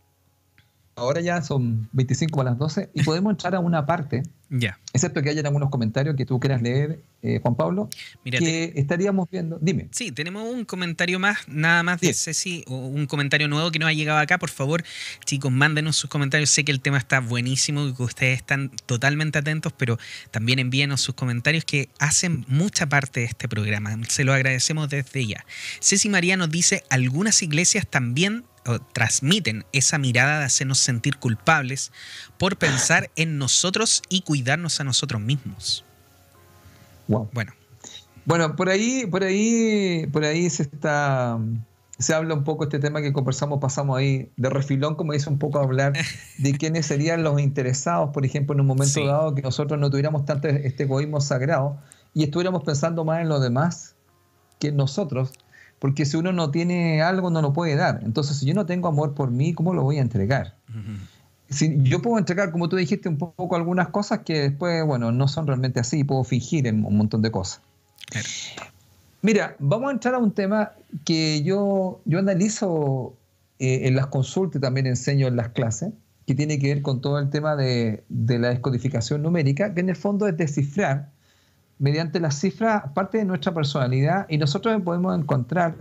[0.96, 4.78] ahora ya son 25 a las 12 y podemos entrar a una parte, ya.
[4.92, 7.88] excepto que hayan algunos comentarios que tú quieras leer, eh, Juan Pablo,
[8.24, 9.58] que estaríamos viendo.
[9.60, 9.88] Dime.
[9.92, 13.88] Sí, tenemos un comentario más, nada más de Ceci, o un comentario nuevo que nos
[13.88, 14.38] ha llegado acá.
[14.38, 14.82] Por favor,
[15.24, 16.50] chicos, mándenos sus comentarios.
[16.50, 19.98] Sé que el tema está buenísimo y que ustedes están totalmente atentos, pero
[20.32, 23.96] también envíenos sus comentarios que hacen mucha parte de este programa.
[24.08, 25.46] Se lo agradecemos desde ya.
[25.80, 28.44] Ceci María nos dice: algunas iglesias también
[28.92, 31.92] transmiten esa mirada de hacernos sentir culpables
[32.38, 35.84] por pensar en nosotros y cuidarnos a nosotros mismos.
[37.06, 37.52] Bueno.
[38.24, 41.40] Bueno, por ahí, por ahí, por ahí se está,
[41.98, 45.38] se habla un poco este tema que conversamos, pasamos ahí de refilón, como dice un
[45.38, 45.92] poco hablar
[46.38, 50.24] de quiénes serían los interesados, por ejemplo, en un momento dado que nosotros no tuviéramos
[50.24, 51.78] tanto este egoísmo sagrado
[52.14, 53.96] y estuviéramos pensando más en los demás
[54.60, 55.32] que en nosotros
[55.82, 58.02] porque si uno no tiene algo, no lo puede dar.
[58.04, 60.54] Entonces, si yo no tengo amor por mí, ¿cómo lo voy a entregar?
[61.50, 65.26] si yo puedo entregar, como tú dijiste, un poco algunas cosas que después, bueno, no
[65.26, 67.62] son realmente así, puedo fingir en un montón de cosas.
[69.22, 70.70] Mira, vamos a entrar a un tema
[71.04, 73.16] que yo, yo analizo
[73.58, 75.92] eh, en las consultas y también enseño en las clases,
[76.28, 79.88] que tiene que ver con todo el tema de, de la descodificación numérica, que en
[79.88, 81.10] el fondo es descifrar
[81.82, 85.74] mediante las cifras parte de nuestra personalidad y nosotros podemos encontrar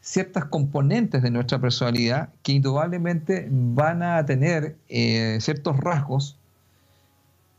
[0.00, 6.36] ciertas componentes de nuestra personalidad que indudablemente van a tener eh, ciertos rasgos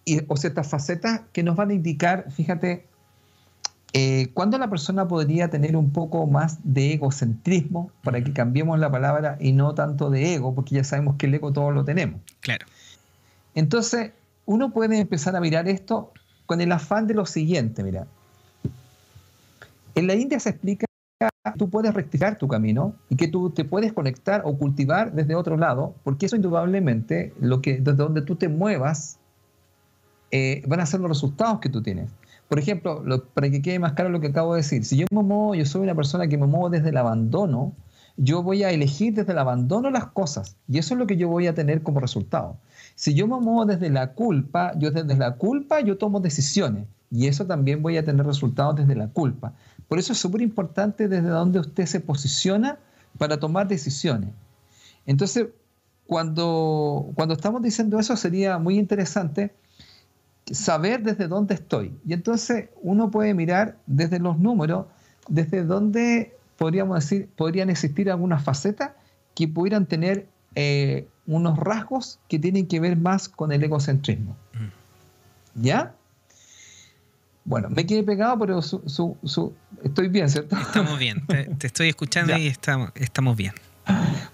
[0.04, 2.86] y, o ciertas facetas que nos van a indicar, fíjate,
[3.94, 8.92] eh, cuándo la persona podría tener un poco más de egocentrismo, para que cambiemos la
[8.92, 12.20] palabra y no tanto de ego, porque ya sabemos que el ego todo lo tenemos.
[12.42, 12.66] Claro.
[13.56, 14.12] Entonces,
[14.46, 16.12] uno puede empezar a mirar esto
[16.46, 18.08] con el afán de lo siguiente, mira.
[19.96, 20.86] En la India se explica
[21.20, 25.36] que tú puedes rectificar tu camino y que tú te puedes conectar o cultivar desde
[25.36, 29.20] otro lado, porque eso indudablemente, lo que, desde donde tú te muevas,
[30.32, 32.10] eh, van a ser los resultados que tú tienes.
[32.50, 33.04] por ejemplo,
[33.34, 35.66] para que quede más claro lo que acabo de decir, si yo me muevo, yo
[35.66, 37.74] soy una persona que me muevo desde el abandono,
[38.18, 41.30] yo voy a elegir desde el abandono las cosas y eso es lo que yo
[41.30, 42.58] voy a tener como resultado.
[42.96, 47.28] Si yo me muevo desde la culpa, yo desde la culpa yo tomo decisiones y
[47.28, 49.54] eso también voy a tener resultados desde la culpa.
[49.88, 52.80] Por eso es súper importante desde donde usted se posiciona
[53.18, 54.30] para tomar decisiones.
[55.06, 55.48] Entonces,
[56.08, 59.54] cuando, cuando estamos diciendo eso, sería muy interesante
[60.52, 61.96] saber desde dónde estoy.
[62.06, 64.88] Y entonces uno puede mirar desde los números,
[65.28, 68.92] desde dónde podríamos decir, podrían existir algunas facetas
[69.36, 74.36] que pudieran tener eh, unos rasgos que tienen que ver más con el egocentrismo.
[74.54, 75.64] Mm.
[75.64, 75.96] ¿Ya?
[77.46, 80.56] Bueno, me quedé pegado, pero estoy bien, ¿cierto?
[80.56, 83.54] Estamos bien, te, estoy escuchando y estamos, estamos bien.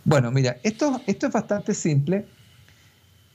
[0.06, 2.28] Bueno, mira, esto, esto es bastante simple.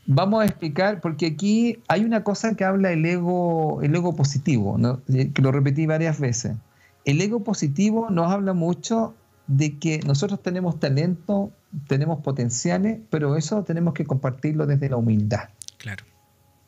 [0.07, 4.79] Vamos a explicar, porque aquí hay una cosa que habla el ego, el ego positivo,
[5.13, 6.57] eh, que lo repetí varias veces.
[7.05, 9.15] El ego positivo nos habla mucho
[9.47, 11.51] de que nosotros tenemos talento,
[11.89, 15.49] tenemos potenciales, pero eso tenemos que compartirlo desde la humildad.
[15.79, 16.05] Claro.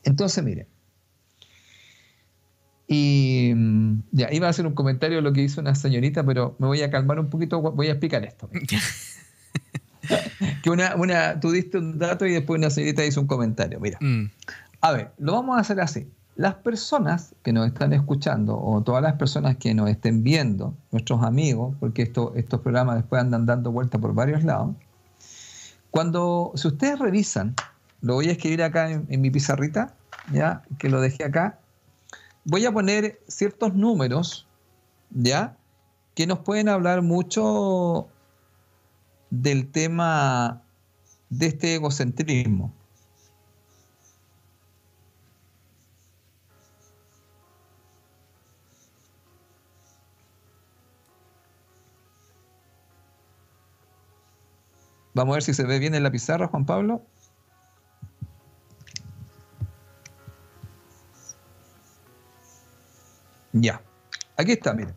[0.03, 0.67] Entonces, mire,
[2.89, 6.57] y mm, ya, iba a hacer un comentario de lo que hizo una señorita, pero
[6.59, 8.49] me voy a calmar un poquito, voy a explicar esto.
[10.63, 13.81] que una, una, tú diste un dato y después una señorita hizo un comentario.
[13.81, 14.31] Mira, mm.
[14.81, 16.09] a ver, lo vamos a hacer así.
[16.37, 21.23] Las personas que nos están escuchando o todas las personas que nos estén viendo, nuestros
[21.23, 24.77] amigos, porque esto, estos programas después andan dando vuelta por varios lados,
[25.97, 27.55] cuando, si ustedes revisan,
[28.03, 29.95] lo voy a escribir acá en, mi pizarrita,
[30.31, 31.59] ya que lo dejé acá,
[32.45, 34.47] voy a poner ciertos números,
[35.09, 35.57] ¿ya?
[36.15, 38.09] Que nos pueden hablar mucho
[39.31, 40.61] del tema
[41.31, 42.75] de este egocentrismo.
[55.17, 57.03] Vamos a ver si se ve bien en la pizarra, Juan Pablo.
[63.55, 63.81] Ya.
[64.37, 64.95] Aquí está, miren.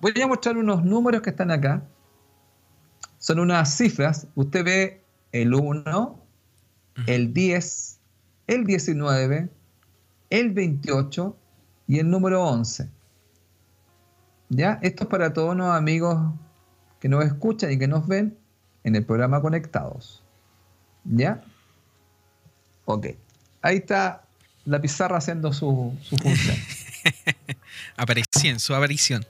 [0.00, 1.82] Voy a mostrar unos números que están acá.
[3.18, 4.28] Son unas cifras.
[4.36, 6.22] Usted ve el 1,
[7.08, 7.98] el 10,
[8.46, 9.50] el 19,
[10.30, 11.36] el 28
[11.88, 12.88] y el número 11.
[14.50, 14.78] ¿Ya?
[14.80, 16.32] Esto es para todos los amigos
[17.00, 18.45] que nos escuchan y que nos ven
[18.86, 20.22] en el programa Conectados.
[21.04, 21.42] ¿Ya?
[22.84, 23.08] Ok.
[23.60, 24.22] Ahí está
[24.64, 26.56] la pizarra haciendo su, su función.
[27.96, 29.24] Aparición, su aparición.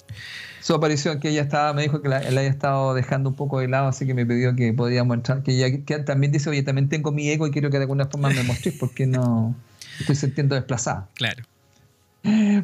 [0.61, 3.61] Su aparición, que ella estaba, me dijo que la, él haya estado dejando un poco
[3.61, 5.43] de lado, así que me pidió que podíamos entrar.
[5.43, 8.31] Que ella también dice, oye, también tengo mi ego y quiero que de alguna forma
[8.31, 9.55] me mostréis porque no
[10.01, 11.09] estoy sintiendo desplazada.
[11.15, 11.45] Claro.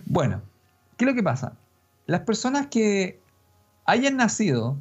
[0.06, 0.42] Bueno,
[0.96, 1.52] ¿qué es lo que pasa?
[2.06, 3.20] Las personas que
[3.84, 4.76] hayan nacido,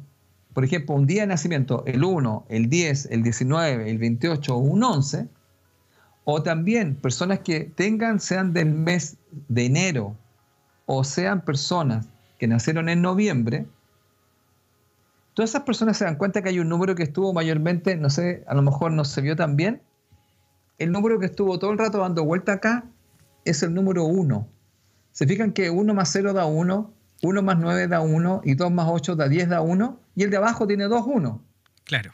[0.54, 4.58] por ejemplo, un día de nacimiento, el 1, el 10, el 19, el 28 o
[4.58, 5.28] un 11,
[6.24, 9.16] o también personas que tengan, sean del mes
[9.48, 10.16] de enero,
[10.86, 12.08] o sean personas
[12.38, 13.66] que nacieron en noviembre,
[15.34, 18.44] todas esas personas se dan cuenta que hay un número que estuvo mayormente, no sé,
[18.46, 19.80] a lo mejor no se vio tan bien.
[20.78, 22.84] El número que estuvo todo el rato dando vuelta acá
[23.44, 24.48] es el número 1.
[25.12, 26.92] Se fijan que 1 más 0 da 1,
[27.22, 30.30] 1 más 9 da 1 y 2 más 8 da 10 da 1 y el
[30.30, 31.42] de abajo tiene 2, 1.
[31.84, 32.12] Claro.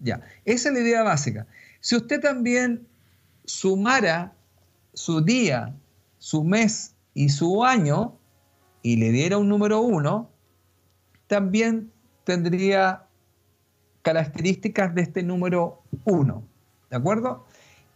[0.00, 1.46] Ya, esa es la idea básica.
[1.80, 2.86] Si usted también
[3.44, 4.34] sumara
[4.92, 5.74] su día,
[6.18, 8.18] su mes y su año
[8.82, 10.28] y le diera un número 1,
[11.28, 11.92] también
[12.24, 13.06] tendría
[14.02, 16.42] características de este número 1.
[16.90, 17.46] ¿De acuerdo?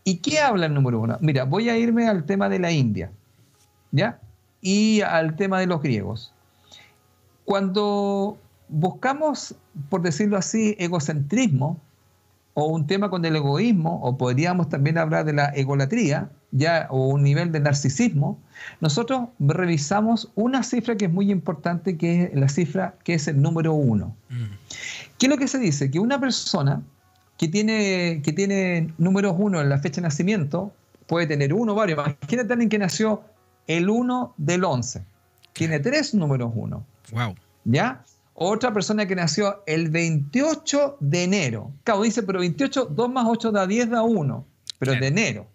[0.05, 1.19] ¿Y qué habla el número 1?
[1.20, 3.11] Mira, voy a irme al tema de la India,
[3.91, 4.20] ¿ya?
[4.61, 6.33] Y al tema de los griegos.
[7.45, 8.39] Cuando
[8.69, 9.55] buscamos,
[9.89, 11.78] por decirlo así, egocentrismo,
[12.59, 17.09] o un tema con el egoísmo, o podríamos también hablar de la egolatría, ya, o
[17.09, 18.41] un nivel de narcisismo,
[18.81, 23.43] nosotros revisamos una cifra que es muy importante, que es la cifra que es el
[23.43, 24.16] número uno.
[24.31, 24.45] Mm.
[25.19, 25.91] ¿Qué es lo que se dice?
[25.91, 26.83] Que una persona
[27.37, 30.73] que tiene, que tiene números uno en la fecha de nacimiento,
[31.07, 31.99] puede tener uno, varios.
[31.99, 33.23] Imagínate alguien que nació
[33.66, 35.05] el 1 del 11.
[35.52, 36.84] Tiene tres números uno.
[37.12, 37.34] Wow.
[37.64, 38.05] ¿Ya?
[38.34, 41.72] Otra persona que nació el 28 de enero.
[41.84, 44.44] Claro, dice, pero 28, 2 más 8 da 10, da 1.
[44.78, 45.47] Pero de enero.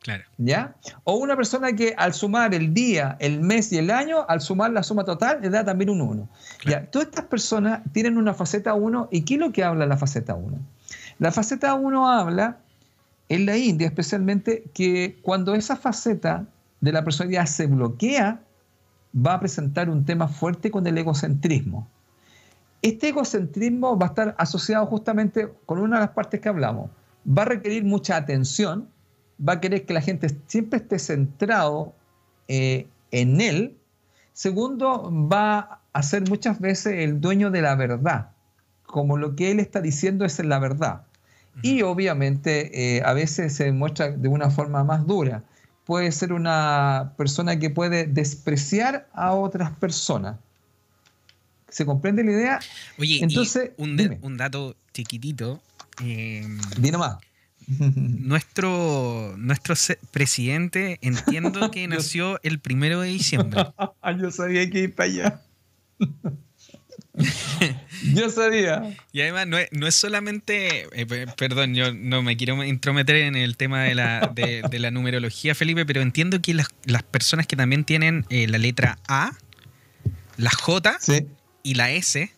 [0.00, 0.24] Claro.
[0.38, 0.74] ¿Ya?
[1.04, 4.72] O una persona que al sumar el día, el mes y el año, al sumar
[4.72, 6.28] la suma total, le da también un 1.
[6.66, 6.86] ¿Ya?
[6.90, 9.08] Todas estas personas tienen una faceta 1.
[9.12, 10.58] ¿Y qué es lo que habla la faceta 1?
[11.20, 12.58] La faceta 1 habla,
[13.28, 16.46] en la India especialmente, que cuando esa faceta
[16.80, 18.40] de la personalidad se bloquea,
[19.14, 21.88] va a presentar un tema fuerte con el egocentrismo.
[22.82, 26.90] Este egocentrismo va a estar asociado justamente con una de las partes que hablamos.
[27.26, 28.88] Va a requerir mucha atención,
[29.46, 31.94] va a querer que la gente siempre esté centrado
[32.46, 33.76] eh, en él.
[34.32, 38.30] Segundo, va a ser muchas veces el dueño de la verdad,
[38.86, 41.02] como lo que él está diciendo es la verdad.
[41.62, 45.42] Y obviamente eh, a veces se muestra de una forma más dura.
[45.88, 50.36] Puede ser una persona que puede despreciar a otras personas.
[51.70, 52.60] ¿Se comprende la idea?
[52.98, 55.62] Oye, Entonces, un, dato chiquitito.
[56.04, 56.46] Eh,
[56.78, 57.16] Di nomás.
[57.66, 59.74] Nuestro, nuestro
[60.10, 63.62] presidente entiendo que nació el primero de diciembre.
[64.20, 65.42] Yo sabía que iba para allá.
[68.14, 68.96] yo sabía.
[69.12, 73.82] Y además no es, solamente, eh, perdón, yo no me quiero intrometer en el tema
[73.82, 76.68] de la, de, la numerología, Felipe, pero entiendo que las,
[77.10, 79.32] personas que también tienen eh, la letra A,
[80.36, 80.98] la J
[81.62, 82.30] y la S,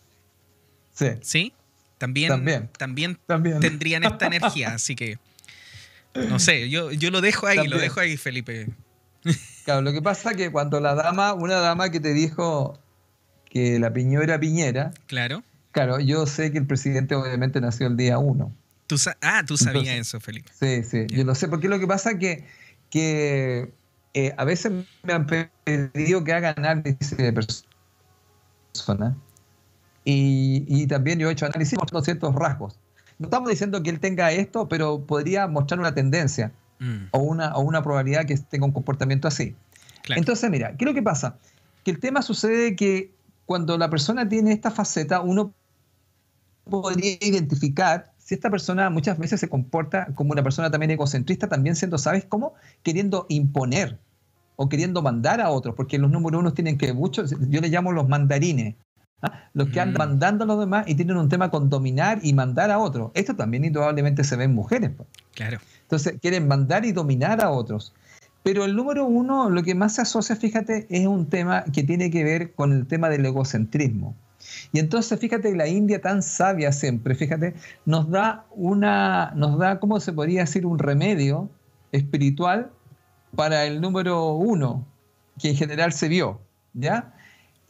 [1.21, 1.53] sí.
[1.97, 3.19] También, también,
[3.59, 5.19] tendrían esta energía, así que
[6.13, 8.67] no sé, yo, yo lo dejo ahí, lo dejo ahí, Felipe.
[9.63, 12.79] Claro, lo que pasa es que cuando la dama, una dama que te dijo
[13.51, 14.91] que la Piñera Piñera.
[15.07, 15.43] Claro.
[15.71, 18.51] Claro, yo sé que el presidente obviamente nació el día 1.
[19.21, 20.51] ah, tú sabías eso, Felipe.
[20.57, 22.45] Sí, sí, yo lo sé, porque lo que pasa es que,
[22.89, 23.71] que
[24.13, 24.71] eh, a veces
[25.03, 29.15] me han pedido que haga análisis de personas
[30.03, 32.79] y, y, también yo he hecho análisis mostrando ciertos rasgos.
[33.19, 37.07] No estamos diciendo que él tenga esto, pero podría mostrar una tendencia mm.
[37.11, 39.55] o, una, o una probabilidad que tenga un comportamiento así.
[40.09, 41.37] Entonces, mira, ¿qué es lo que pasa?
[41.83, 43.11] Que el tema sucede que
[43.45, 45.53] cuando la persona tiene esta faceta, uno
[46.63, 51.75] podría identificar si esta persona muchas veces se comporta como una persona también egocentrista, también
[51.75, 52.53] siendo, ¿sabes cómo?
[52.83, 53.99] Queriendo imponer
[54.55, 57.91] o queriendo mandar a otros, porque los números uno tienen que muchos, yo le llamo
[57.91, 58.75] los mandarines,
[59.21, 59.49] ¿ah?
[59.53, 59.97] los que andan mm.
[59.97, 63.11] mandando a los demás y tienen un tema con dominar y mandar a otros.
[63.15, 64.91] Esto también indudablemente se ve en mujeres.
[65.33, 65.59] Claro.
[65.81, 67.93] Entonces quieren mandar y dominar a otros.
[68.43, 72.09] Pero el número uno, lo que más se asocia, fíjate, es un tema que tiene
[72.09, 74.15] que ver con el tema del egocentrismo.
[74.71, 77.53] Y entonces, fíjate, la India tan sabia siempre, fíjate,
[77.85, 80.65] nos da una, nos da, ¿cómo se podría decir?
[80.65, 81.49] Un remedio
[81.91, 82.71] espiritual
[83.35, 84.87] para el número uno,
[85.39, 86.41] que en general se vio,
[86.73, 87.13] ¿ya?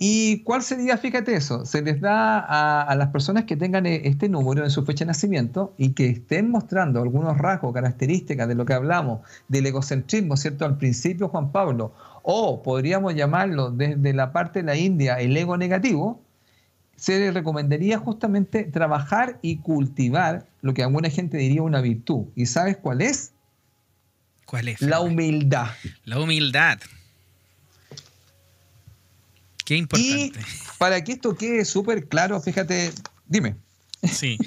[0.04, 1.64] ¿Y cuál sería, fíjate eso?
[1.64, 5.10] Se les da a, las personas que tengan e, este número en su fecha de
[5.10, 10.66] nacimiento y que estén mostrando algunos rasgos, características de lo que hablamos, del egocentrismo, ¿cierto?
[10.66, 15.56] Al principio, Juan Pablo, o podríamos llamarlo desde la parte de la India el ego
[15.56, 16.20] negativo,
[16.96, 22.26] se les recomendaría justamente trabajar y cultivar lo que alguna gente diría una virtud.
[22.36, 23.34] ¿Y sabes cuál es?
[24.48, 24.82] ¿Cuál es?
[24.82, 25.68] La humildad.
[26.06, 26.80] La humildad.
[29.72, 30.12] Qué importante.
[30.12, 30.34] Y
[30.78, 32.92] para que esto quede súper claro, fíjate,
[33.26, 33.56] dime.
[34.04, 34.38] Sí,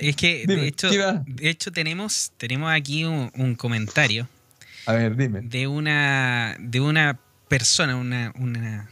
[0.00, 4.28] es que de, hecho, de hecho tenemos, tenemos aquí un, comentario.
[4.86, 5.40] A ver, dime.
[5.40, 7.18] De una, de una
[7.48, 8.88] persona, una, una,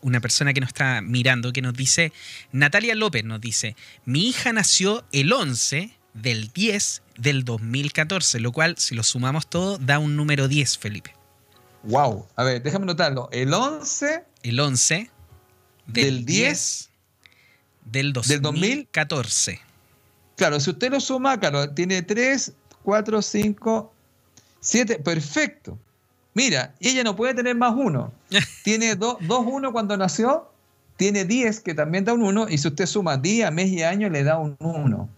[0.00, 2.12] una persona que nos está mirando, que nos dice,
[2.50, 3.76] Natalia López nos dice,
[4.06, 9.78] mi hija nació el 11 del 10 del 2014, lo cual, si lo sumamos todo,
[9.78, 11.19] da un número 10, Felipe.
[11.84, 13.28] Wow, a ver, déjame notarlo.
[13.32, 15.10] El 11 el 11
[15.86, 16.90] del, 10,
[17.84, 19.60] del 2014.
[20.36, 22.52] Claro, si usted lo suma, claro, tiene 3,
[22.82, 23.92] 4, 5,
[24.60, 25.78] 7, perfecto.
[26.32, 28.12] Mira, ella no puede tener más uno.
[28.64, 30.50] tiene 2, 1 cuando nació,
[30.96, 34.08] tiene 10 que también da un 1, y si usted suma día, mes y año,
[34.08, 35.08] le da un 1.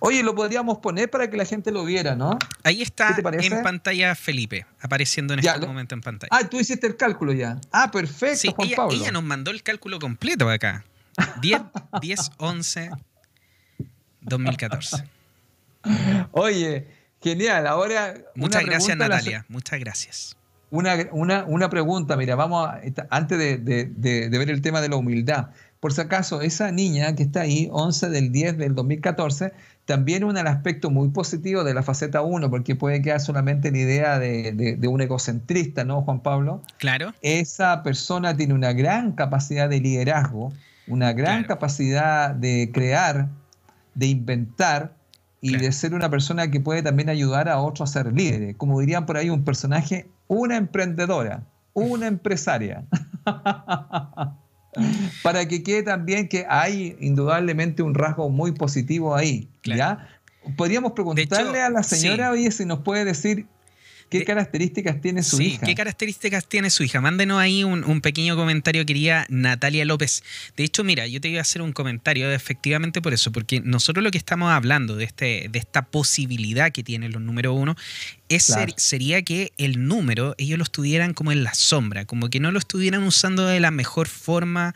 [0.00, 2.38] Oye, lo podríamos poner para que la gente lo viera, ¿no?
[2.62, 6.28] Ahí está en pantalla Felipe, apareciendo en este momento en pantalla.
[6.30, 7.60] Ah, tú hiciste el cálculo ya.
[7.72, 10.84] Ah, perfecto, sí, Juan ella, ella nos mandó el cálculo completo acá.
[11.40, 11.62] 10,
[12.00, 12.90] 10 11,
[14.20, 15.04] 2014.
[16.32, 16.86] Oye,
[17.22, 17.66] genial.
[17.66, 18.14] Ahora.
[18.34, 19.44] Muchas gracias, Natalia.
[19.48, 20.36] Muchas gracias.
[20.70, 22.80] Una, una, una, pregunta, mira, vamos a,
[23.10, 25.50] antes de, de, de, ver el tema de la humildad.
[25.78, 29.52] Por si acaso, esa niña que está ahí, 11 del 10 del 2014,
[29.86, 34.18] también un aspecto muy positivo de la faceta 1, porque puede quedar solamente la idea
[34.18, 36.60] de, un egocentrista, ¿no, Juan Pablo?
[36.78, 37.14] Claro.
[37.22, 40.52] Esa persona tiene una gran capacidad de liderazgo,
[40.88, 43.28] una gran capacidad de crear,
[43.94, 44.92] de inventar
[45.40, 48.56] y de ser una persona que puede también ayudar a otros a ser líderes.
[48.56, 51.44] Como dirían por ahí, un personaje, una emprendedora,
[51.74, 52.84] una empresaria.
[55.22, 59.48] para que quede también que hay indudablemente un rasgo muy positivo ahí.
[59.64, 60.08] ¿ya?
[60.56, 63.46] Podríamos preguntarle a la señora, oye, si nos puede decir
[64.08, 65.66] ¿Qué características tiene su hija?
[65.66, 67.00] ¿Qué características tiene su hija?
[67.00, 70.22] Mándenos ahí un, pequeño comentario, quería Natalia López.
[70.56, 74.04] De hecho, mira, yo te iba a hacer un comentario efectivamente por eso, porque nosotros
[74.04, 77.74] lo que estamos hablando de, este, de esta posibilidad que tienen los número uno
[78.28, 82.52] es sería que el número ellos lo estuvieran como en la sombra, como que no
[82.52, 84.74] lo estuvieran usando de la mejor forma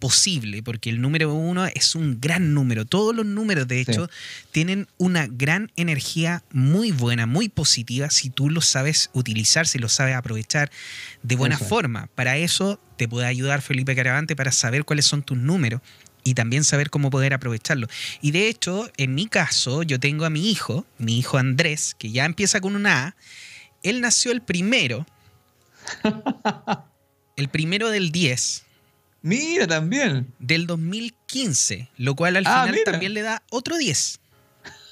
[0.00, 2.84] posible, porque el número uno es un gran número.
[2.84, 4.10] Todos los números, de hecho,
[4.50, 9.88] tienen una gran energía muy buena, muy positiva, si tú lo sabes utilizar, si lo
[9.88, 10.72] sabes aprovechar
[11.22, 12.08] de buena forma.
[12.14, 15.80] Para eso te puede ayudar Felipe Caravante para saber cuáles son tus números
[16.24, 17.86] y también saber cómo poder aprovecharlo.
[18.20, 22.10] Y de hecho, en mi caso, yo tengo a mi hijo, mi hijo Andrés, que
[22.10, 23.16] ya empieza con una A.
[23.82, 25.06] Él nació el primero,
[27.36, 28.64] el primero del 10
[29.22, 30.32] Mira, también.
[30.38, 34.20] Del 2015, lo cual al ah, final también le da otro 10.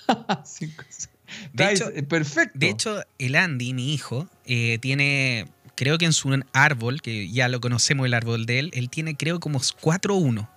[1.52, 2.58] de hecho, perfecto.
[2.58, 7.48] De hecho, el Andy, mi hijo, eh, tiene, creo que en su árbol, que ya
[7.48, 10.48] lo conocemos el árbol de él, él tiene creo como 4-1.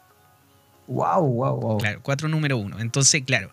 [0.88, 1.78] Wow, wow, wow.
[1.78, 2.80] Claro, 4 número 1.
[2.82, 3.52] Entonces, claro,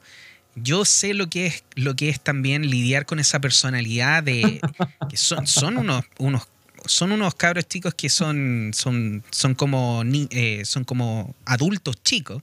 [0.56, 4.60] yo sé lo que es lo que es también lidiar con esa personalidad de
[5.08, 6.48] que son, son unos, unos
[6.86, 12.42] son unos cabros chicos que son, son, son, como, eh, son como adultos chicos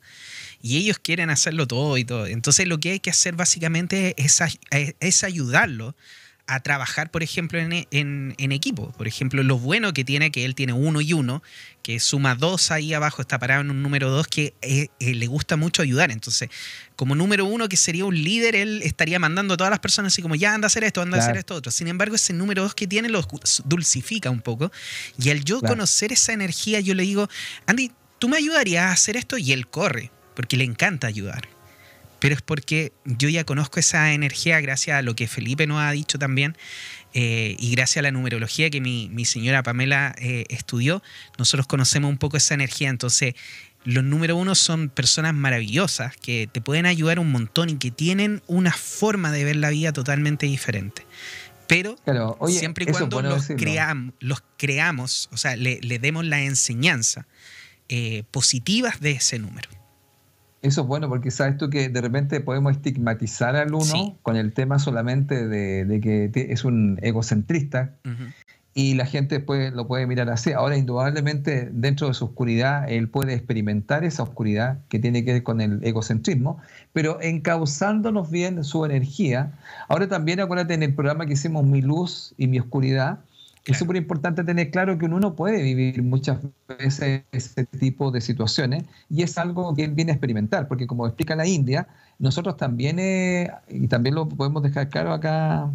[0.62, 2.28] y ellos quieren hacerlo todo y todo.
[2.28, 4.42] Entonces lo que hay que hacer básicamente es,
[5.00, 5.96] es ayudarlo
[6.48, 8.92] a trabajar, por ejemplo, en, equipo.
[8.92, 11.42] Por ejemplo, lo bueno que tiene que él tiene uno y uno,
[11.82, 15.28] que suma dos ahí abajo, está parado en un número dos, que eh, eh, le
[15.28, 16.12] gusta mucho ayudar.
[16.12, 16.50] Entonces,
[16.96, 20.22] como número uno, que sería un líder, él estaría mandando a todas las personas así
[20.22, 21.72] como, ya anda a hacer esto, anda a hacer esto otro.
[21.72, 23.26] Sin embargo, ese número dos que tiene lo
[23.66, 24.72] dulcifica un poco.
[25.18, 27.28] Y al yo conocer esa energía, yo le digo,
[27.66, 29.38] Andy, ¿tú me ayudarías a hacer esto?
[29.38, 31.55] Y él corre, porque le encanta ayudar
[32.26, 35.92] pero es porque yo ya conozco esa energía gracias a lo que Felipe nos ha
[35.92, 36.58] dicho también
[37.14, 41.04] eh, y gracias a la numerología que mi, señora Pamela eh, estudió,
[41.38, 42.90] nosotros conocemos un poco esa energía.
[42.90, 43.36] Entonces,
[43.84, 48.42] los número uno son personas maravillosas que te pueden ayudar un montón y que tienen
[48.48, 51.06] una forma de ver la vida totalmente diferente.
[51.68, 51.96] Pero
[52.48, 53.50] siempre y cuando los,
[54.20, 57.28] los, creamos, o sea, le, demos la enseñanza
[57.88, 59.70] eh, positivas de ese número.
[60.66, 64.52] Eso es bueno porque sabes tú que de repente podemos estigmatizar al uno con el
[64.52, 67.94] tema solamente de, que es un egocentrista
[68.74, 70.52] y la gente puede, lo puede mirar así.
[70.54, 75.44] Ahora, indudablemente, dentro de su oscuridad, él puede experimentar esa oscuridad que tiene que ver
[75.44, 76.60] con el egocentrismo,
[76.92, 79.54] pero encauzándonos bien su energía.
[79.88, 83.20] Ahora también acuérdate en el programa que hicimos Mi Luz y Mi Oscuridad,
[83.66, 88.84] es súper importante tener claro que uno puede vivir muchas veces ese tipo de situaciones
[89.10, 91.88] y es algo que él viene a experimentar, porque como explica la India,
[92.20, 95.72] nosotros también, eh, y también lo podemos dejar claro acá,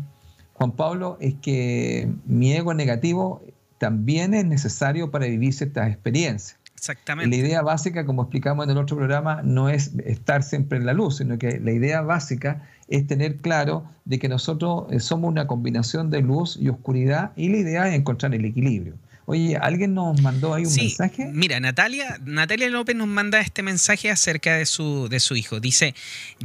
[0.54, 3.42] Juan Pablo, es que mi ego negativo
[3.78, 6.60] también es necesario para vivir ciertas experiencias.
[6.74, 7.36] Exactamente.
[7.36, 10.94] La idea básica, como explicamos en el otro programa, no es estar siempre en la
[10.94, 15.46] luz, sino que la idea básica es tener claro de que nosotros eh, somos una
[15.46, 18.94] combinación de luz y oscuridad y la idea es encontrar el equilibrio.
[19.26, 21.30] Oye, ¿alguien nos mandó ahí un sí, mensaje?
[21.32, 25.60] Mira, Natalia, Natalia López nos manda este mensaje acerca de su, de su hijo.
[25.60, 25.94] Dice,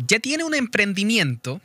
[0.08, 1.62] ya tiene un emprendimiento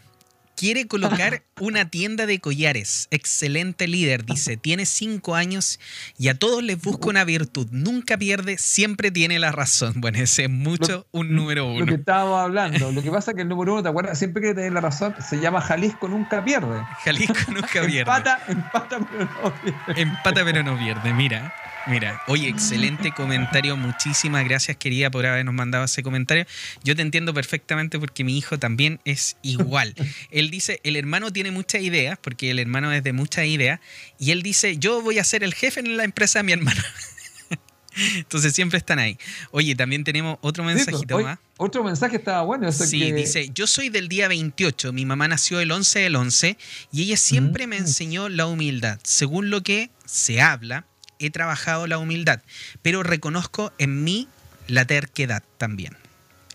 [0.56, 3.08] Quiere colocar una tienda de collares.
[3.10, 4.58] Excelente líder, dice.
[4.58, 5.80] Tiene cinco años
[6.18, 7.68] y a todos les busca una virtud.
[7.70, 9.94] Nunca pierde, siempre tiene la razón.
[9.96, 11.80] Bueno, ese es mucho un número uno.
[11.80, 12.92] Lo que estábamos hablando.
[12.92, 14.18] Lo que pasa es que el número uno, ¿te acuerdas?
[14.18, 16.82] Siempre que tiene la razón, se llama Jalisco nunca pierde.
[17.04, 18.00] Jalisco nunca pierde.
[18.00, 20.02] empata, empata, pero no pierde.
[20.02, 21.14] Empata, pero no pierde.
[21.14, 21.54] Mira.
[21.86, 23.76] Mira, oye, excelente comentario.
[23.76, 26.46] Muchísimas gracias, querida, por habernos mandado ese comentario.
[26.84, 29.94] Yo te entiendo perfectamente porque mi hijo también es igual.
[30.30, 33.80] Él dice, el hermano tiene muchas ideas, porque el hermano es de muchas ideas,
[34.18, 36.82] y él dice, yo voy a ser el jefe en la empresa de mi hermano.
[38.16, 39.18] Entonces siempre están ahí.
[39.50, 41.38] Oye, también tenemos otro pues, mensajito más.
[41.56, 42.70] Otro mensaje estaba bueno.
[42.72, 46.56] sí, dice, yo soy del día 28, mi mamá nació el 11 del 11
[46.92, 47.82] y ella siempre me mm.
[47.82, 49.00] enseñó la humildad.
[49.02, 50.86] Según lo que se habla,
[51.20, 52.40] he trabajado la humildad,
[52.82, 54.28] pero reconozco en mí
[54.66, 55.96] la terquedad también.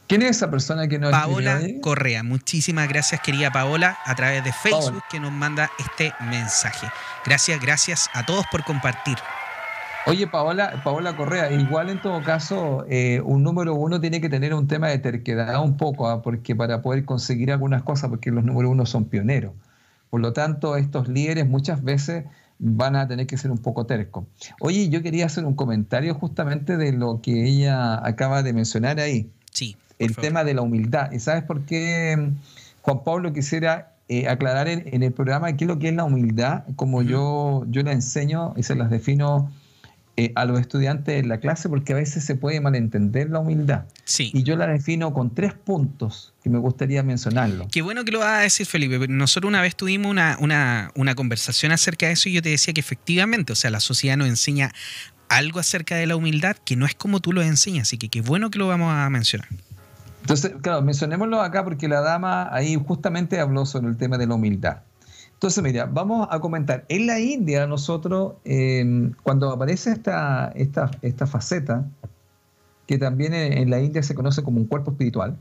[0.08, 2.22] ¿Quién es esa persona que nos Paola Correa.
[2.22, 6.88] Muchísimas gracias, querida Paola, a través de Facebook que nos manda este mensaje.
[7.26, 9.18] Gracias, gracias a todos por compartir.
[10.08, 14.54] Oye, Paola, Paola Correa, igual en todo caso, eh, un número uno tiene que tener
[14.54, 16.22] un tema de terquedad un poco, ¿ah?
[16.22, 19.54] porque para poder conseguir algunas cosas, porque los números uno son pioneros.
[20.12, 22.26] Por lo tanto, estos líderes muchas veces
[22.60, 24.26] van a tener que ser un poco tercos.
[24.60, 29.30] Oye, yo quería hacer un comentario justamente de lo que ella acaba de mencionar ahí.
[29.52, 29.76] Sí.
[30.00, 31.12] El tema de la humildad.
[31.12, 32.32] ¿Y sabes por qué,
[32.82, 36.64] Juan Pablo, quisiera eh, aclarar en, el programa qué es lo que es la humildad,
[36.76, 39.52] como yo, yo la enseño y se las defino
[40.18, 43.84] eh, a los estudiantes en la clase, porque a veces se puede malentender la humildad.
[44.06, 44.32] Sí.
[44.34, 47.68] Y yo la defino con tres puntos que me gustaría mencionarlo.
[47.70, 49.08] Qué bueno que lo vas a decir, Felipe.
[49.10, 52.74] Nosotros una vez tuvimos una, una, una conversación acerca de eso y yo te decía
[52.74, 54.72] que efectivamente, o sea, la sociedad nos enseña
[55.28, 58.22] algo acerca de la humildad que no es como tú lo enseñas, así que qué
[58.22, 59.50] bueno que lo vamos a mencionar.
[60.22, 64.36] Entonces, claro, mencionémoslo acá porque la dama ahí justamente habló sobre el tema de la
[64.36, 64.78] humildad.
[65.46, 66.86] Entonces, mira, vamos a comentar.
[66.90, 71.86] En la India, nosotros, em, cuando aparece esta, esta, esta faceta,
[72.88, 75.38] que también en, la India se conoce como un cuerpo espiritual,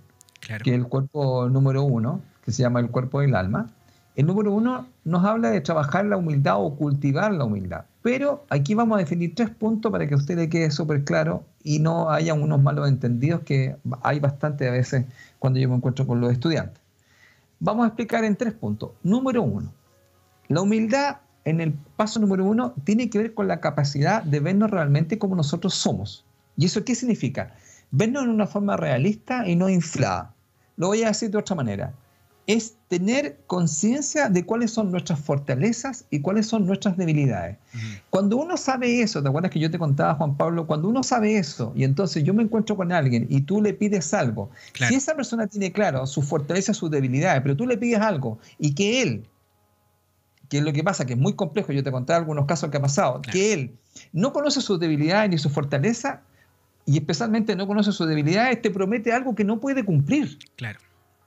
[0.63, 3.71] que es el cuerpo número uno, que se llama el cuerpo del alma,
[4.15, 7.87] el número uno nos habla de trabajar la humildad o cultivar la humildad.
[8.03, 11.45] Pero aquí vamos a definir tres puntos para que a usted le quede súper claro
[11.63, 15.07] y no haya unos malos entendidos que hay bastante a veces
[15.39, 16.79] cuando yo me encuentro con los estudiantes.
[17.59, 18.91] Vamos a explicar en tres puntos.
[19.03, 19.73] Número uno,
[20.49, 24.71] la humildad en el paso número uno tiene que ver con la capacidad de vernos
[24.71, 26.25] realmente como nosotros somos.
[26.57, 27.55] ¿Y eso qué significa?
[27.91, 30.35] Vernos en una forma realista y no inflada.
[30.77, 31.93] Lo voy a decir de otra manera
[32.47, 37.57] es tener conciencia de cuáles son nuestras fortalezas y cuáles son nuestras debilidades.
[38.11, 40.67] Cuando uno sabe eso, ¿te acuerdas que yo te contaba, Juan Pablo?
[40.67, 44.13] Cuando uno sabe eso y entonces yo me encuentro con alguien y tú le pides
[44.13, 48.39] algo, si esa persona tiene claro sus fortalezas, sus debilidades, pero tú le pides algo
[48.59, 49.27] y que él,
[50.49, 52.77] que es lo que pasa, que es muy complejo, yo te contaba algunos casos que
[52.77, 53.77] ha pasado, que él
[54.13, 56.21] no conoce sus debilidades ni sus fortalezas
[56.87, 60.39] y especialmente no conoce sus debilidades, te promete algo que no puede cumplir.
[60.57, 60.79] Claro.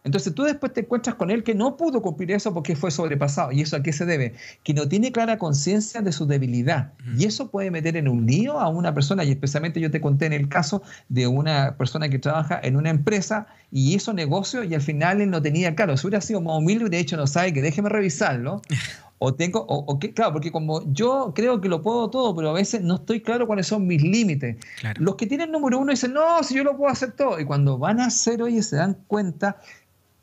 [0.08, 3.52] Entonces tú después te encuentras con él que no pudo cumplir eso porque fue sobrepasado.
[3.52, 4.36] ¿Y eso a qué se debe?
[4.64, 6.94] Que no tiene clara conciencia de su debilidad.
[7.18, 10.26] Y eso puede meter en un lío a una persona, y especialmente yo te conté
[10.28, 14.74] en el caso de una persona que trabaja en una empresa y hizo negocio y
[14.76, 15.98] al final él no tenía claro.
[15.98, 18.62] Si hubiera sido más humilde, de hecho no sabe que déjeme revisarlo.
[19.20, 22.82] O tengo, o, claro, porque como yo creo que lo puedo todo, pero a veces
[22.82, 24.58] no estoy claro cuáles son mis límites.
[24.98, 27.40] Los que tienen número uno dicen, no, si yo lo puedo hacer todo.
[27.40, 29.58] Y cuando van a hacer, oye, se dan cuenta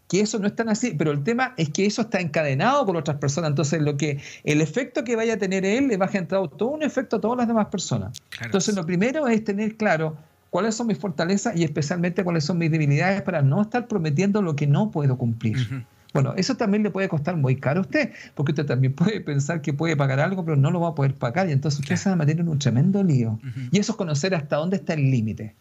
[0.09, 2.97] que eso no es tan así, pero el tema es que eso está encadenado con
[2.97, 6.09] otras personas, entonces lo que el efecto que vaya a tener él le va a
[6.09, 8.21] generar todo un efecto a todas las demás personas.
[8.43, 10.17] Entonces lo primero es tener claro
[10.51, 14.55] cuáles son mis fortalezas y especialmente cuáles son mis debilidades para no estar prometiendo lo
[14.55, 15.85] que no puedo cumplir.
[16.15, 19.61] Bueno, eso también le puede costar muy caro a usted, porque usted también puede pensar
[19.61, 22.09] que puede pagar algo, pero no lo va a poder pagar, y entonces usted se
[22.09, 23.39] va a meter en un tremendo lío.
[23.73, 25.55] Y eso es conocer hasta dónde está el límite.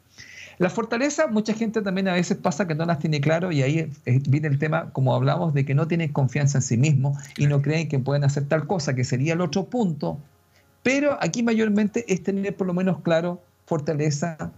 [0.59, 3.91] La fortaleza, mucha gente también a veces pasa que no las tiene claro y ahí
[4.05, 7.63] viene el tema, como hablamos, de que no tienen confianza en sí mismo y no
[7.63, 10.19] creen que pueden hacer tal cosa, que sería el otro punto.
[10.83, 14.51] Pero aquí mayormente es tener por lo menos claro fortaleza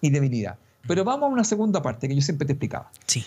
[0.00, 0.56] y debilidad.
[0.88, 2.90] Pero vamos a una segunda parte que yo siempre te explicaba.
[3.06, 3.24] Sí.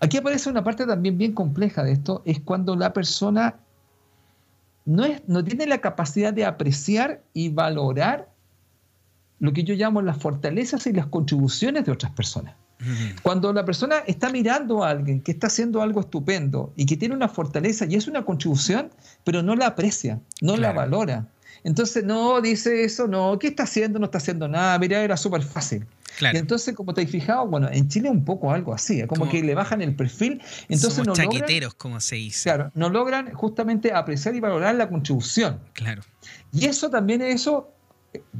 [0.00, 3.56] Aquí aparece una parte también bien compleja de esto, es cuando la persona
[4.84, 8.28] no, es, no tiene la capacidad de apreciar y valorar
[9.40, 12.54] lo que yo llamo las fortalezas y las contribuciones de otras personas.
[13.22, 17.14] Cuando la persona está mirando a alguien que está haciendo algo estupendo y que tiene
[17.14, 18.90] una fortaleza y es una contribución,
[19.24, 21.26] pero no la aprecia, no la valora.
[21.64, 23.98] Entonces, no, dice eso, no, ¿qué está haciendo?
[23.98, 25.86] No está haciendo nada, mira, era súper fácil.
[26.20, 29.42] Y entonces, como te has fijado, bueno, en Chile un poco algo así, como, que
[29.42, 32.44] le bajan el perfil, entonces no chaqueteros, como se dice.
[32.44, 35.60] Claro, no logran justamente apreciar y valorar la contribución.
[35.74, 36.02] Claro.
[36.52, 37.72] Y eso también, eso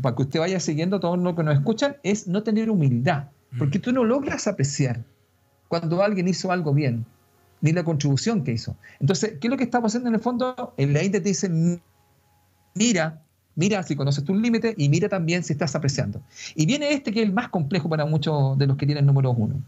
[0.01, 3.29] para que usted vaya siguiendo todo lo que nos escuchan, es no tener humildad,
[3.59, 3.83] porque mm.
[3.83, 5.05] tú no logras apreciar
[5.69, 7.05] cuando alguien hizo algo bien,
[7.61, 8.77] ni la contribución que hizo.
[9.01, 10.75] Entonces, ¿qué es lo que estamos haciendo en el fondo?
[10.77, 11.51] El ley te dice,
[12.75, 13.23] mira,
[13.55, 16.23] mira si conoces tus límites y mira también si estás apreciando.
[16.55, 19.31] Y viene este que es el más complejo para muchos de los que tienen número
[19.31, 19.61] uno.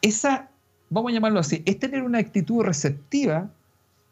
[0.00, 0.48] Esa,
[0.90, 3.50] vamos a llamarlo así, es tener una actitud receptiva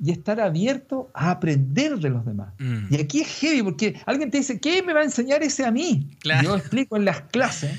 [0.02, 2.55] y estar abierto a aprender de los demás.
[2.59, 2.94] Mm.
[2.94, 5.70] Y aquí es heavy porque alguien te dice, ¿qué me va a enseñar ese a
[5.70, 6.09] mí?
[6.42, 7.78] Yo explico en las clases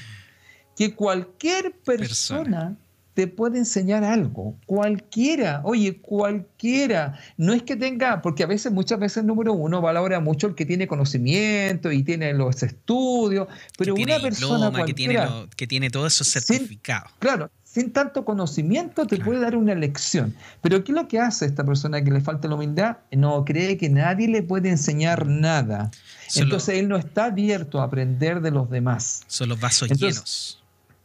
[0.76, 2.76] que cualquier persona,
[3.14, 7.20] te puede enseñar algo, cualquiera, oye, cualquiera.
[7.38, 10.66] No es que tenga, porque a veces, muchas veces, número uno valora mucho el que
[10.66, 13.48] tiene conocimiento y tiene los estudios,
[13.78, 15.20] pero una persona que tiene,
[15.56, 17.12] que tiene todos esos certificados.
[17.20, 20.36] claro, sin tanto conocimiento te puede dar una lección.
[20.62, 22.98] Pero ¿qué es lo que hace esta persona que le falta la humildad?
[23.12, 25.90] No cree que nadie le puede enseñar nada.
[26.36, 29.24] entonces él no está abierto a aprender de los demás.
[29.28, 30.61] Son los vasos llenos.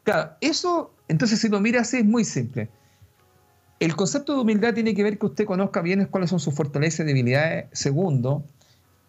[0.07, 2.69] Claro, eso, entonces si lo mira así es muy simple.
[3.81, 7.01] El concepto de humildad tiene que ver que usted conozca bien cuáles son sus fortalezas
[7.01, 7.67] y debilidades.
[7.73, 8.45] Segundo,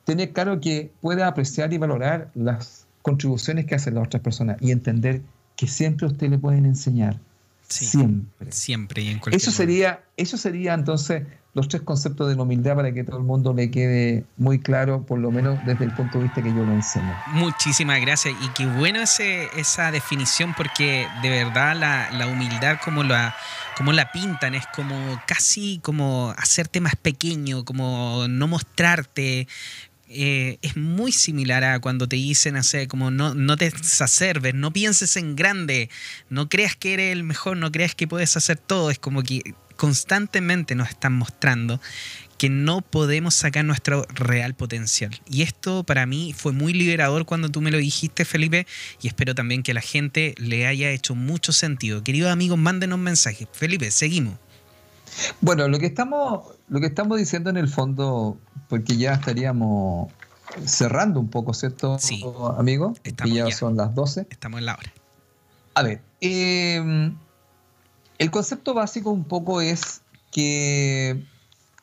[0.06, 4.72] tener claro que pueda apreciar y valorar las contribuciones que hacen las otras personas y
[4.72, 5.22] entender
[5.56, 7.20] que siempre a usted le pueden enseñar
[7.68, 8.52] siempre.
[8.52, 12.76] Siempre y en cualquier eso sería, eso sería entonces los tres conceptos de la humildad
[12.76, 16.20] para que todo el mundo le quede muy claro, por lo menos desde el punto
[16.20, 17.12] de vista que yo lo enseño.
[17.34, 23.04] Muchísimas gracias y qué bueno ese, esa definición porque de verdad la, la humildad como
[23.04, 23.36] la,
[23.76, 29.48] como la pintan es como casi como hacerte más pequeño, como no mostrarte,
[30.10, 34.72] eh, es muy similar a cuando te dicen hacer como no, no te exacerbes, no
[34.72, 35.90] pienses en grande,
[36.30, 38.92] no creas que eres el mejor, no creas que puedes hacer todo.
[38.92, 41.80] Es como que constantemente nos están mostrando
[42.38, 45.20] que no podemos sacar nuestro real potencial.
[45.30, 48.68] Y esto para mí fue muy liberador cuando tú me lo dijiste, Felipe,
[49.02, 52.04] y espero también que a la gente le haya hecho mucho sentido.
[52.04, 53.48] Queridos amigos, mándenos mensajes.
[53.52, 54.36] Felipe, seguimos.
[55.42, 58.38] Bueno, lo que estamos, lo que estamos diciendo en el fondo,
[58.70, 60.12] porque ya estaríamos
[60.66, 62.24] cerrando un poco, ¿cierto, sí,
[62.58, 62.94] amigo?
[63.04, 64.28] Estamos ya, son las 12.
[64.30, 64.94] Estamos en la hora.
[65.74, 67.16] A ver, em,
[68.18, 71.24] el concepto básico un poco es que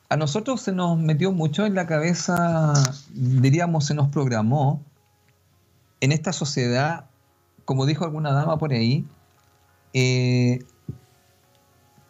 [0.09, 2.73] a nosotros se nos metió mucho en la cabeza,
[3.13, 4.83] diríamos, se nos programó
[6.01, 7.05] en esta sociedad,
[7.63, 9.05] como dijo alguna dama por ahí,
[9.93, 10.59] eh,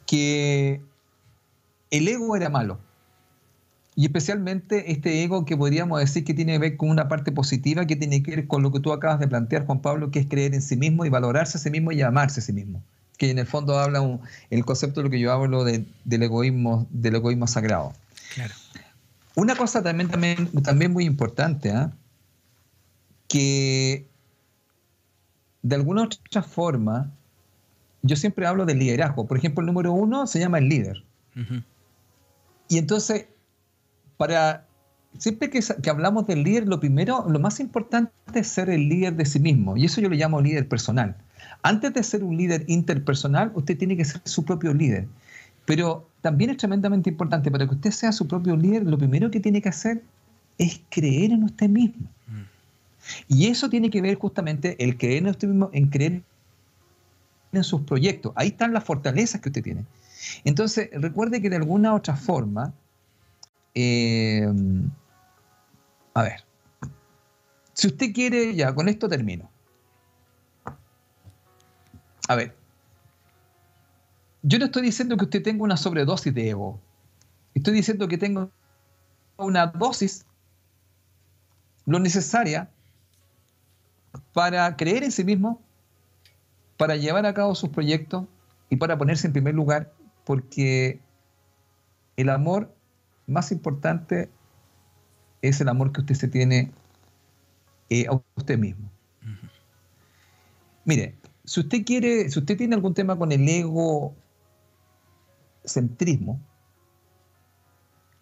[0.05, 0.81] que
[1.91, 2.79] el ego era malo.
[3.97, 7.85] Y especialmente este ego que podríamos decir que tiene que ver con una parte positiva,
[7.85, 10.27] que tiene que ver con lo que tú acabas de plantear, Juan Pablo, que es
[10.27, 12.83] creer en sí mismo y valorarse a sí mismo y amarse a sí mismo.
[13.17, 14.19] Que en el fondo habla
[14.49, 17.93] el concepto de lo que yo hablo del, egoísmo, del egoísmo sagrado.
[18.33, 18.53] Claro.
[19.35, 21.91] Una cosa también, también, también muy importante, ¿ah?
[23.27, 24.07] que
[25.61, 27.11] de alguna otra forma,
[28.01, 29.25] yo siempre hablo del liderazgo.
[29.25, 31.03] Por ejemplo, el número uno se llama el líder.
[32.69, 33.25] Y entonces,
[34.17, 34.67] para
[35.17, 35.59] siempre que,
[35.89, 39.75] hablamos del líder, lo primero, lo más importante es ser el líder de sí mismo.
[39.75, 41.17] Y eso yo le llamo líder personal.
[41.61, 45.07] Antes de ser un líder interpersonal, usted tiene que ser su propio líder.
[45.65, 49.39] Pero también es tremendamente importante, para que usted sea su propio líder, lo primero que
[49.39, 50.03] tiene que hacer
[50.57, 52.07] es creer en usted mismo.
[53.27, 56.23] Y eso tiene que ver justamente el creer en usted mismo, en creer
[57.51, 58.33] en sus proyectos.
[58.35, 59.85] Ahí están las fortalezas que usted tiene.
[60.43, 62.73] Entonces, recuerde que de alguna otra forma,
[63.73, 64.47] eh,
[66.13, 66.43] a ver,
[67.73, 69.49] si usted quiere, ya con esto termino.
[72.27, 72.55] A ver,
[74.41, 76.79] yo no estoy diciendo que usted tenga una sobredosis de ego.
[77.53, 78.49] Estoy diciendo que tenga
[79.37, 80.25] una dosis
[81.85, 82.69] lo necesaria
[84.33, 85.61] para creer en sí mismo,
[86.77, 88.25] para llevar a cabo sus proyectos
[88.69, 89.93] y para ponerse en primer lugar
[90.25, 90.99] porque
[92.17, 92.73] el amor
[93.27, 94.29] más importante
[95.41, 96.71] es el amor que usted se tiene
[97.89, 98.89] eh, a usted mismo.
[100.85, 101.15] Mire,
[101.45, 104.13] si usted quiere, si usted tiene algún tema con el ego
[105.63, 106.39] centrismo,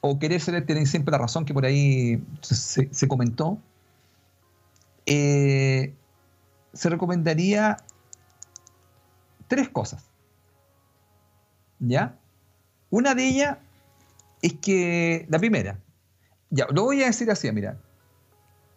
[0.02, 3.58] o querer ser, tener siempre la razón que por ahí se, comentó,
[5.06, 5.94] eh,
[6.74, 7.78] se recomendaría
[9.48, 10.04] tres cosas.
[11.80, 12.18] ¿Ya?
[12.90, 13.58] Una de ellas
[14.42, 15.80] es que, la primera,
[16.50, 17.78] ya, lo voy a decir así, mira,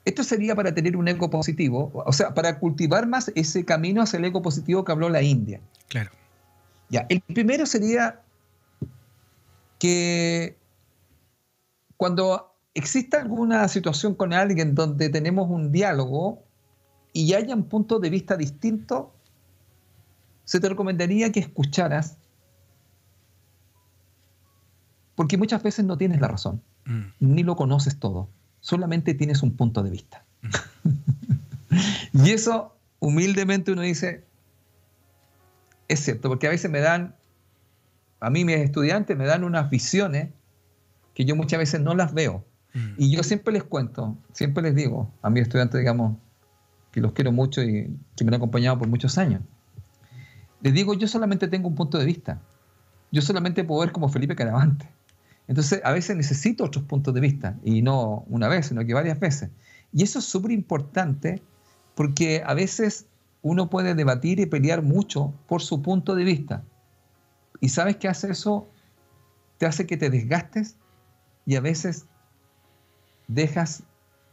[0.07, 4.19] esto sería para tener un ego positivo, o sea, para cultivar más ese camino hacia
[4.19, 5.61] el ego positivo que habló la India.
[5.89, 6.13] Claro.
[6.89, 8.23] Ya, el primero sería
[9.81, 10.57] que
[11.97, 16.45] cuando exista alguna situación con alguien donde tenemos un diálogo
[17.13, 19.13] y haya un punto de vista distinto,
[20.45, 22.17] se te recomendaría que escucharas
[25.17, 27.07] porque muchas veces no tienes la razón, mm.
[27.19, 28.29] ni lo conoces todo,
[28.67, 30.25] solamente tienes un punto de vista.
[32.13, 34.25] y eso, humildemente, uno dice,
[35.87, 37.15] es cierto, porque a veces me dan,
[38.19, 40.31] a mí mis estudiantes me dan unas visiones
[41.15, 42.45] que yo muchas veces no las veo.
[42.75, 42.95] Mm.
[42.99, 46.17] Y yo siempre les cuento, siempre les digo a mis estudiantes, digamos,
[46.91, 49.43] que los quiero mucho y que me han acompañado por muchos años,
[50.61, 52.41] les digo, yo solamente tengo un punto de vista.
[53.13, 54.89] Yo solamente puedo ver como Felipe Caravante.
[55.49, 59.21] Entonces, a veces necesito otros puntos de vista, y no una vez, sino que varias
[59.21, 59.51] veces.
[59.93, 61.43] Y eso es súper importante
[61.95, 63.07] porque a veces
[63.43, 66.65] uno puede debatir y pelear mucho por su punto de vista.
[67.61, 68.69] Y sabes qué hace eso?
[69.59, 70.77] Te hace que te desgastes
[71.47, 72.07] y a veces
[73.29, 73.85] dejas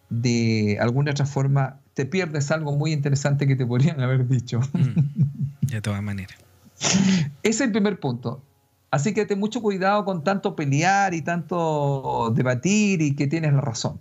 [0.10, 4.60] de alguna otra forma, te pierdes algo muy interesante que te podrían haber dicho.
[4.74, 6.38] Mm, de todas maneras.
[6.80, 8.44] Ese es el primer punto.
[8.94, 13.60] Así que ten mucho cuidado con tanto pelear y tanto debatir y que tienes la
[13.60, 14.00] razón.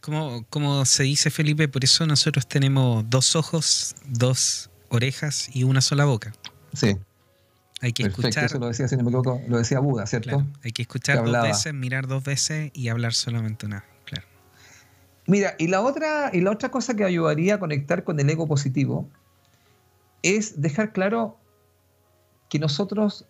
[0.00, 5.82] Como, como se dice Felipe, por eso nosotros tenemos dos ojos, dos orejas y una
[5.82, 6.32] sola boca.
[6.72, 6.96] Sí.
[7.82, 8.44] Hay que escuchar.
[8.44, 10.42] Eso lo decía, si no me equivoco, lo decía Buda, ¿cierto?
[10.62, 13.84] hay que escuchar dos veces, mirar dos veces y hablar solamente una.
[14.06, 14.26] Claro.
[15.26, 18.48] Mira, y la otra, y la otra cosa que ayudaría a conectar con el ego
[18.48, 19.06] positivo
[20.22, 21.38] es dejar claro
[22.48, 23.26] que nosotros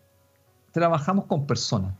[0.74, 1.94] trabajamos con personas.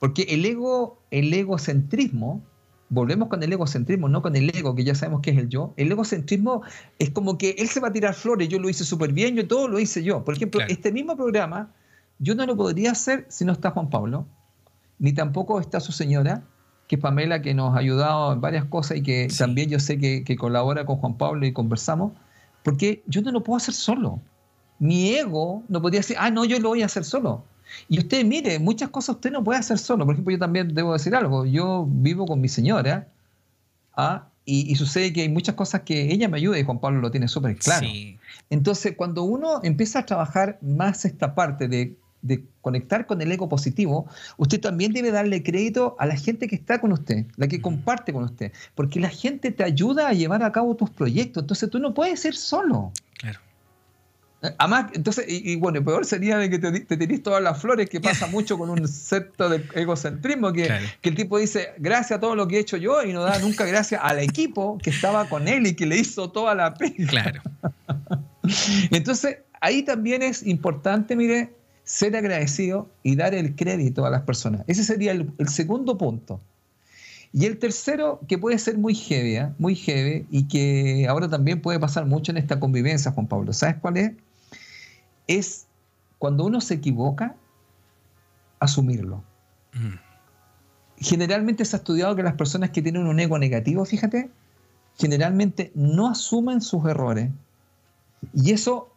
[0.00, 2.42] Porque el ego, el egocentrismo,
[2.88, 5.72] volvemos con el egocentrismo, no con el ego, que ya sabemos que es el yo.
[5.76, 6.62] El egocentrismo
[6.98, 9.46] es como que él se va a tirar flores, yo lo hice súper bien, yo
[9.46, 10.24] todo lo hice yo.
[10.24, 11.72] Por ejemplo, este mismo programa,
[12.18, 14.26] yo no lo podría hacer si no está Juan Pablo,
[14.98, 16.42] ni tampoco está su señora,
[16.88, 19.96] que es Pamela, que nos ha ayudado en varias cosas y que también yo sé
[19.96, 22.14] que, que colabora con Juan Pablo y conversamos,
[22.64, 24.20] porque yo no lo puedo hacer solo.
[24.80, 27.44] Mi ego no podría decir, ah, no, yo lo voy a hacer solo.
[27.88, 30.04] Y usted mire, muchas cosas usted no puede hacer solo.
[30.04, 31.46] Por ejemplo, yo también debo decir algo.
[31.46, 33.08] Yo vivo con mi señora
[33.96, 34.28] ¿ah?
[34.44, 37.28] y, sucede que hay muchas cosas que ella me ayuda y Juan Pablo lo tiene
[37.28, 37.86] súper claro.
[38.48, 43.48] Entonces, cuando uno empieza a trabajar más esta parte de, de, conectar con el ego
[43.48, 44.06] positivo,
[44.36, 48.12] usted también debe darle crédito a la gente que está con usted, la que comparte
[48.12, 51.44] con usted, porque la gente te ayuda a llevar a cabo tus proyectos.
[51.44, 52.92] Entonces, tú no puedes ir solo.
[53.18, 53.40] Claro.
[54.56, 58.26] Además, entonces, y, bueno, peor sería de que te, te todas las flores, que pasa
[58.28, 60.72] mucho con un secto de egocentrismo, que,
[61.02, 63.38] que, el tipo dice, gracias a todo lo que he hecho yo, y no da
[63.38, 67.06] nunca gracias al equipo que estaba con él y que le hizo toda la pena.
[67.06, 67.42] Claro.
[68.90, 71.50] entonces, ahí también es importante, mire,
[71.84, 74.62] ser agradecido y dar el crédito a las personas.
[74.68, 76.40] Ese sería el, segundo punto.
[77.32, 79.48] Y el tercero, que puede ser muy heavy, ¿eh?
[79.58, 83.52] muy heavy, y que ahora también puede pasar mucho en esta convivencia, Juan Pablo.
[83.52, 84.12] ¿Sabes cuál es?
[85.30, 85.68] Es
[86.18, 87.36] cuando uno se equivoca,
[88.58, 89.22] asumirlo.
[89.72, 89.94] Mm.
[90.96, 94.28] Generalmente se ha estudiado que las personas que tienen un ego negativo, fíjate,
[94.98, 97.30] generalmente no asumen sus errores.
[98.34, 98.92] Y eso,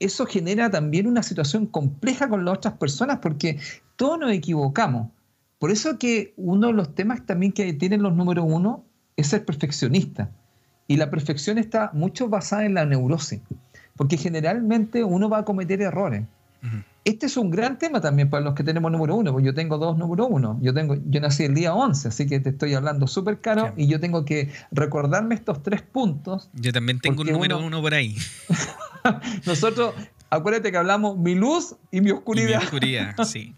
[0.00, 3.58] eso genera también una situación compleja con las otras personas porque
[3.96, 5.10] todos nos equivocamos.
[5.58, 8.84] Por eso que uno de los temas también que tienen los números uno
[9.16, 10.30] es ser perfeccionista.
[10.86, 13.40] Y la perfección está mucho basada en la neurosis
[13.98, 16.22] porque generalmente uno va a cometer errores.
[17.04, 19.76] Este es un gran tema también para los que tenemos número uno, porque yo tengo
[19.78, 20.58] dos número uno.
[20.60, 23.88] Yo, tengo, yo nací el día 11, así que te estoy hablando súper caro y
[23.88, 26.48] yo tengo que recordarme estos tres puntos.
[26.54, 28.16] Yo también tengo un número uno, por ahí.
[29.46, 29.94] Nosotros,
[30.30, 32.60] acuérdate que hablamos mi luz y mi oscuridad.
[32.60, 33.54] mi oscuridad, sí.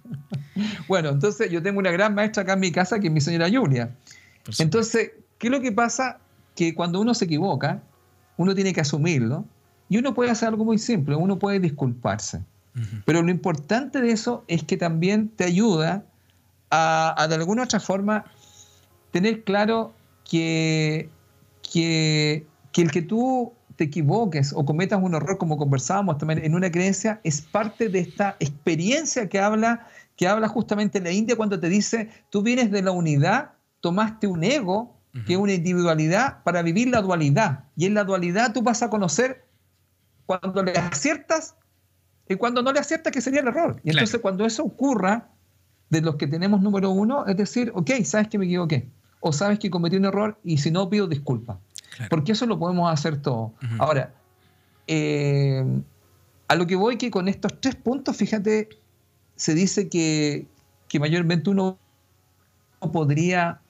[0.88, 3.48] bueno, entonces yo tengo una gran maestra acá en mi casa que es mi señora
[3.52, 3.90] Julia.
[4.58, 6.18] Entonces, ¿qué es lo que pasa?
[6.54, 7.82] Que cuando uno se equivoca,
[8.38, 9.44] uno tiene que asumirlo
[9.90, 12.42] y uno puede hacer algo muy simple, uno puede disculparse.
[13.04, 16.04] Pero lo importante de eso es que también te ayuda
[16.70, 18.24] a, de alguna otra forma
[19.10, 19.92] tener claro
[20.24, 21.10] que,
[21.60, 26.54] que, que, el que tú te equivoques o cometas un error, como conversábamos también en
[26.54, 31.34] una creencia, es parte de esta experiencia que habla, que habla justamente en la India
[31.34, 33.50] cuando te dice, tú vienes de la unidad,
[33.80, 34.94] tomaste un ego,
[35.26, 37.64] que es una individualidad, para vivir la dualidad.
[37.74, 39.49] Y en la dualidad tú vas a conocer
[40.38, 41.56] cuando le aciertas
[42.28, 43.80] y cuando no le aciertas, que sería el error.
[43.82, 45.28] Y entonces cuando eso ocurra,
[45.88, 48.88] de los que tenemos número uno, es decir, ok, sabes que me equivoqué,
[49.18, 51.56] o sabes que cometí un error y si no pido disculpas.
[52.08, 53.54] Porque eso lo podemos hacer todo.
[53.80, 54.14] Ahora,
[54.86, 55.64] eh,
[56.46, 58.68] a lo que voy que con estos tres puntos, fíjate,
[59.34, 60.46] se dice que,
[60.86, 61.76] que mayormente uno
[62.92, 63.60] podría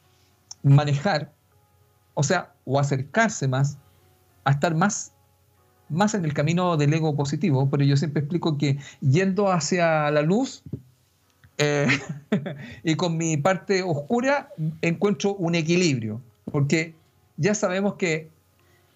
[0.63, 1.33] manejar,
[2.13, 3.79] o sea, o acercarse más
[4.45, 5.15] a estar más
[5.91, 10.23] más en el camino del ego positivo, pero yo siempre explico que yendo hacia la
[10.23, 10.63] luz
[11.59, 11.87] eh,
[12.85, 14.49] y con mi parte oscura
[14.81, 16.95] encuentro un equilibrio, porque
[17.37, 18.29] ya sabemos que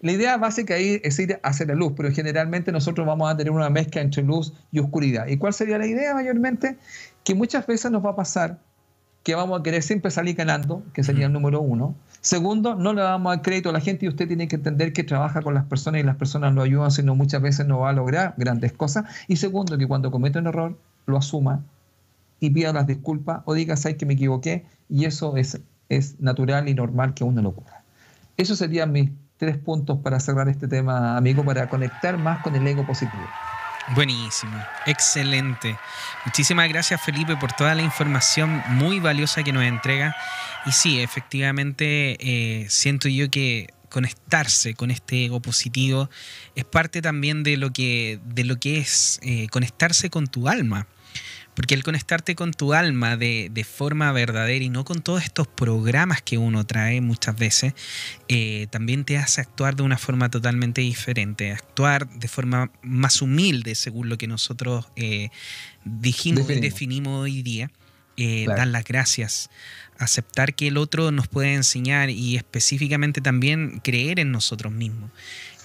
[0.01, 3.51] la idea básica ahí es ir hacia la luz, pero generalmente nosotros vamos a tener
[3.51, 5.27] una mezcla entre luz y oscuridad.
[5.27, 6.77] ¿Y cuál sería la idea mayormente?
[7.23, 8.59] Que muchas veces nos va a pasar
[9.25, 11.95] que vamos a querer siempre salir ganando, que sería el número uno,
[12.25, 15.03] Segundo, no le damos al crédito a la gente y usted tiene que entender que
[15.03, 17.93] trabaja con las personas y las personas lo ayudan, sino muchas veces no va a
[17.93, 19.05] lograr grandes cosas.
[19.27, 20.75] Y segundo, que cuando comete un error,
[21.05, 21.63] lo asuma
[22.39, 26.67] y pida las disculpas o diga, sabes que me equivoqué y eso es, es natural
[26.67, 27.83] y normal que uno lo ocurra.
[28.37, 32.65] Esos serían mis tres puntos para cerrar este tema, amigo, para conectar más con el
[32.65, 33.29] ego positivo.
[33.89, 34.57] Buenísimo,
[34.87, 35.77] excelente.
[36.25, 40.15] Muchísimas gracias Felipe por toda la información muy valiosa que nos entrega.
[40.65, 46.09] Y sí, efectivamente eh, siento yo que conectarse con este ego positivo
[46.55, 50.87] es parte también de lo que, de lo que es eh, conectarse con tu alma.
[51.55, 56.21] Porque el conectarte con tu alma de, forma verdadera y no con todos estos programas
[56.21, 57.73] que uno trae muchas veces,
[58.27, 63.75] eh, también te hace actuar de una forma totalmente diferente, actuar de forma más humilde
[63.75, 65.29] según lo que nosotros eh,
[65.85, 67.71] dijimos y definimos hoy día.
[68.17, 69.49] Eh, dar las gracias,
[69.97, 75.11] aceptar que el otro nos puede enseñar y específicamente también creer en nosotros mismos.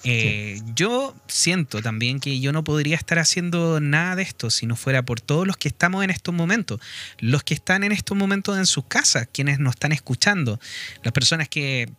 [0.05, 4.77] Eh, yo siento también que yo no podría estar haciendo nada de esto si no
[4.77, 6.81] fuera por todos los que estamos en estos momentos,
[7.19, 10.59] los que están en estos momentos en sus casas, quienes nos están escuchando,
[11.03, 11.91] las personas que,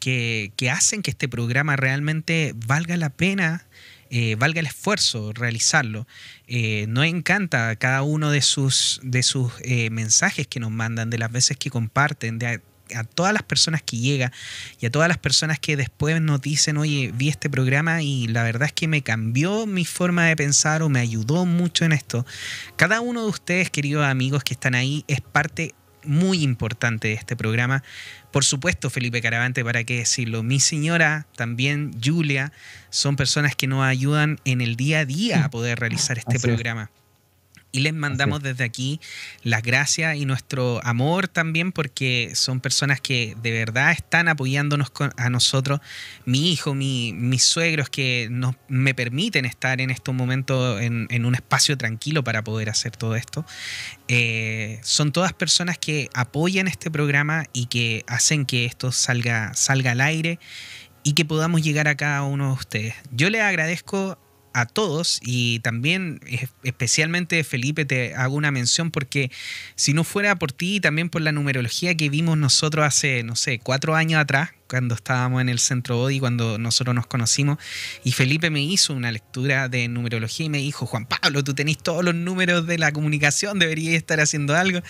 [0.00, 3.66] que, hacen que este programa realmente valga la pena.
[4.14, 6.06] Eh, valga el esfuerzo realizarlo.
[6.46, 9.54] Eh, nos encanta cada uno de sus, de sus
[9.90, 12.60] mensajes que nos mandan, de las veces que comparten, de
[12.94, 14.32] a todas las personas que llega
[14.80, 18.42] y a todas las personas que después nos dicen, oye, vi este programa y la
[18.42, 22.26] verdad es que me cambió mi forma de pensar o me ayudó mucho en esto.
[22.76, 25.74] Cada uno de ustedes, queridos amigos que están ahí, es parte
[26.04, 27.82] muy importante de este programa.
[28.30, 30.42] Por supuesto, Felipe Caravante, para qué decirlo.
[30.42, 32.52] Mi señora, también Julia,
[32.90, 36.90] son personas que nos ayudan en el día a día a poder realizar este programa.
[37.74, 39.00] Y les mandamos desde aquí
[39.42, 45.30] las gracias y nuestro amor también porque son personas que de verdad están apoyándonos a
[45.30, 45.80] nosotros.
[46.26, 51.34] Mi hijo, mi, mis suegros que nos, me permiten estar en estos momentos en, un
[51.34, 53.46] espacio tranquilo para poder hacer todo esto.
[54.06, 59.92] Eh, son todas personas que apoyan este programa y que hacen que esto salga, salga
[59.92, 60.38] al aire
[61.04, 62.94] y que podamos llegar a cada uno de ustedes.
[63.12, 64.18] Yo les agradezco
[64.54, 66.20] a todos y también
[66.62, 69.30] especialmente Felipe te hago una mención porque
[69.74, 73.36] si no fuera por ti y también por la numerología que vimos nosotros hace, no
[73.36, 77.58] sé, cuatro años atrás, cuando estábamos en el centro Body, cuando nosotros nos conocimos,
[78.04, 81.76] y Felipe me hizo una lectura de numerología y me dijo, Juan Pablo, tú tenés
[81.76, 84.80] todos los números de la comunicación, deberías estar haciendo algo.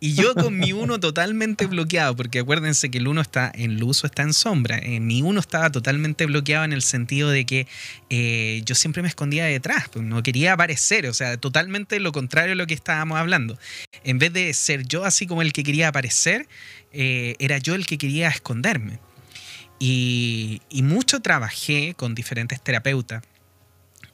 [0.00, 4.02] Y yo con mi uno totalmente bloqueado, porque acuérdense que el uno está en luz
[4.02, 4.78] o está en sombra.
[4.78, 7.66] Eh, mi uno estaba totalmente bloqueado en el sentido de que
[8.08, 12.52] eh, yo siempre me escondía detrás, pues no quería aparecer, o sea, totalmente lo contrario
[12.52, 13.58] de lo que estábamos hablando.
[14.04, 16.48] En vez de ser yo así como el que quería aparecer,
[16.92, 18.98] eh, era yo el que quería esconderme.
[19.78, 23.22] Y, mucho trabajé con diferentes terapeutas,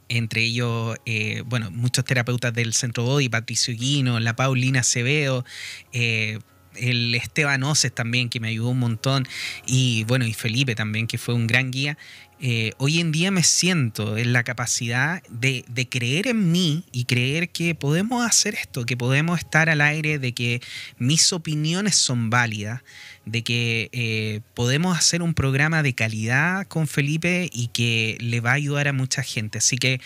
[0.08, 5.44] entre ellos, eh, bueno, muchos terapeutas del Centro Body, Patricio Guino, la Paulina Acevedo,
[5.92, 6.38] eh,
[6.76, 9.26] el Esteban Oces también, que me ayudó un montón,
[9.66, 11.96] y bueno, y Felipe también, que fue un gran guía.
[12.40, 17.04] Eh, hoy en día me siento en la capacidad de, de, creer en mí y
[17.04, 20.60] creer que podemos hacer esto, que podemos estar al aire, de que
[20.98, 22.82] mis opiniones son válidas
[23.26, 28.50] de que eh, podemos hacer un programa de calidad con Felipe y que le va
[28.50, 29.58] a ayudar a mucha gente.
[29.58, 30.00] Así que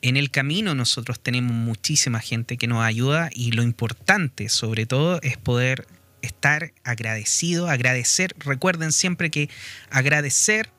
[0.00, 5.20] en el camino nosotros tenemos muchísima gente que nos ayuda y lo importante sobre todo
[5.22, 5.86] es poder
[6.22, 8.34] estar agradecido, agradecer.
[8.38, 9.50] Recuerden siempre que
[9.90, 10.70] agradecer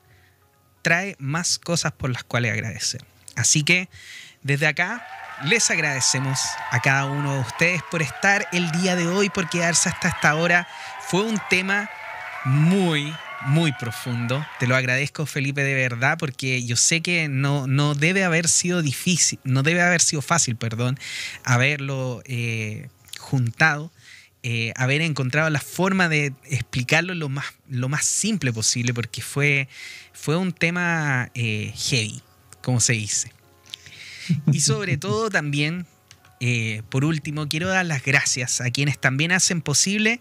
[0.82, 3.04] trae más cosas por las cuales agradecer.
[3.36, 3.88] Así que
[4.42, 5.06] desde acá
[5.42, 6.40] les agradecemos
[6.70, 10.34] a cada uno de ustedes por estar el día de hoy, por quedarse hasta esta
[10.36, 10.68] hora.
[11.08, 11.90] Fue un tema
[12.44, 13.12] muy,
[13.46, 14.44] muy profundo.
[14.58, 18.82] Te lo agradezco, Felipe, de verdad, porque yo sé que no, no debe haber sido
[18.82, 20.98] difícil, no debe haber sido fácil, perdón,
[21.44, 23.90] haberlo eh, juntado.
[24.46, 29.68] Eh, haber encontrado la forma de explicarlo lo más, lo más simple posible, porque fue,
[30.12, 32.20] fue un tema eh, heavy,
[32.60, 33.32] como se dice.
[34.52, 35.86] Y sobre todo también,
[36.40, 40.20] eh, por último, quiero dar las gracias a quienes también hacen posible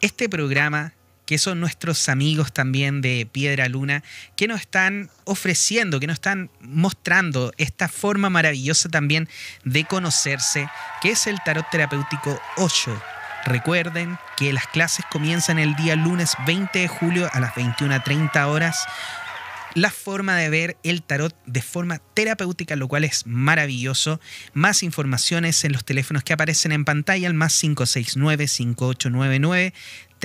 [0.00, 0.92] este programa,
[1.26, 4.02] que son nuestros amigos también de Piedra Luna,
[4.36, 9.28] que nos están ofreciendo, que nos están mostrando esta forma maravillosa también
[9.64, 10.68] de conocerse,
[11.00, 13.02] que es el tarot terapéutico 8.
[13.46, 18.86] Recuerden que las clases comienzan el día lunes 20 de julio a las 21.30 horas
[19.74, 24.20] la forma de ver el tarot de forma terapéutica, lo cual es maravilloso.
[24.52, 29.72] Más informaciones en los teléfonos que aparecen en pantalla, el más 569-5899.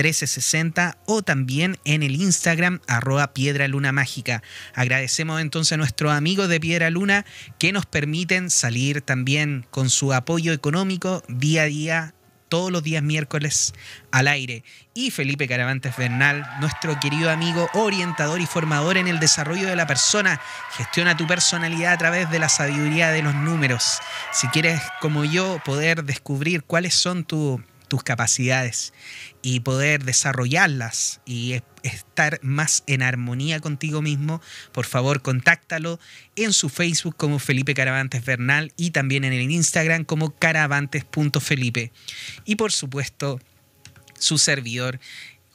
[0.00, 4.42] 1360 o también en el Instagram arroba Piedra Luna Mágica.
[4.74, 7.26] Agradecemos entonces a nuestros amigos de Piedra Luna
[7.58, 12.14] que nos permiten salir también con su apoyo económico día a día
[12.50, 13.72] todos los días miércoles
[14.10, 14.62] al aire.
[14.92, 19.86] Y Felipe Caravantes Bernal, nuestro querido amigo, orientador y formador en el desarrollo de la
[19.86, 20.38] persona.
[20.76, 24.00] Gestiona tu personalidad a través de la sabiduría de los números.
[24.32, 27.60] Si quieres, como yo, poder descubrir cuáles son tus
[27.90, 28.94] tus capacidades
[29.42, 34.40] y poder desarrollarlas y estar más en armonía contigo mismo,
[34.70, 35.98] por favor contáctalo
[36.36, 41.90] en su Facebook como Felipe Caravantes Bernal y también en el Instagram como caravantes.felipe.
[42.44, 43.40] Y por supuesto,
[44.20, 45.00] su servidor,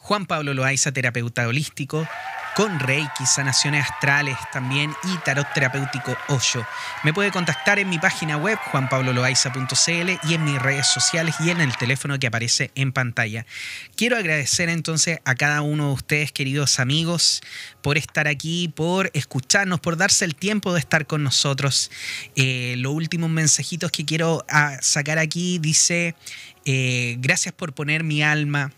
[0.06, 2.08] Juan Pablo Loaiza, terapeuta holístico,
[2.56, 6.64] con Reiki, sanaciones astrales también y tarot terapéutico Osho.
[7.04, 11.60] Me puede contactar en mi página web juanpabloloaiza.cl y en mis redes sociales y en
[11.60, 13.48] el teléfono que aparece en pantalla.
[13.96, 17.42] Quiero agradecer entonces a cada uno de ustedes, queridos amigos,
[17.82, 21.90] por estar aquí, por escucharnos, por darse el tiempo de estar con nosotros.
[22.36, 26.14] Eh, los últimos mensajitos que quiero ah, sacar aquí dice,
[26.64, 28.72] eh, gracias por poner mi alma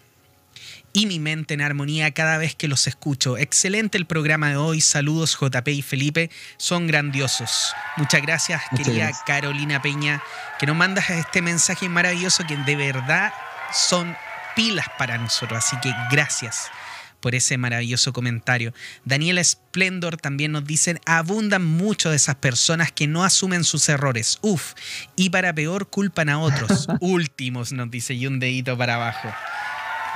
[0.97, 3.37] y mi mente en armonía cada vez que los escucho.
[3.37, 4.81] Excelente el programa de hoy.
[4.81, 6.31] Saludos JP y Felipe.
[6.57, 7.71] Son grandiosos.
[7.97, 10.23] Muchas gracias, querida Carolina Peña,
[10.57, 13.31] que nos mandas este mensaje maravilloso que de verdad
[13.71, 14.17] son
[14.55, 15.63] pilas para nosotros.
[15.63, 16.71] Así que gracias
[17.19, 18.73] por ese maravilloso comentario.
[19.05, 24.39] Daniela Splendor también nos dice, abundan mucho de esas personas que no asumen sus errores.
[24.41, 24.73] Uf,
[25.15, 26.87] y para peor culpan a otros.
[27.01, 29.31] Últimos, nos dice, y un dedito para abajo.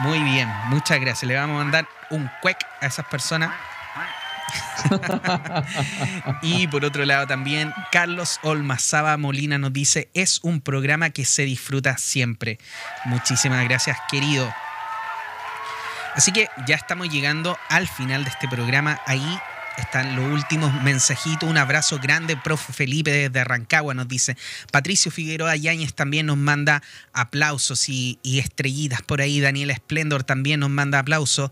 [0.02, 1.28] Muy bien, muchas gracias.
[1.28, 3.52] Le vamos a mandar un cuec a esas personas.
[6.42, 11.44] y por otro lado también, Carlos Olmazaba Molina nos dice, es un programa que se
[11.44, 12.58] disfruta siempre.
[13.06, 14.52] Muchísimas gracias, querido.
[16.16, 19.00] Así que ya estamos llegando al final de este programa.
[19.06, 19.40] Ahí
[19.78, 21.50] están los últimos mensajitos.
[21.50, 24.38] Un abrazo grande, profe Felipe desde Rancagua nos dice.
[24.72, 26.82] Patricio Figueroa Yáñez también nos manda
[27.14, 29.40] aplausos y, estrellitas por ahí.
[29.40, 31.52] Daniela Splendor también nos manda aplausos.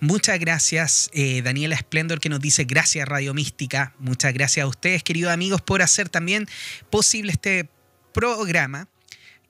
[0.00, 3.94] Muchas gracias, eh, Daniela Splendor, que nos dice gracias Radio Mística.
[3.98, 6.46] Muchas gracias a ustedes, queridos amigos, por hacer también
[6.90, 7.68] posible este
[8.12, 8.88] programa.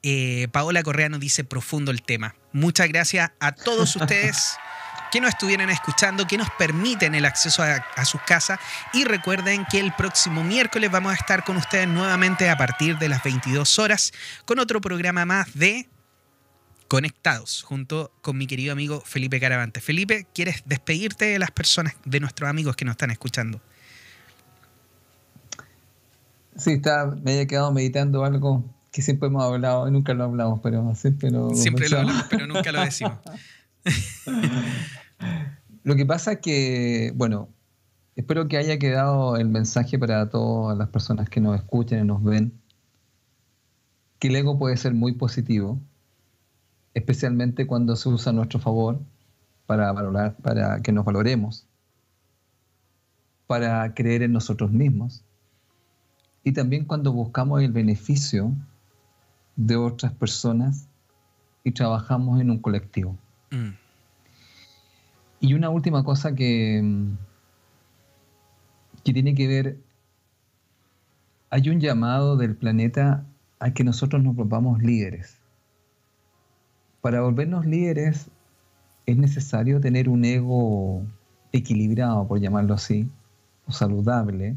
[0.02, 2.34] Eh, Paola Correa nos dice profundo el tema.
[2.52, 4.56] Muchas gracias a todos ustedes
[5.10, 8.58] que nos estuvieran escuchando, que nos permiten el acceso a, sus casas.
[8.92, 13.08] Y recuerden que el próximo miércoles vamos a estar con ustedes nuevamente a partir de
[13.08, 14.12] las 22 horas
[14.44, 15.88] con otro programa más de
[16.88, 19.80] Conectados, junto con mi querido amigo Felipe Caravante.
[19.80, 23.60] Felipe, ¿quieres despedirte de las personas, de nuestros amigos que nos están escuchando?
[26.56, 30.92] Sí, está, me había quedado meditando algo que siempre hemos hablado, nunca lo hablamos, pero
[30.96, 33.18] siempre lo Siempre lo hablamos, pero nunca lo decimos.
[35.82, 37.48] Lo que pasa es que, bueno,
[38.16, 42.22] espero que haya quedado el mensaje para todas las personas que nos escuchen y nos
[42.22, 42.52] ven,
[44.18, 45.78] que el ego puede ser muy positivo,
[46.92, 49.00] especialmente cuando se usa a nuestro favor
[49.66, 51.66] para valorar, para que nos valoremos,
[53.46, 55.24] para creer en nosotros mismos,
[56.44, 58.52] y también cuando buscamos el beneficio
[59.56, 60.88] de otras personas
[61.64, 63.16] y trabajamos en un colectivo.
[63.50, 63.70] Mm.
[65.40, 67.16] Y una última cosa que, mm,
[69.02, 69.78] que tiene que ver,
[71.48, 73.24] hay un llamado del planeta
[73.58, 75.38] a que nosotros nos volvamos líderes.
[77.00, 78.30] Para volvernos líderes
[79.06, 81.02] es necesario tener un ego
[81.52, 83.08] equilibrado, por llamarlo así,
[83.66, 84.56] o saludable,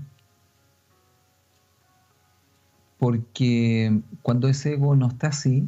[3.00, 5.68] porque cuando ese ego no está así,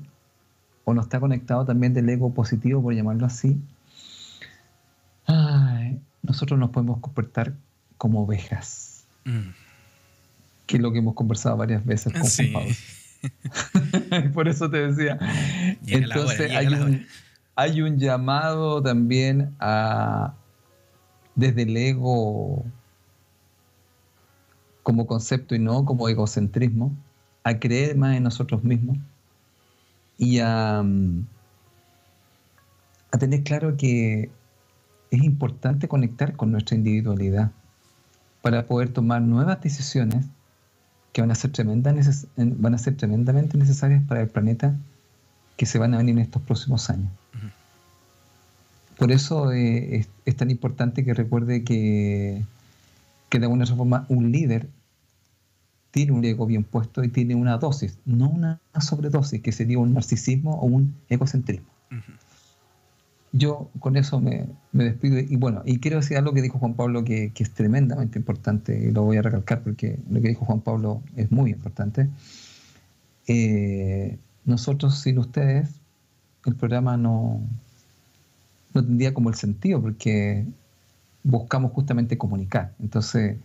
[0.83, 3.59] o no está conectado también del ego positivo, por llamarlo así,
[6.21, 7.53] nosotros nos podemos comportar
[7.97, 9.05] como ovejas.
[9.25, 9.49] Mm.
[10.65, 12.73] Que es lo que hemos conversado varias veces con Juan Pablo.
[14.33, 15.19] por eso te decía.
[15.87, 17.05] Entonces hay, un,
[17.55, 20.33] hay un llamado también a
[21.35, 22.63] desde el ego
[24.83, 26.95] como concepto y no como egocentrismo,
[27.43, 28.97] a creer más en nosotros mismos
[30.17, 30.83] y a, a
[33.17, 34.29] tener claro que
[35.15, 37.51] es importante conectar con nuestra individualidad
[38.41, 40.25] para poder tomar nuevas decisiones
[41.13, 41.51] que van a ser,
[42.35, 44.75] van a ser tremendamente necesarias para el planeta
[45.57, 47.09] que se van a venir en estos próximos años.
[48.97, 52.43] Por eso eh, es, tan importante que recuerde que,
[53.29, 54.69] que de alguna forma un líder
[55.91, 59.93] tiene un ego bien puesto y tiene una dosis, no una sobredosis, que sería un
[59.93, 61.67] narcisismo o un egocentrismo
[63.35, 65.19] yo con eso me, despido.
[65.19, 68.91] Y bueno, y quiero decir algo que dijo Juan Pablo que, es tremendamente importante, y
[68.91, 72.09] lo voy a recalcar porque lo que dijo Juan Pablo es muy importante.
[73.27, 75.69] Eh, nosotros sin ustedes,
[76.45, 77.41] el programa no,
[78.73, 80.45] no tendría como el sentido, porque
[81.23, 82.73] buscamos justamente comunicar.
[82.79, 83.37] Entonces,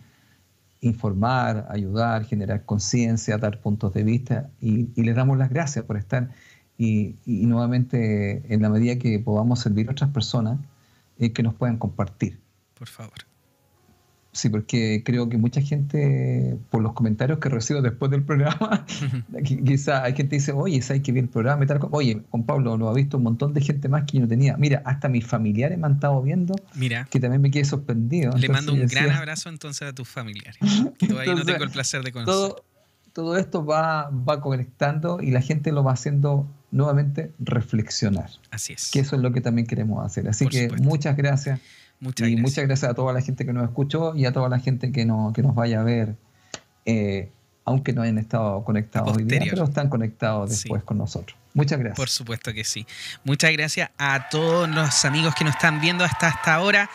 [0.79, 5.97] informar, ayudar, generar conciencia, dar puntos de vista, y, y les damos las gracias por
[5.97, 6.29] estar
[6.81, 10.59] y, nuevamente en la medida que podamos servir a otras personas,
[11.19, 12.39] eh, que nos puedan compartir.
[12.73, 13.13] Por favor.
[14.33, 18.85] Sí, porque creo que mucha gente, por los comentarios que recibo después del programa,
[19.65, 21.79] quizá hay gente que dice, oye, ¿sabes que vi el programa y tal?
[21.91, 24.57] Oye, Juan Pablo, lo ha visto un montón de gente más que yo no tenía.
[24.57, 27.07] Mira, hasta mis familiares me han estado viendo, Mira.
[27.11, 28.35] que también me quedé sorprendido.
[28.37, 30.57] Le mando un gran abrazo entonces a tus familiares,
[30.97, 32.33] todavía no tengo el placer de conocer.
[32.33, 32.63] Todo,
[33.13, 38.29] todo esto va, va conectando y la gente lo va haciendo nuevamente reflexionar.
[38.49, 38.91] Así es.
[38.91, 40.27] Que eso es lo que también queremos hacer.
[40.27, 41.59] Así que muchas gracias.
[41.99, 42.49] Muchas y gracias.
[42.49, 45.05] muchas gracias a toda la gente que nos escuchó y a toda la gente que,
[45.05, 46.15] no, que nos vaya a ver,
[46.85, 47.29] eh,
[47.63, 51.37] aunque no hayan estado conectados hoy día, pero están conectados después con nosotros.
[51.53, 51.97] Muchas gracias.
[51.97, 52.87] Por supuesto que sí.
[53.23, 56.89] Muchas gracias a todos los amigos que nos están viendo hasta esta hora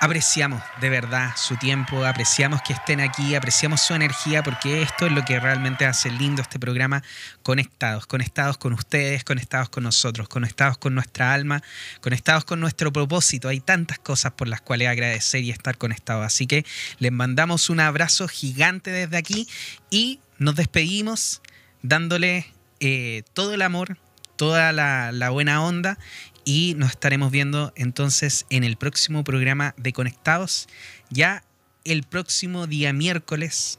[0.00, 5.12] apreciamos de verdad su tiempo, apreciamos que estén aquí, apreciamos su energía, porque esto es
[5.12, 7.02] lo que realmente hace lindo este programa,
[7.42, 11.62] conectados, conectados con ustedes, conectados con nosotros, conectados con nuestra alma,
[12.00, 13.48] conectados con nuestro propósito.
[13.48, 16.24] Hay tantas cosas por las cuales agradecer y estar conectados.
[16.24, 16.64] Así que
[16.98, 19.48] les mandamos un abrazo gigante desde aquí
[19.90, 21.40] y nos despedimos
[21.82, 22.46] dándole
[22.80, 23.98] eh, todo el amor,
[24.36, 25.98] toda la, la buena onda
[26.46, 30.68] y nos estaremos viendo entonces en el próximo programa de Conectados,
[31.10, 31.44] ya
[31.84, 33.78] el próximo día miércoles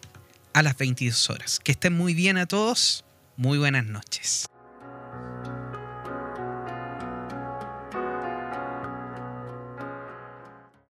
[0.54, 1.60] a las 22 horas.
[1.64, 3.06] Que estén muy bien a todos,
[3.38, 4.48] muy buenas noches.